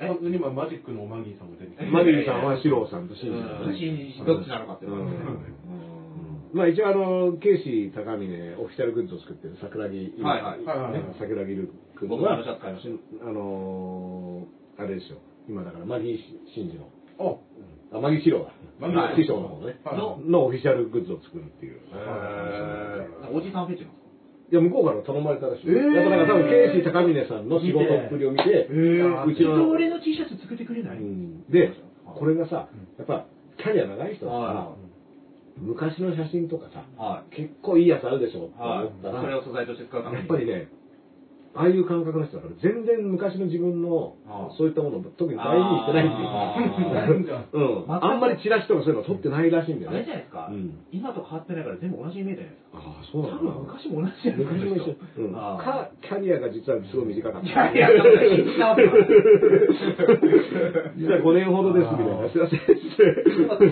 [0.00, 0.08] え？
[0.08, 1.84] 完全に今、マジックのマギーさんも出てきて。
[1.86, 3.78] マギーさんはシローさんとシンジさんうんね。
[3.78, 5.16] 信じどっちなのかっていうのはね
[6.52, 6.58] うん。
[6.58, 8.28] まあ一応あの、ケイシー高峰
[8.60, 10.66] オフィシャルグッズを作ってる桜木、はいはいね。
[10.66, 10.92] はいはい。
[10.92, 12.88] はい桜木ル君僕もあはのシャツ買いまし
[13.22, 15.18] あのー、あれですよ。
[15.48, 16.18] 今だからマギー
[16.54, 18.52] シンジの、あ、あ、マギーシローだ。
[18.88, 19.78] マギー師匠の方ね。
[19.84, 21.80] はいののオフィシャルグッズを作るっていう。
[23.32, 23.92] おじさんフェチなんですか？
[24.52, 25.68] いや、向こうから頼まれたらしい。
[25.68, 30.98] えーやっぱだから多分、ケイシー高峰さんの仕事っぷりを見て、ーうちの、俺の T シャツ作ってくれない？
[30.98, 31.72] うんで、
[32.04, 32.68] これがさ、
[32.98, 33.24] やっぱ、
[33.56, 34.76] キャリア長い人だからは、
[35.56, 37.36] 昔の写真とかさ、はい。
[37.36, 38.86] 結構いいやつあるでしょって思はい。
[38.88, 40.18] ったら、それを素材として使うために。
[40.20, 40.68] やっぱりね、
[41.54, 44.16] ああいう感覚の人だから、全然昔の自分の
[44.56, 46.28] そういったものを特に大事にしてないっていう
[47.28, 47.44] か。
[48.00, 50.20] あんまりチラシとかそういうの撮ってないらしいんだよあれじゃね。
[50.20, 52.78] ないですか、うん今と変わってないから全部同じイメージじゃないですか。
[52.80, 53.52] ああ、そうな多のかな。
[53.52, 54.54] 分昔も同じじゃないですか。
[54.56, 54.94] 昔も一緒。
[55.60, 57.48] か、キャリアが実はすごい短かった。
[57.48, 57.90] いやいや。
[60.96, 62.28] 実は5年ほどですみたいな。
[62.30, 62.60] すいません。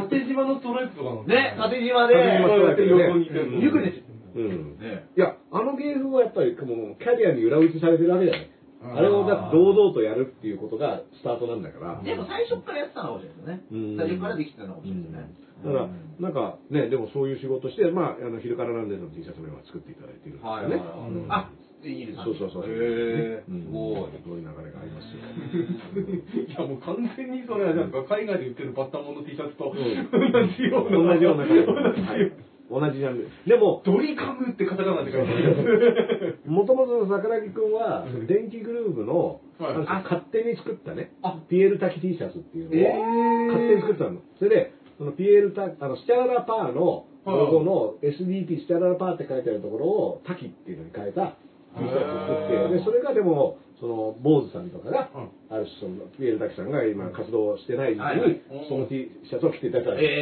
[0.08, 1.24] 縦島のストライプとかの。
[1.24, 4.02] ね、縦島で、縦島ストライプね横にいてるのゆくですよ。
[4.36, 4.78] うん。
[4.78, 5.06] ね。
[5.16, 8.50] いや、あの芸風はやっぱりもうキャリアに裏打ちされてるわけじゃない。
[8.80, 12.00] あれをだって堂々とやるっていうことがスタートなんだから。
[12.00, 13.92] でも最初からやってたのかもしれないですよね。
[13.92, 15.50] うん最初からできてたのかもしれないですね。
[15.60, 15.88] だから、
[16.20, 20.56] なんかね、でもそういう仕事して、まあ、あの、昼からなんでの T シャツも今作っていただいてるんですよね。
[20.56, 21.50] はいはいはいうんあ、
[21.84, 22.64] いいですねそうそうそう。
[22.64, 24.16] へーうんすごい。
[24.24, 25.20] そういう流れがありますよ。
[26.48, 30.96] いやもう完全にそれはなんか海外で売ってるバッタモンの T シャツと同んじような。
[31.12, 31.44] 同じような
[32.70, 33.28] 同じジャンル。
[33.46, 36.38] でも、ドリカムってカタカナで書いてある。
[36.46, 39.76] もともとの桜木くんは、電気グルーヴの、はい。
[40.04, 41.12] 勝手に作ったね。
[41.22, 43.46] あ、ピエール滝 T シャツっていうのを、えー。
[43.48, 44.20] 勝手に作ったの。
[44.38, 51.36] それで、そのピエール滝、あの、スチャララパーのロゴの SDP スチャララパーって書いてあるところを、滝っていうのに変えた
[51.76, 55.10] T シャツを作って、で、それがでも、その、坊主さんとかが、
[55.48, 60.12] ある種その、ピエール滝さんが今活動してない時に、その T シャツを着ていただいたりして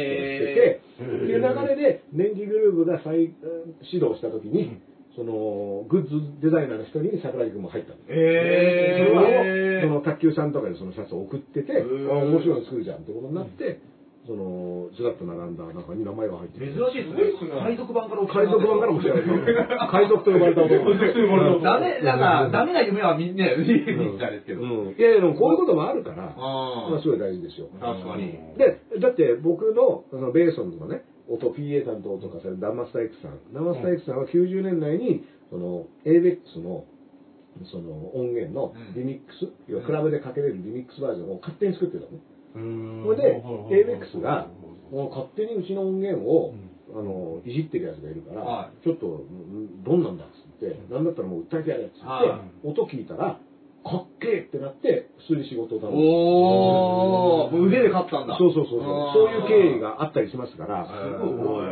[0.55, 3.35] て、えっていう流れで、電気グルーヴが再
[3.91, 4.79] 始動した時に、
[5.15, 7.97] その、グッズデザイナーの人に桜木くんも入ったの。
[8.07, 9.81] えそれを、ー。
[9.81, 13.79] その卓球さんとかにそのシャツを送ってて、面白いの作るじゃんってことになって、
[14.29, 16.85] その、ずらっと並んだ中に名前が入って珍る。
[16.93, 17.49] しいですね。
[17.65, 19.41] 海賊版から海賊版からも知られてる。
[19.89, 20.85] 海賊と呼ばれた男。
[21.65, 23.89] ダメ、なんか、ダメな夢はみんな、見て
[24.21, 24.61] たんですけど。
[24.61, 24.93] うん。
[24.93, 27.73] いやいや、でもこういうこともあるから、あまあすごい大事ですよ。
[27.81, 28.37] 確かに。
[28.55, 33.39] で、だって僕の、あの、ベーソンのね、音 PA 担当とかさ、ダマスタ X さん。
[33.51, 36.85] ダマスタ X さんは90年代に、その、ABEX の、
[37.65, 42.19] その音源のリミックス、要はクラブでかけれるリミックスバージョンを勝手に作ってたのね。
[42.53, 44.47] それで、ABEX が、
[44.91, 46.55] もう勝手にうちの音源を、
[46.91, 53.39] あの、いじってるやつがいるから、はちょっと、うんどんなんだっつって、なんだったらもう訴えてやれっつって、は音聞いたら、
[53.83, 55.97] かっけえってなって、普通に仕事を頼む。
[55.97, 58.37] おー、もう腕で勝ったんだ。
[58.37, 59.31] そうそうそうそう。
[59.31, 61.69] いう経緯があったりしますから、すごい。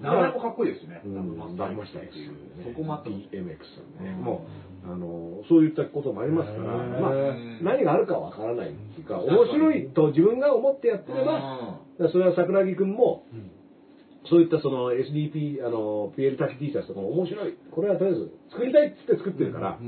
[0.00, 1.00] 名前もかっこいいですね。
[1.04, 2.18] うん、ダマスタ X
[2.64, 4.12] そこもあった BMX さんね。
[4.12, 4.44] も
[4.75, 6.64] う、あの、そういったこともありますから、
[7.00, 7.12] まあ、
[7.62, 11.80] 何があるかわからないっていうか、面白いと自分が思ってやってれば、
[12.12, 13.24] それは桜木くんも、
[14.28, 17.54] そういったその SDP、あの、PL タキ T シャツとかも面白い。
[17.70, 19.78] これはとりあえず作りたいっつって作ってるから、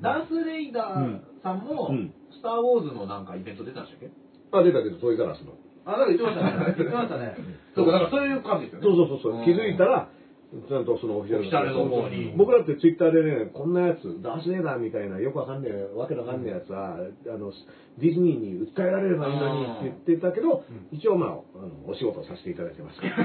[0.00, 4.10] ダース・レイダーさんもうん、スター・ウォーズのなんかイベント出たんでしたっけ？
[4.52, 5.54] あ、出た出た、トイザラスの。
[5.84, 6.74] あ、なんか言ってましたね。
[6.78, 7.34] 言ってましたね。
[7.74, 8.86] そうか、だからそういう感じですよね。
[8.86, 10.08] そうそうそうそう、気づいたら、
[10.52, 17.52] ちゃんとそのオフィシャルオフィシャルの方に僕だってツイッターでね、こんなやつ、ダース・レーダーみたいな、よくわかんねえ、わけわかんねえやつは、あの、
[17.96, 23.16] ディズニーに訴えられればいいのにって言ってたけど、一応まあ、あのお仕事をさせていただいてますから。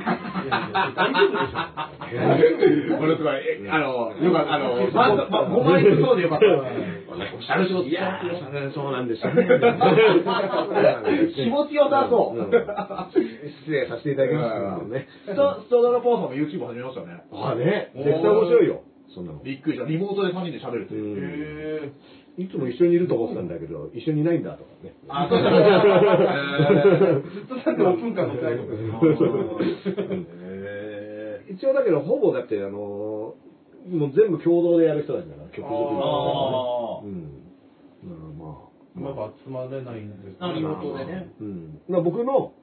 [0.96, 2.96] 大丈夫でしょ。
[3.04, 6.46] ものすごい、えあの、よかった、あの、まず、ま、5万円そうでよかった。
[7.38, 9.48] おしゃれ仕事いやー、そうなんですよね。
[11.36, 12.42] 気持ちよさそう。
[12.42, 12.52] ん
[13.66, 15.08] 失礼させていただきますけどね。
[15.26, 17.24] ストストドラポーさんも YouTube 始めましたね。
[17.32, 18.82] あね、絶対面白いよ、
[19.14, 19.40] そんなの。
[19.44, 19.90] びっくりした。
[19.90, 21.86] リモートで3人で喋るってういう。
[21.88, 21.92] ん
[22.38, 24.94] いつも一緒にいると思ってたんだけど、一緒にいないんだとかね。
[25.10, 25.50] あ、そうだ。
[27.34, 28.64] ずっとだってオープンカーの最後
[31.50, 33.47] 一応だけど、ほぼだって、あのー、
[33.90, 37.44] もう全部共同でやる人たちだから、曲作りあーうん。
[38.04, 41.32] だからまあ、まあ集まれないんですあリモートでね。
[41.40, 41.80] うん。
[41.88, 42.54] まあ僕の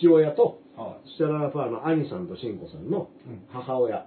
[0.00, 3.08] 父親と、はステララファーの兄さんと慎吾さんの
[3.48, 4.06] 母親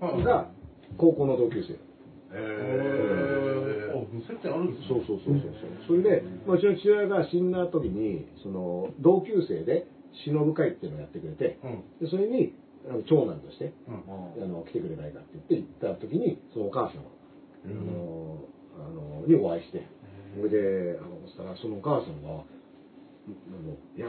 [0.00, 0.50] はいが
[0.98, 1.72] 高校の同級生。
[1.74, 5.52] へへーあ、接点あるんですそうそうそうそう
[5.86, 6.00] そう。
[6.00, 9.86] それで、まあ、うちの父親が死んだ時に、その、同級生で
[10.24, 12.54] 偲ぶ会っていうのをやってくれて、うんでそれに、
[12.88, 14.42] あの長男として、うん。
[14.42, 18.44] あの、来てくれないかって言って行った時に、そのお母さん、あの、
[18.78, 19.86] あの、にお会いして、
[20.36, 22.42] それで、あの、そしたら、そのお母さんが、あの、
[23.96, 24.08] いや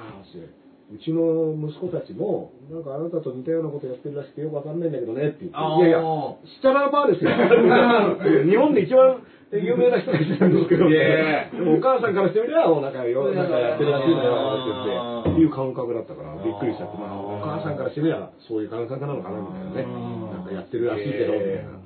[0.91, 6.01] うちの息子たちも、なんかあなたと似たようなことやってるらしくてよくわかんないんだけどねって言って、いやいや、
[6.43, 7.31] スチャラーパーですよ。
[8.45, 9.23] 日本で一番
[9.59, 19.93] 有名な人たちなんですけど、お母さんからしてみれば、もうなんかよ、なんかやってるらしいのよって言って、いう感覚だったから、びっくりしちゃって、まあ、お母さんからしてみれば、そういう感覚なのかなみたいなね。
[20.33, 21.77] なんかやってるらしいけど、みたいな、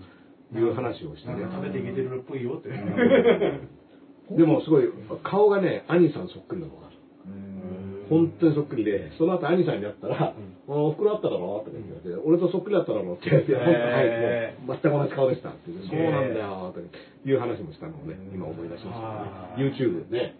[0.56, 1.44] いう話をしてね。
[1.44, 2.72] 食べていけてるっぽいよって。
[4.32, 4.88] でもすごい、
[5.24, 6.87] 顔がね、兄さんそっくりなのが。
[8.10, 10.34] 本当にそっくりで、その後兄さんに会ったら、
[10.68, 11.64] お袋あっただろ？
[11.66, 13.14] とか言って、俺とそっくりだっただろ？
[13.14, 16.80] って言って、本当はい、もう全く同じ顔でしたって言って、そうなんだよと
[17.28, 19.72] いう話もしたのをね、今思い出しましたね。
[19.72, 20.36] YouTube でね、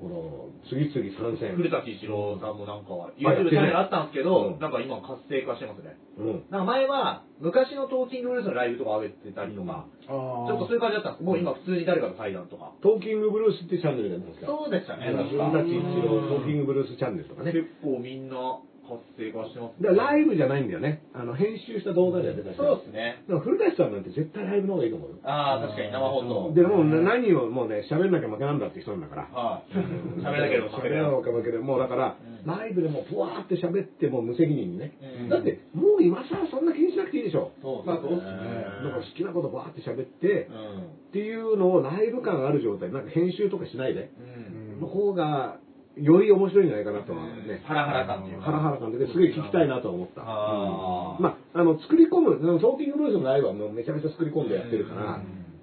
[0.00, 1.56] この、次々参戦。
[1.56, 5.96] 古舘一郎さんもなんか、YouTube るチャンネルあったんですけど、うんなんか今活性化してますね。
[6.16, 6.44] うん。
[6.48, 12.72] なんか前は、昔のトーキングブルースのライブとか上げてたりとか、ちちょょっとそういう感じだったんですもう今普通に誰かと対談とか。
[12.80, 14.56] トーキングブルースってチャンネルでやってますから。
[14.56, 15.36] そうでしたね、古。
[15.36, 17.52] 舘一郎トーキングブルースチャンネルとかね。
[17.52, 18.60] 結構みんな
[18.90, 21.06] 活性化してますだからライブじゃないんだよね。
[21.14, 23.22] あの、編集した動画でやってたりそうですね。
[23.30, 25.16] だから古舘さんなんて絶対ライブの方がいいと思うよ。
[25.22, 26.54] ああ、確かに生放送。
[26.54, 29.22] でもう何をもうね、喋んなきゃ負けなんだって人なんだから。
[29.30, 29.78] はい。
[30.18, 31.02] 喋らなければ負け喋ら。
[31.06, 34.92] なきゃ負けで、もうだから、うんライブでもふわーって喋っても無責任にね。
[35.22, 37.52] うんだって、もう今更そんな気にしなくていいでしょ。
[37.62, 40.82] そうまあそうねなんか好きなことバーって喋って、うん。
[40.82, 44.80] っていうのをライブ感ある状態、なんか編集とかしないで、うん。
[44.80, 45.58] の方が、
[45.96, 47.62] より面白いんじゃないかなとはね。
[47.64, 48.44] ハラハラ感っていうか。
[48.44, 50.22] ハラハラ感ですごい聞きたいなとは思った。
[50.22, 55.20] まあ、あの、作り込む、トーキングブルースのライブはもうめちゃめちゃ作り込んでやってるから、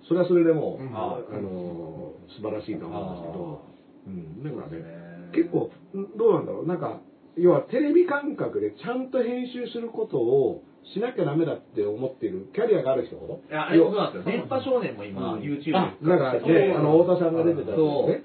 [0.08, 0.96] それはそれでもう、うん。
[0.96, 3.62] ああの、素晴らしいと思うんですけど、
[4.08, 7.02] うん、だからね、ね結構、んどうなんだろう、なんか、
[7.38, 10.64] 要はテレビ感覚でちゃんと編集することを
[10.94, 13.42] しなきゃダメだって思っているキャリアがある人ほど？
[13.48, 14.32] いや、あれそうなんですよ。
[14.32, 15.42] 電波少年も今、うん。
[15.42, 18.10] YouTube あ、なんかね、あの、太田さんが出てたやつそう。
[18.10, 18.24] ね。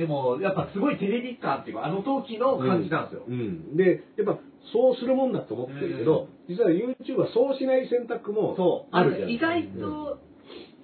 [0.00, 3.24] でも、やっぱすごいテレビ感っていうか、あの時の感じなんですよ。
[3.28, 3.76] うん。
[3.76, 4.40] で、やっぱ、
[4.72, 8.96] そうするもんだと思ってるけど、実は YouTube はそうしない選択もそう。
[8.96, 9.28] あるじゃん。
[9.28, 10.18] 意外と、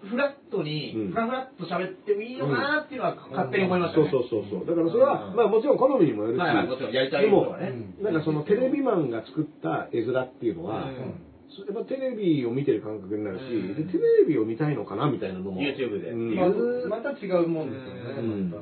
[0.05, 4.11] フラットにうん、フラフラっと喋ってもいいのかなっていうのは勝手に思いましたそうね。
[4.13, 4.67] そうそうそう。
[4.69, 7.73] だからそれは、まあもちろん好みにもよるし、はいはい、もちろんやりたいでもことはね。
[8.03, 11.27] なんかそのテレビマンが作った絵面っていうのは、うん
[11.57, 15.63] やっぱテレビを見てる感覚になるし、うんでテレビを見たいのかなみたいなのも。
[15.63, 18.53] YouTube でうんまあまた違うもんですよね。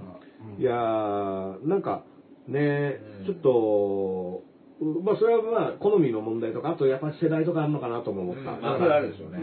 [0.59, 2.05] いやー、なんか
[2.49, 4.43] ねうん、ちょっと、
[4.81, 8.53] うまあそれはまあ好みの問題とか、あとやっぱり世代とかあるのかなとも思った。
[8.53, 8.63] うん。
[8.63, 9.39] まあそれあるでしょうね。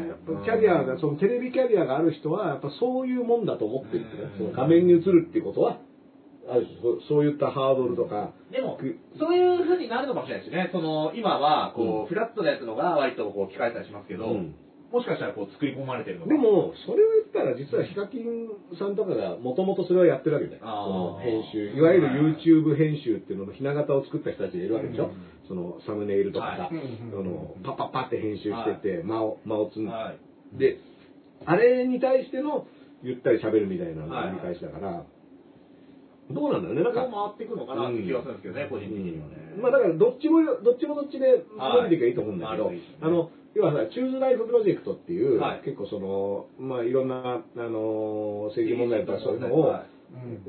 [0.45, 5.79] キャリアが、そのテレビキャリアがある人は、やっぱそういうもんだと思ってるってね、その画面に映るっていうことは、
[6.49, 10.69] ある種そそういったハードルとか、でもく、そういう風になるのかもしれないですね。
[10.71, 12.03] その、今は、こうん。
[12.03, 14.55] う、フラットなやつのが割とこう、聞かれたりしますけど、うん
[14.91, 16.33] もしかしたらこう、作り込まれてるのか。
[16.33, 20.67] で、も、それを言ったら、実はヒカキンさんとかがもともとそれをやってるわけじゃな
[21.23, 21.31] い。
[21.31, 21.71] 編集。
[21.71, 25.11] いわゆる YouTube 編集っていうののひな形を作った人たちがいるわけでしょ。
[25.47, 26.75] そのサムネイルとかさ、はい。
[26.75, 30.57] あのパッパッパって編集してて、間を、間を積んで、はい。
[30.59, 30.77] で、
[31.45, 32.67] あれに対しての
[33.01, 35.03] ゆったり喋るみたいなのの繰り返しだから、
[36.31, 37.01] どうなんだろうね、なんか。
[37.01, 39.55] 回っていくのかなって気がするんですけどね、個人的にはね。
[39.61, 45.61] まあだからどっちもどっちもどっちで伸びていけばいいと思うんだけど、はいあの要はさチューズライフプロジェクトっていう、はい。
[45.65, 49.85] 結構そのまあいろんなあの政治問題とかそういうのを、はい。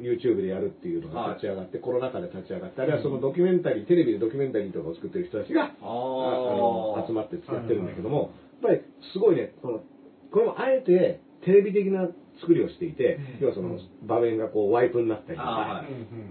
[0.01, 8.81] YouTube でやるっていうのが立ち上がって、コロナ禍で立ち上がってあるいはそのドキュメンタリーテレビでドキュメンタリーとかを作ってる人たちがああの集まってやってるんだけども、やっぱり
[9.13, 9.85] すごいねこの
[10.33, 12.09] これもあえてテレビ的な
[12.41, 15.85] 作りをしていて、要はその場面がこうワイプになったりとか、あ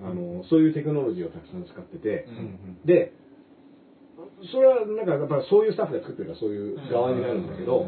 [0.04, 2.86] あのそういうテクノロジーをたくさん使ってて、うん。
[2.86, 3.14] で、
[4.52, 7.88] それはなんかやっぱそういうスタッフが作ってるからそういう側になるんだけど、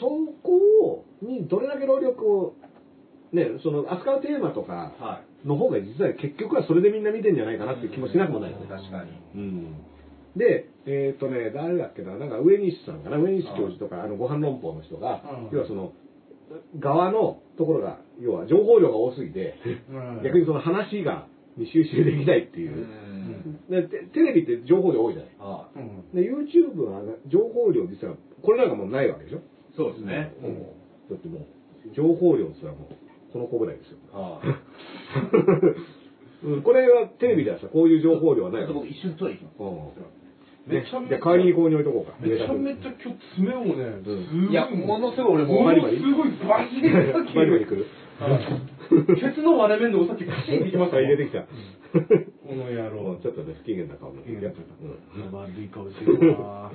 [0.00, 0.06] そ
[0.42, 2.54] こにどれだけ労力を、
[3.32, 8.66] ね、その扱うテーマとかはの方が実は結局はそれでみんな見てんじゃないかなっていう気もしなくもないよね。
[8.68, 9.10] 確かに。
[9.34, 9.76] うん。
[10.36, 15.56] で、えっ、とね、誰だっけな、なんか上西さんかな、上西教授とか、あの、ご飯論法の人が、うん。
[15.56, 15.92] 要はその、
[16.78, 19.54] 側のところが、要は情報量が多すぎて、
[19.90, 20.22] うん。
[20.24, 21.26] 逆にその話が、
[21.58, 22.80] に収集できないっていうう。
[22.80, 23.66] ん。
[23.68, 25.32] でテテレビって情報量多いじゃない。
[25.38, 29.42] はうんで、YouTube は情報量実は、これなんかもうないわけでしょい。
[29.76, 30.32] そうですね。
[30.40, 31.46] もうだってもう、
[31.94, 33.98] 情報量って言ったらもう、この子ぐらいですよ。
[34.12, 34.46] はい。
[36.46, 38.74] うん、これはテレビではさ、こういう情報量はないわけ。
[38.74, 39.54] 僕一瞬トイレ行きます。
[39.58, 40.18] うん
[40.68, 42.12] めちゃめちゃじゃあ代わりにここに置いとこうか。
[42.20, 47.86] めちゃめちゃ今日爪をね、すごいいや、ものすごい俺もう、バリバリすごいバリでさっき、バリバリ来る。
[48.18, 51.04] ケツの割れ目のおさっきカチンってきましたもん。
[51.06, 51.42] 入れてきた。
[51.42, 53.16] この野郎。
[53.22, 54.22] ちょっとね、不機嫌な顔の。
[54.22, 56.72] 不機嫌やつうん悪い顔してるな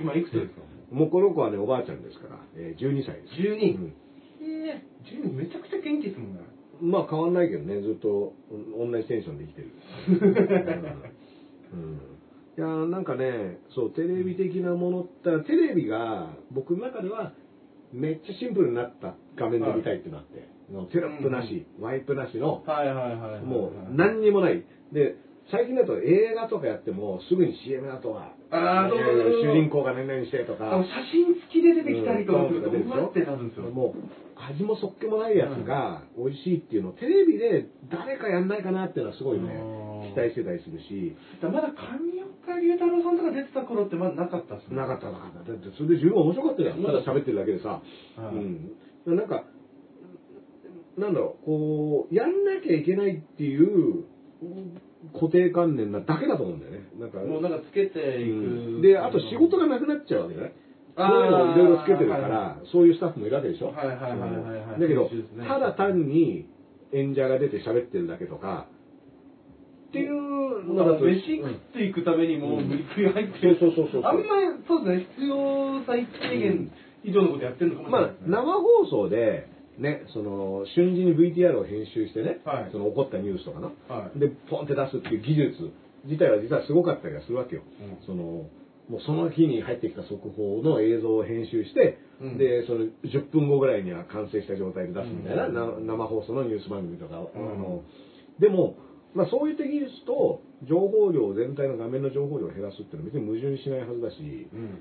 [0.00, 0.60] 今いくつですか？
[0.90, 3.14] もうこの子はね、おばあちゃんですから、えー12歳。
[3.22, 3.34] です。
[3.34, 3.94] 12うん。
[4.40, 6.40] ええジュンめちゃくちゃ元気ですもんね。
[6.80, 9.70] まあ変わんないけどね、ずっとうん同じテンションで生きてる。
[11.74, 11.80] うん。
[11.80, 12.00] うん。
[12.56, 15.06] いやーなんかね、そう、テレビ的なものっ
[15.42, 17.32] て、テレビが僕の中では
[17.94, 23.42] めっちゃシンプルになった画面で見たいってなって、のテロップなし、ワイプなしの、はいはいはいはい。
[23.42, 24.64] もう何にもない。
[24.92, 25.16] で、
[25.50, 30.70] 最近だと映画とかやってもすぐに CM だとは、あ主人公が何々してとか。
[30.86, 33.70] 写真付きで出てきたりとかすると、うんうわってなるんですよ。
[33.70, 34.02] もう
[34.38, 41.16] 味もそっけもないやつが美味しいっていうのをテレビで誰かやんないかなっていうのはすごいねうん期待してたりするし。
[41.42, 44.76] だまだ上岡龍太郎さんとか出てた頃ってまだなかったっすね。
[44.76, 45.50] なかったなかった。
[45.50, 46.82] だってそれで十分面白かったじゃん。
[46.84, 47.82] ただ喋ってるだけでさ、
[48.16, 49.44] はいうん、なんか
[50.96, 54.04] なんだろうこうやんなきゃいけないっていう
[55.12, 56.88] 固定観念なだけだと思うんだよね。
[56.98, 58.30] なんかもうなんかつけていく。
[58.30, 58.82] うん。
[58.82, 60.52] であと仕事がなくなっちゃうわけじゃない
[60.96, 63.68] そういうのをいろいろつけてるから、そういうスタッフもいるわけでしょ。
[63.68, 64.74] はいはいはいはいはい。
[64.74, 65.10] うんだけど
[65.46, 66.46] ただ単に
[66.92, 68.68] 演者が出て喋ってるだけとか、
[69.88, 73.58] っていうのだと、飯食っていくためにもう無理くり入ってる。
[73.60, 74.10] そうそうそうそう。
[74.10, 74.26] あんまり、
[74.66, 76.70] そうですね、必要最低限
[77.04, 78.10] 以上のことやってるのかもしれまあない。
[78.10, 78.26] です、ね。
[78.30, 79.48] 生放送で、
[79.78, 82.70] ね、その、瞬時に VTR を編集してね、はい。
[82.72, 84.18] その起こったニュースとかな、はい。
[84.18, 85.72] で、ポンって出すっていう技術
[86.04, 87.62] 自体は実はすごかったりはするわけよ。
[87.80, 88.06] うん。
[88.06, 88.48] その、
[88.88, 92.38] もうその日に入ってきた速報の映像を編集して、うん。
[92.38, 95.54] で、その10分後ぐらいには完成した状態で出すみたいな、うん。
[95.54, 97.18] な生放送のニュース番組とか、ん。
[97.18, 97.22] あ
[97.56, 97.82] の、
[98.38, 98.76] でも、
[99.14, 104.78] まあそういった技術と情報量、全体の画面の情報量を減らすっていうのは別に矛盾しないはずだし、うん。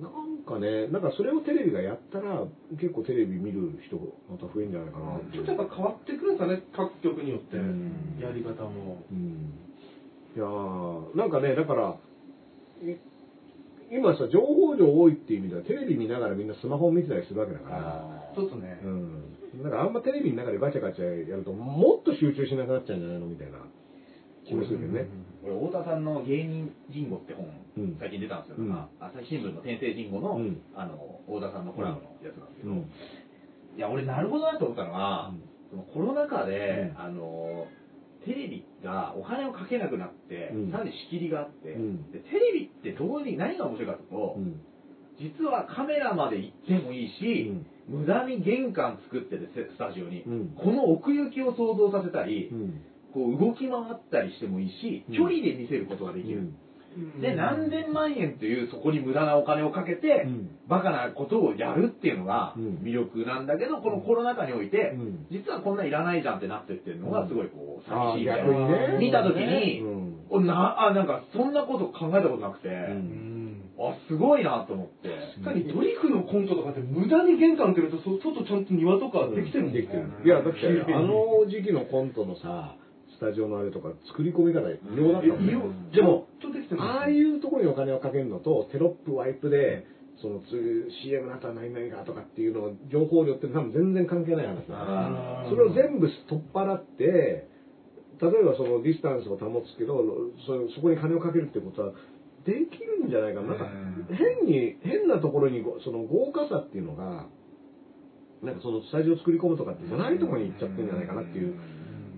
[0.00, 2.44] なんかね、なんかそれをテレビがやったら、
[2.78, 3.96] 結構テレビ見る人
[4.28, 7.56] また増えるんじゃないかなちょっとやっぱ変わってくるんですかね、各局によって。
[7.56, 9.02] うんやり方も。
[9.10, 9.52] うん
[10.36, 11.96] いやーなんかね、だから、
[12.82, 12.96] い
[13.90, 19.62] 今さ、情報量多いっていう意味では、テレビ見ながらみんなスマホを見てたりするわけだから、ちょっとねう、ん。
[19.62, 23.58] だからあんまテレビの中でガチャガチャやると、もっと集中しなくなっちゃうんじゃないのみたいな。
[24.44, 25.08] 気もするけどね。
[25.46, 27.46] 俺、太田さんの芸人人語って本、
[27.78, 27.96] うん。
[28.00, 28.56] 最近出たんですよ。
[28.58, 28.68] うん。
[28.68, 30.60] まあ朝日新聞の天聖人語の、うん。
[30.74, 32.78] あの、太田さんのコラムのやつなんですけど、うん。
[33.76, 35.32] いや、俺、なるほどなと思ったのが、
[35.70, 37.00] そのコロナ禍で、うん。
[37.00, 37.66] あの、
[38.24, 40.72] テレビがお金をかけなくなって、うん。
[40.72, 42.10] さらに仕切りがあって、うん。
[42.10, 44.60] でテレビってどうに、何が面白いかというと、うん。
[45.18, 47.52] 実はカメラまで行ってもいいし、
[47.88, 50.48] 無駄に玄関作ってて、スタジオに、うん。
[50.56, 52.82] この奥行きを想像させたり、うん
[53.12, 55.14] こう動き回ったりしてもいいし、うん。
[55.14, 56.38] 距離で見せることができる。
[56.38, 57.20] うん。
[57.20, 60.50] で、何千万円というそこに無駄なお金をかけて、うん。
[60.68, 62.78] バカなことをやるっていうのがうん。
[62.82, 65.26] 魅力なんだけど、このコロナ禍において、うん。
[65.30, 68.88] 実はこんなんいらないじゃんってなってってるのがすごいこう、寂しいみたい逆にね。
[68.94, 68.98] な。
[68.98, 70.16] 見たときに、うん。
[70.30, 73.36] おなあ、なんかそんなこと考えたことなくて、ん。
[73.78, 75.10] あ、すごいなと思って。
[75.44, 75.72] 確かに。
[75.72, 80.14] ドリフのコントとかって無駄に玄関開けるとそ外ちゃんと庭とかできてるんできてるね。
[80.24, 82.76] いや、だって、あの時期のコントのさ、
[83.16, 85.46] スタジオのあれとか、作り込み方異様だったもん。
[85.46, 85.52] ね
[85.94, 86.28] でも、
[86.78, 89.86] ああいうところにお金をかけるのと、テロップ、ワイプで、
[90.20, 97.48] そのつ CM の後は何々がとかっていうのを情報量って多分全然関係ない話だから、それを全部取っ払って、
[98.20, 101.92] 例えばそのディスタンスを保つけど、そそこに金をかけるってことは、
[102.46, 103.48] できるんじゃないかな。
[103.48, 107.26] なんかうん、変に、変なところにご、その豪華さっていうのが、
[108.42, 111.54] なんかそのスタジオ作り込むとかってじゃないところに行っちゃってるんじゃないかなっていう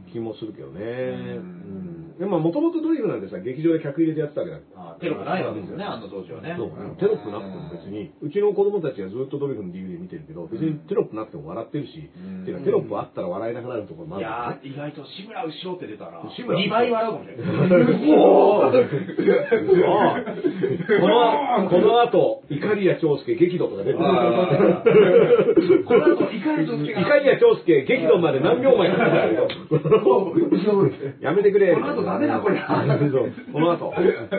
[0.08, 0.80] 気もするけどね。
[0.80, 1.97] うん。
[2.18, 6.58] でももともとドリフなんてさ、劇場で客入れてやってたわけだあテロップないわけですよね、あの当時はね。
[6.58, 14.66] そうテロップなくても別に、うちの子供たちはずっとドリフの DVD 見てるけど、別にテロップなくても笑ってるし、うんていうかテロップあったら笑えなくなるところもあいるからね。
[14.66, 17.46] やー、意外と志村後ろって出たら、志村2倍笑うかもしれない。
[18.10, 18.82] おー
[20.98, 23.98] この、この後、怒りや長介激怒とか出てる。
[25.86, 29.48] この後、怒りや長介激怒まで何秒前かかるよ。
[31.20, 31.74] やめてくれ。
[31.74, 32.66] この後ダメだこりゃ
[33.52, 33.92] この後、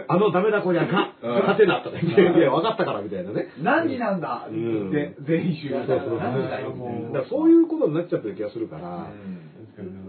[0.08, 1.92] あのダメだこりゃか、勝てなと。
[1.92, 3.48] か言って、いや、分かったからみたいなね。
[3.62, 4.48] 何時なんだ？
[4.50, 4.92] うん。
[4.92, 5.86] で、全員集合。
[5.86, 6.74] そうそう何時だよ。
[7.14, 9.08] だからそういうことになっちゃってる気がするから、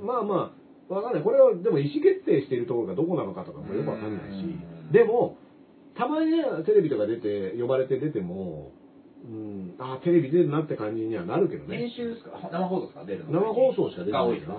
[0.03, 0.53] まあま
[0.91, 1.23] あ、わかんない。
[1.23, 4.45] これは、でも意思決定しているところがどこなのかとかもよくわかんないし。
[4.45, 4.47] う
[4.89, 5.37] ん、でも、
[5.97, 8.73] たまにねテレビとか出て、呼ばれて出ても、
[9.23, 11.77] うん、あテレビ出るなって感じにはなるけどね。
[11.77, 11.91] 編。
[11.91, 12.49] 集ですか？
[12.51, 13.05] 生放送ですか？
[13.05, 13.41] 出るの？
[13.41, 14.55] 生放送しか出てないが多いですか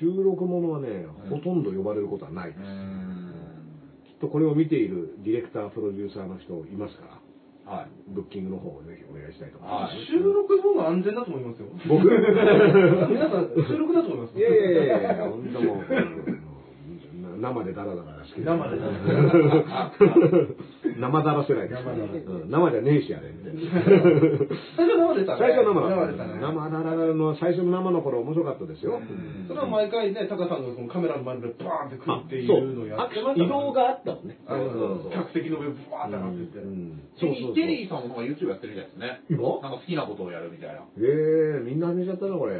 [0.00, 2.60] 収録ものはね、うんほとんど呼ばれることはないです。
[2.60, 7.20] きっとこれを見ているディレクター、プロデューサーの人いますか
[7.66, 7.88] ら、はい。
[8.08, 9.94] ブッキングの方をぜひお願いしたいと思いはます。
[10.06, 11.68] 収録の方が安全だと思いますよ。
[11.88, 12.04] 僕？
[13.10, 14.38] 皆さん、収録だと思います。
[14.38, 15.80] いやいやいやいや、本当もう、う
[16.30, 16.45] ん
[17.40, 18.92] 生でダラダラが好きです生でダラ
[20.96, 23.32] 生だらせないです生だらせうん生じゃねえし、あれ。
[24.76, 25.38] 最初生でたね。
[25.38, 26.40] 最初は生だね。
[26.40, 28.96] 生だらだらの最初の生の頃面白かったですよ。
[28.96, 34.38] うんそれは毎回ね、タカさんがそのカメラの前でバーンって来るっていうのをやあってました移動があったもんね。
[34.46, 36.58] あのそうそう客席の上ブワーって上がってって。
[36.58, 37.54] うんそそううそうそう。
[37.54, 39.20] テリーさんも YouTube やってるみたいですね。
[39.30, 40.80] 今なんか好きなことをやるみたいな。
[40.98, 42.56] ええみんな始めちゃったな、これ。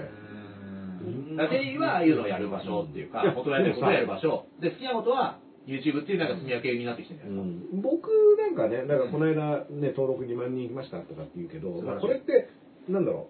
[1.36, 4.46] だからテリーはああいうのをやる場所っていうか求められてることをやる場所。
[4.60, 7.82] で、好きなことは YouTube っていうなんか住み分けになってきてるんじゃないですか。
[7.82, 8.08] 僕
[8.38, 12.48] なんかね、だからこの間ね、登録2万人いきましたとかって言うけど、これって、
[12.88, 13.28] なんだろ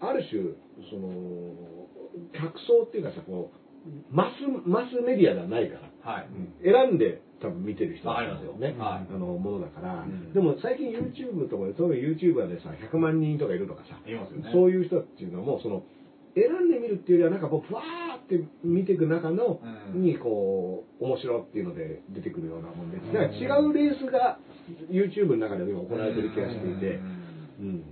[0.00, 0.52] う、ある種、
[0.90, 1.88] その、
[2.32, 3.68] 客層っていうかさ、こう、
[4.10, 6.28] マス、マスメディアではないから、はい。
[6.62, 8.52] 選んで多分見てる人わかりますよ。
[8.52, 9.06] ね、はい。
[9.08, 10.32] あの、ものだから、うん。
[10.32, 14.50] でも最近 YouTube とかで、例えば YouTuber でさ、100万人とかいるとかさ、いますよね。
[14.52, 15.84] そういう人っていうのも、その、
[16.34, 19.60] 選んでみるっていうよりは、なんかこう、ふわーって見ていく中の、
[19.94, 24.38] うんに、こう、面白っていうので出てくるようなもんで、だから違うレースが
[24.90, 27.00] YouTube の中でも今行われてる気がしていて、
[27.60, 27.82] うん。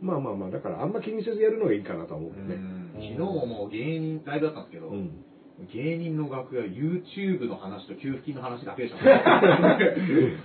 [0.00, 2.56] まあまあまあ、だからあんま気にせずやるのがいいかなとは思うけどね。
[2.94, 5.24] 昨日も芸人ライブだったんですけど、うん。
[5.74, 9.04] 芸人の楽屋 YouTube の話と給付金の話だけでした、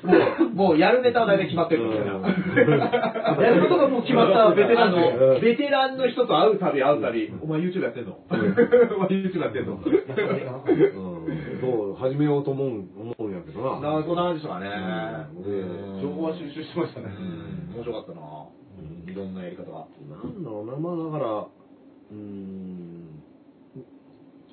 [0.04, 0.18] も
[0.52, 2.16] う、もうやるネタは大体決まってるみたいな。
[2.16, 2.24] うん
[3.44, 5.00] やることがもう決まったベテランうん
[5.36, 8.18] の、ベテランの人と会うたび会うたび、お前 YouTube やってんの？
[8.30, 8.42] お前
[9.10, 9.74] YouTube やってんの？
[9.74, 9.84] うん。
[11.62, 13.80] そう、始めようと思う、思うんやけどな。
[13.98, 14.68] なそんな感じでしたかね。
[15.46, 17.08] うん情報は収集してましたね。
[17.18, 18.22] うん面白かったな。
[19.12, 19.86] いろんなやり方が。
[20.10, 23.23] なんだろうな、まあだから、うーん、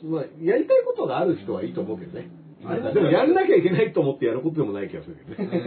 [0.05, 2.31] まあ、やりたいことがある人はいいと思うけどね。
[2.61, 5.61] でもやんなきゃいけないと思ってやることでもない気がするけどね。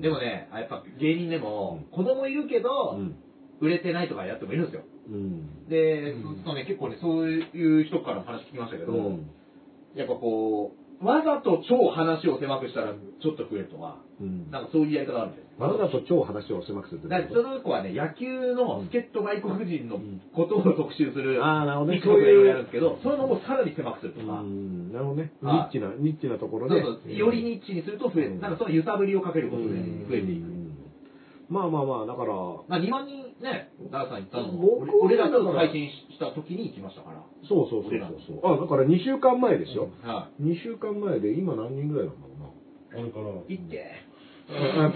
[0.00, 3.16] でもね、やっぱ芸人でも、子供いるけど、うん。
[3.60, 4.82] 売れてないとかやってもいるんですよ。
[5.08, 5.68] うん。
[5.68, 6.14] で、
[6.44, 9.30] そうね、結構ね、そういう人から話聞きましたけど、うん
[9.94, 14.50] やっぱこう、わざと超話を狭くしたらちょっと増えるとか、うん。
[14.50, 15.60] なんかそういうやり方があるみたいです。
[15.62, 20.00] わざと超話を狭くするってだからその子はね、野球の助っ人外国人の
[20.34, 22.00] ことを特集する、あーなるほどね。
[22.04, 24.92] そういうやるんですけど、それのもさらに狭くするとうか、ん。
[24.92, 25.32] なるほどね。
[25.42, 26.80] ニはいッチな、ニッチなところで。
[26.82, 27.14] そうそう。
[27.14, 28.40] よりニッチにすると増える、うん。
[28.40, 30.61] なんかその揺さぶりをかけることでうん増えていく。
[31.52, 37.20] まあまあまあ、だから、まあ2万人ね、ダーさん行ったのも、僕は俺らと配信した時に行きましたから。
[37.44, 38.56] そうそうそうそう。
[38.56, 39.92] あ、だから2週間前ですよ。
[40.02, 43.02] は2週間前で今何人ぐらいなんだろうな。
[43.02, 43.28] あれから。
[43.28, 43.52] い。
[43.52, 43.84] 行って。
[44.48, 44.92] あ、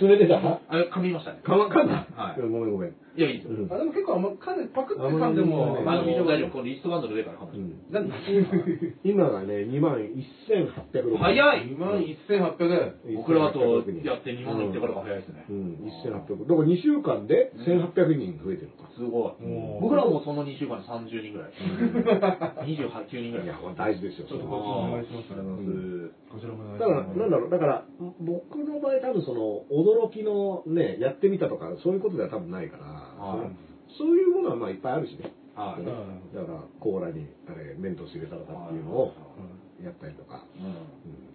[0.00, 1.40] 連れてたあれ、噛みましたね。
[1.42, 2.06] かまかんない。
[2.12, 2.94] はいごめんごめん。
[3.18, 3.58] いや、いいですよ。
[3.58, 6.50] うんあ、でも結構あんま、かなりパクって噛んでも、うんあの、大丈夫。
[6.54, 8.06] このリストバンドの上から噛んなん
[9.02, 13.16] 今がね、2万1860早い2万1800円。
[13.16, 13.58] 僕らと
[14.04, 15.52] やって2万行ってからが早いですねう。
[15.52, 16.46] ん、1800。
[16.46, 18.90] だから2週間で1800人増えてるのか。
[18.94, 19.80] すごいうん。
[19.80, 21.50] 僕らもその2週間で30人ぐらい。
[22.70, 23.46] 28、9人ぐらい。
[23.46, 24.78] いや、大事ですよ、ちょっとは。
[24.86, 25.34] お願いします。
[25.34, 27.02] うんこちらもお願いしだから。
[27.02, 27.84] なんだろう、だから、
[28.20, 33.07] 僕の場合多分その、驚きのね、やってみたとか、そういうことでは多分ないから、はい
[33.96, 35.32] そういうものはまあいっぱいあるしね。
[35.56, 39.12] だから、コーラに、あれ、メントス入れたらっていうのを
[39.82, 40.44] やったりとか。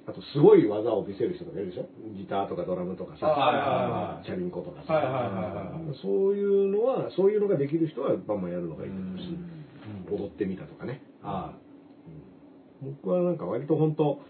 [0.07, 1.87] あと、すごい技を見せる人とかいるでしょ？
[2.15, 5.01] ギターとかドラムとかさ、チャリンコとかさ、
[6.01, 9.37] そういうのは、そういうのができる人はバンバンやるのがいいと思うし、
[10.09, 10.23] うん。
[10.23, 11.01] 踊ってみたとかね。
[11.21, 11.55] は
[12.81, 12.93] うん。
[12.93, 14.21] 僕はなんか割と本当、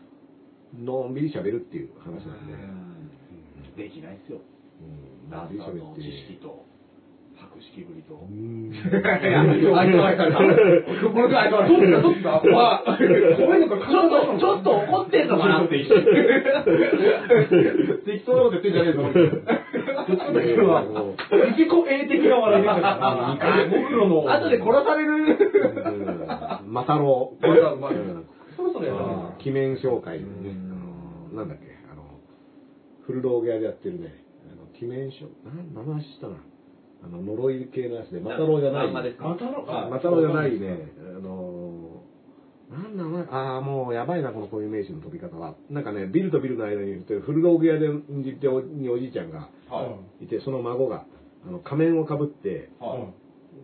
[0.76, 2.54] のんびり喋るっていう話なんで、
[3.84, 3.90] い。
[3.90, 4.40] できないっすよ。
[4.82, 5.30] うん。
[5.30, 6.02] の知のんびり喋って。
[6.02, 6.66] 識と、
[7.64, 8.16] 博識ぶりと。
[8.16, 9.48] うんいや、あ
[9.86, 10.12] れは、
[11.14, 12.98] 僕が、どっちだ、どっちだまあ、
[13.38, 16.04] 怖いのかちょっと、ちょっと怒ってんのかなって一瞬。
[18.06, 19.04] 適当なこと言ってんじゃねえぞ。
[21.52, 23.72] 自己英的な笑いですからね。
[23.72, 24.26] 僕らの。
[24.30, 25.14] 後で殺される。
[25.14, 25.16] う
[26.70, 27.42] んマタロウ。
[27.42, 28.26] これはうまいうん
[28.56, 32.04] そろそろやらないあー鬼面紹介なんだっけあの
[33.06, 34.14] 古道具屋でやってるね
[34.52, 36.36] あの鬼面紹なん名前知ったな
[37.04, 38.88] あの呪い系のやつでマタロウじゃない。
[38.88, 39.92] 漫画ですかマタロウはい。
[39.92, 40.92] マタロウじゃないね。
[41.18, 42.02] あの
[42.72, 43.24] なんだ名前。
[43.30, 45.56] ああもうやばいなこの固有名詞の飛び方は。
[45.70, 50.28] なんかねビルとビルの間にいる古道具屋でにておにおじいちゃんがはい。
[50.28, 51.06] てその孫が
[51.46, 53.12] あの仮面をかぶっては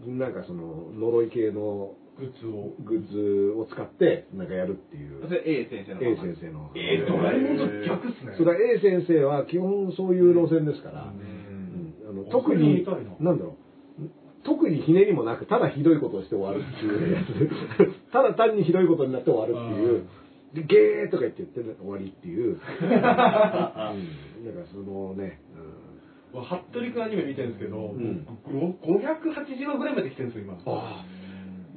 [0.06, 0.10] い。
[0.10, 2.74] なんかその呪い系のグッズを。
[2.84, 5.24] グッズを使ってなんかやるっていう。
[5.24, 6.02] それ A 先生の。
[6.02, 6.72] A 先生の。
[6.76, 8.36] えー、ドラえもんと逆っすね。
[8.38, 11.39] それ A 先生は基本そういう路線ですから、うんうん
[12.10, 13.56] あのあ特にな、なんだろ
[14.00, 14.04] う、
[14.44, 17.14] 特にひねりもなく、ただひどいことをして終わるっていう。
[17.14, 18.12] やつ。
[18.12, 20.08] ただ単にひどいことになって終わるっていう、
[20.54, 22.54] でゲーとか言って言って終わりっていう。
[22.54, 23.34] うん、だから
[24.72, 25.40] そのね、
[26.34, 28.26] 服部君アニメ見てるんですけど、ん。
[28.46, 30.58] ご580話ぐらいまで来てるんですよ、今。
[30.66, 31.06] あ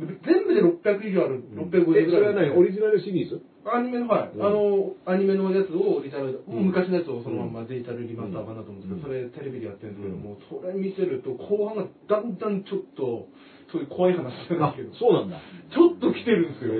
[0.06, 1.70] 全部で600以上ある、うん。
[1.70, 2.04] 650ぐらい。
[2.04, 2.50] え、それは何？
[2.56, 3.42] オリジナルシリーズ？
[3.64, 4.30] アニメの、はい。
[4.34, 4.42] うん。
[4.42, 6.66] あの、アニメのやつをオリジナル、うん。
[6.66, 13.28] 昔のやつをそのままデジタルリマスター版だと思うんですけど、それテレビでやってるんですけども、それ見てると後半がだんだんちょっと、
[13.70, 15.38] そういう怖い話なんあですけど、、そうなんだ。
[15.72, 16.74] ちょっと来てるんですよ。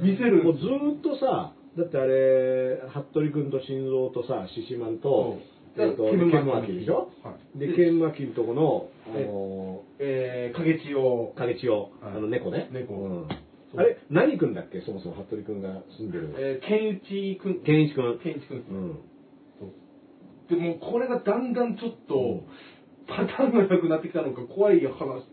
[0.00, 0.44] 見せる。
[0.44, 5.40] もうずーっとさ、だってあれ、服部君と心臓とさ、獅子満と、
[5.78, 7.10] えっと、ケケムンママキキでしょ？
[7.22, 12.68] はいで、でケンマキのとこの、あでのえー、影千代ー、影千代、はいあの猫ね。
[12.72, 13.28] 猫うん
[13.74, 14.82] あれ、何君だっけ？
[14.82, 16.34] そもそも服部君が住んでる。
[16.36, 17.62] えー、ケンウチ君。
[17.64, 18.18] 健一君。
[18.22, 18.58] ケンイチ君。
[18.68, 18.98] うん。
[20.50, 22.44] でもこれがだんだんちょっと、
[23.08, 25.24] パターンがなくなってきたのか怖い話。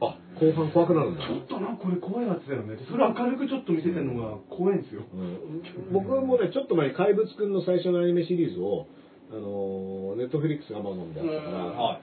[0.00, 1.22] あ、後半怖くなるんだ。
[1.22, 2.76] ちょっとな、これ怖いやつだよね。
[2.90, 5.02] それ明るくちょっと見せてるのが怖いんですよ。
[5.14, 8.88] うん僕もね、ちょっと前に怪物くんの最初のアニメシリーズを、
[9.34, 12.00] あのー、ネットフリックスアマゾンでやったから、はい。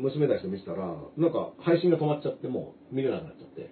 [0.00, 3.70] 娘たちと見てたら、なんか配信が止まっちゃって、もう見れなくなっちゃって。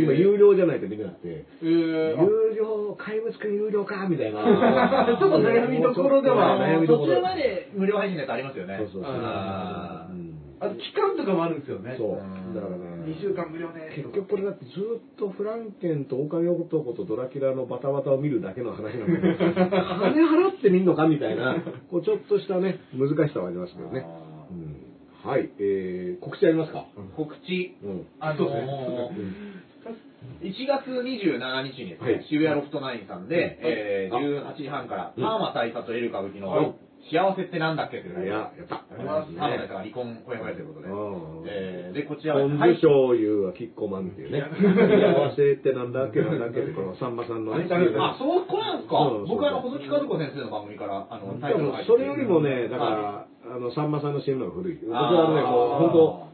[0.00, 4.42] 今、有料じゃないと見れなくて、えー、あ有料、怪物くん有料かみたいな。
[5.06, 8.76] ちょっと悩みどころでは悩みどころ途中まで無料配信のやつありますよね。
[8.78, 9.12] そうそうそう。
[9.12, 10.30] あーうん
[10.60, 11.94] あと期間とかもあるんですよね。
[11.96, 12.54] そううん。
[12.54, 12.89] だからね。
[13.00, 13.92] 2週間無料で。
[13.96, 24.04] 結局これだってずっとフランケンと狼男とドラキュラのバタバタを見るだけの話なんだけど、 金払って見んのかみたいな、こうちょっとしたね、難しさはありますけどね。
[24.06, 25.30] あうん。
[25.30, 26.86] はい、えー、告知ありますか？
[26.96, 28.06] ー告知、うん。
[28.20, 28.66] あのそうですね。
[30.42, 32.24] ー、1月27日にですね、はい。
[32.28, 35.22] 渋谷ロフトナインさんで、えー、18時半から、うん。
[35.22, 36.74] パーマ大佐とエル歌舞伎の、はい
[37.08, 38.76] 幸せってなんだっけといういや、やった。
[38.76, 44.44] ありますパーマ大佐が離婚ほやほやということで、うんえー、で、こちらは、ポン酢醤油はキッコーマンっていうね。
[44.44, 47.66] 幸せってなんだっけなんだっけって、 このさんまさんのね。
[47.70, 48.98] あ、そう、これなんですか？
[49.26, 54.78] 僕はあの、細木和子先生の番組から、あの、タイトルそれよりもね、だかはら、あの、さんまさんの CM の方が古い。
[54.82, 56.30] 僕はね、もう本当、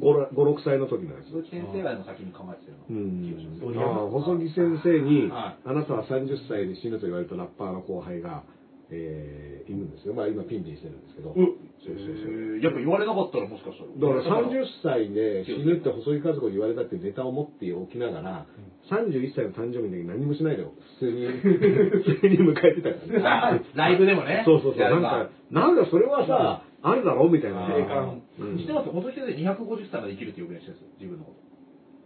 [0.00, 1.28] 5、6歳の時のやつ。
[1.28, 2.92] 鈴木先生が先に考えてたよう。
[2.92, 4.10] ん。
[4.10, 8.42] 細木先生に、はあなたは30歳で死ぬと言われたラッパーの後輩が、
[8.90, 10.14] えーいるんですよ。
[10.14, 11.30] まあ今ピンピンしてるんですけど。
[11.30, 11.46] うん
[11.80, 12.58] そうそうそう。
[12.58, 13.90] えーやっぱ言われなかったらもしかしたら。
[13.94, 18.46] だから30歳で死ぬって細木和子に言われたっていうネタを持っておきながら、
[18.90, 21.26] 31歳の誕生日の時何もしないで普通に、
[22.04, 23.64] 普通に迎えてたからね。
[23.74, 24.42] ライブでもね。
[24.44, 24.80] そうそうそう。
[24.80, 27.68] なんか、なんかそれはさ、あるだろうみたいな。
[27.68, 31.49] 霊感うん知ってます細木先生250歳まで生きるっていうぐらいしてるんですよ、自分のこと。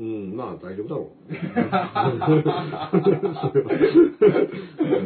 [0.00, 1.34] うん、まあ大丈夫だろう。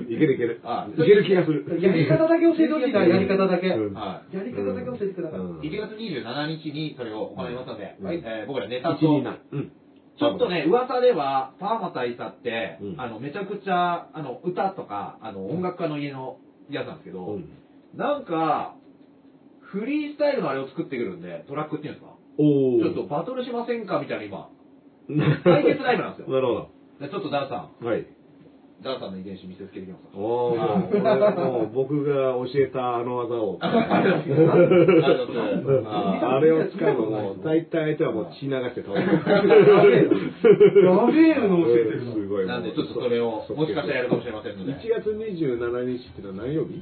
[0.13, 0.61] いけるいける。
[0.65, 1.65] あいける気がする。
[1.81, 3.69] やり方だけ教えてほしいな、やり方だけ。
[3.69, 4.37] うんはい。
[4.37, 5.41] やり方だけ教えてください。
[5.41, 8.99] うん1月27日にそれを行いますので、はいえー僕らネタと。
[8.99, 16.39] ちょっとね、噂では、パーマ大佐って、うんあの、めちゃくちゃ、あの、歌とか、あの、音楽家の家の
[16.71, 17.45] やつなんですけど、うん
[17.95, 18.75] なんか、
[19.61, 22.13] フリースタイルのあれを作ってくるんで、トラックっていうんですか？
[22.39, 24.01] おちょっとバトルしませんか？
[24.01, 24.49] みたいな今、
[25.09, 26.35] 対決ライブなんですよ。
[26.35, 26.69] なるほ
[27.01, 27.89] でちょっとダンさん、ど。
[27.89, 28.07] はい。
[28.83, 30.57] ダンさんの遺伝子見せつけてきますかおー、
[31.35, 33.59] もう僕が教えたあの技を。
[33.59, 33.67] あ
[36.41, 39.11] れを使うのも、大体相手はもう血流して倒れる。
[39.11, 42.47] やべえの教えてるすごい。
[42.47, 44.73] なんでちょっとそれを、もしかしたらやるかもしれませんので。
[44.73, 46.81] 1月27日ってのは何曜日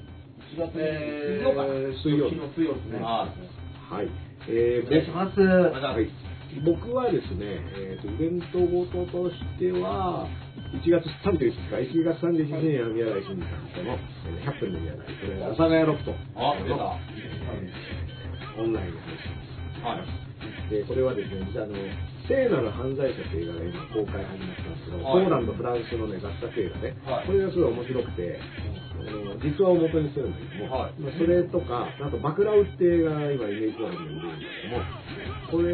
[0.55, 3.01] ？1月え水曜か水曜水曜ですね。
[3.01, 3.29] は
[3.91, 4.09] はい。
[4.49, 5.41] えー、お願いします。
[5.41, 6.26] はい。
[6.65, 10.29] 僕はですね、えーと、イベントごととしては、
[10.73, 16.15] 1月31日、1月31日に宮台真司さんとの、えー100分の宮台、これ、阿佐ヶ谷ロフト。
[16.69, 16.99] のは
[18.59, 21.75] オンラインの配信で、これはですね、実はあの、
[22.29, 28.41] 聖なる犯罪者という映画が今公開始まったんですけど、はいポーランド、フランスのね、合作映画で、はいこれがすごい面白くて、
[28.99, 34.83] あの実話を元にしてるんだけども、はいまあそれとか、あと、バクラウって映画が今イメージドラマに出るんですけども、
[35.51, 35.71] これ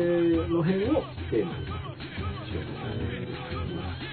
[0.48, 1.00] の辺を
[1.32, 1.72] テーマにし
[2.52, 4.12] ようと思います。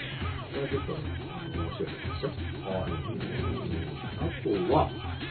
[0.49, 2.31] これは結構面白いですよ。
[4.19, 4.87] あとは、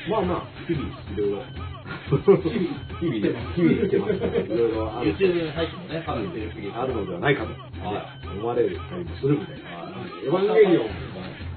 [0.09, 1.78] まあまあ、日々いろいろ。
[3.01, 7.51] 日々で、日々生きてますから、いろいろある YouTube 配信もね、かなり精力的あるのではないかと、
[7.85, 9.89] は思われるたりもするみたいな。
[10.25, 10.87] エヴァンゲリオン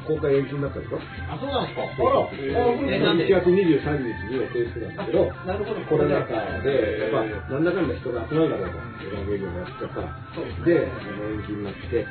[0.07, 0.99] 公開延期になったでしょ
[1.29, 10.65] あ、そうなんですかあら、えなんで1月23日に予定してたんだけど、なるほどコロナ禍で、やっぱ、なんだかんだ人が集まるだろうと、エヴァンゲリオンやっちゃったら。
[10.65, 12.07] で、延期になって、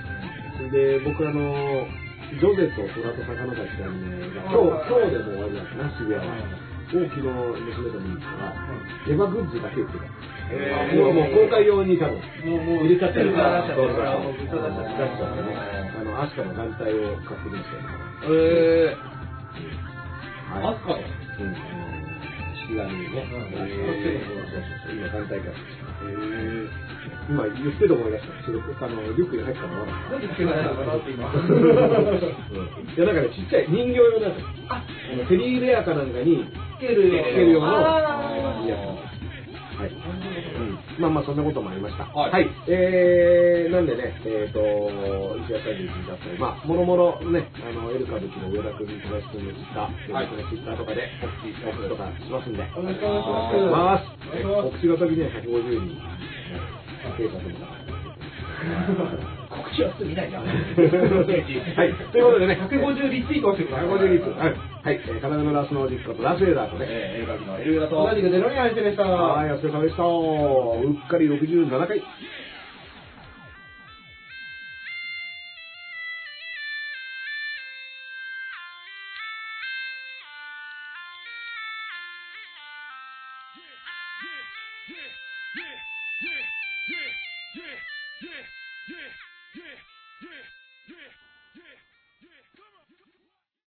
[0.56, 1.86] それで、僕あの、
[2.30, 6.69] ジョゼと虎と魚たちってアニメが、今日、今日でも終わりだったな、渋谷は。
[6.98, 8.54] を昨日娘と見に行ったら、
[9.06, 10.04] エヴァグッズだけ売ってた。
[10.50, 10.98] へー。
[10.98, 14.60] もうもう公開用に多分、もう、もう、入れちゃってるから、出しちゃってるから、もう、出しちゃっ
[15.46, 15.54] ね。
[16.00, 17.82] あの、アスカの団体を買ってきましたよ。
[18.24, 18.98] えー、
[20.54, 20.74] はい。
[20.74, 20.96] アスカの？
[20.96, 21.54] うん、
[22.78, 23.10] あの、式
[24.86, 25.08] 紙にね、
[27.28, 28.32] 今今言ってて思い出した。
[28.44, 29.92] ちょっとあの、リュックに入ったのまだ。
[30.10, 31.30] なんでつけのかなって今。
[31.30, 34.42] いや、なんかね、ちっちゃい人形用のやつ。
[34.68, 34.82] あ
[35.16, 36.44] のテリーベアかなんかに
[36.78, 37.08] つける
[37.52, 37.60] よ。
[37.60, 38.76] うなや
[39.16, 39.19] つ。
[39.80, 39.90] はい。
[39.90, 40.78] うん。
[41.00, 42.04] まあまあ、そんなこともありました。
[42.04, 42.46] はい。
[42.68, 44.60] えー、なんでね、えっ、と、
[45.48, 50.28] 石田さんにだったり、まあ、もろもろね、あの、エル歌舞伎の上田君、小林君のツイッター、はい。
[50.28, 52.62] ツイッターとかで告知、告知とかしますんで。
[52.76, 54.12] お願いします。
[54.44, 55.96] 告知の時には150人、
[57.16, 57.56] 警察に
[59.50, 60.46] 告知はすぐ見ないじゃん。
[60.46, 60.54] はい。
[62.12, 63.86] ということでね、150リツイートしてください。
[63.86, 64.38] 150リットル。
[64.38, 64.54] はい。
[64.54, 65.00] はい。
[65.02, 66.86] えー、体のラスの実家とラスエダーとね。
[66.88, 69.02] えー、エルカビのエルガと、同じくゼロに相手でした。
[69.02, 70.04] はい、お疲れ様でした。
[70.04, 72.02] うっかり67回。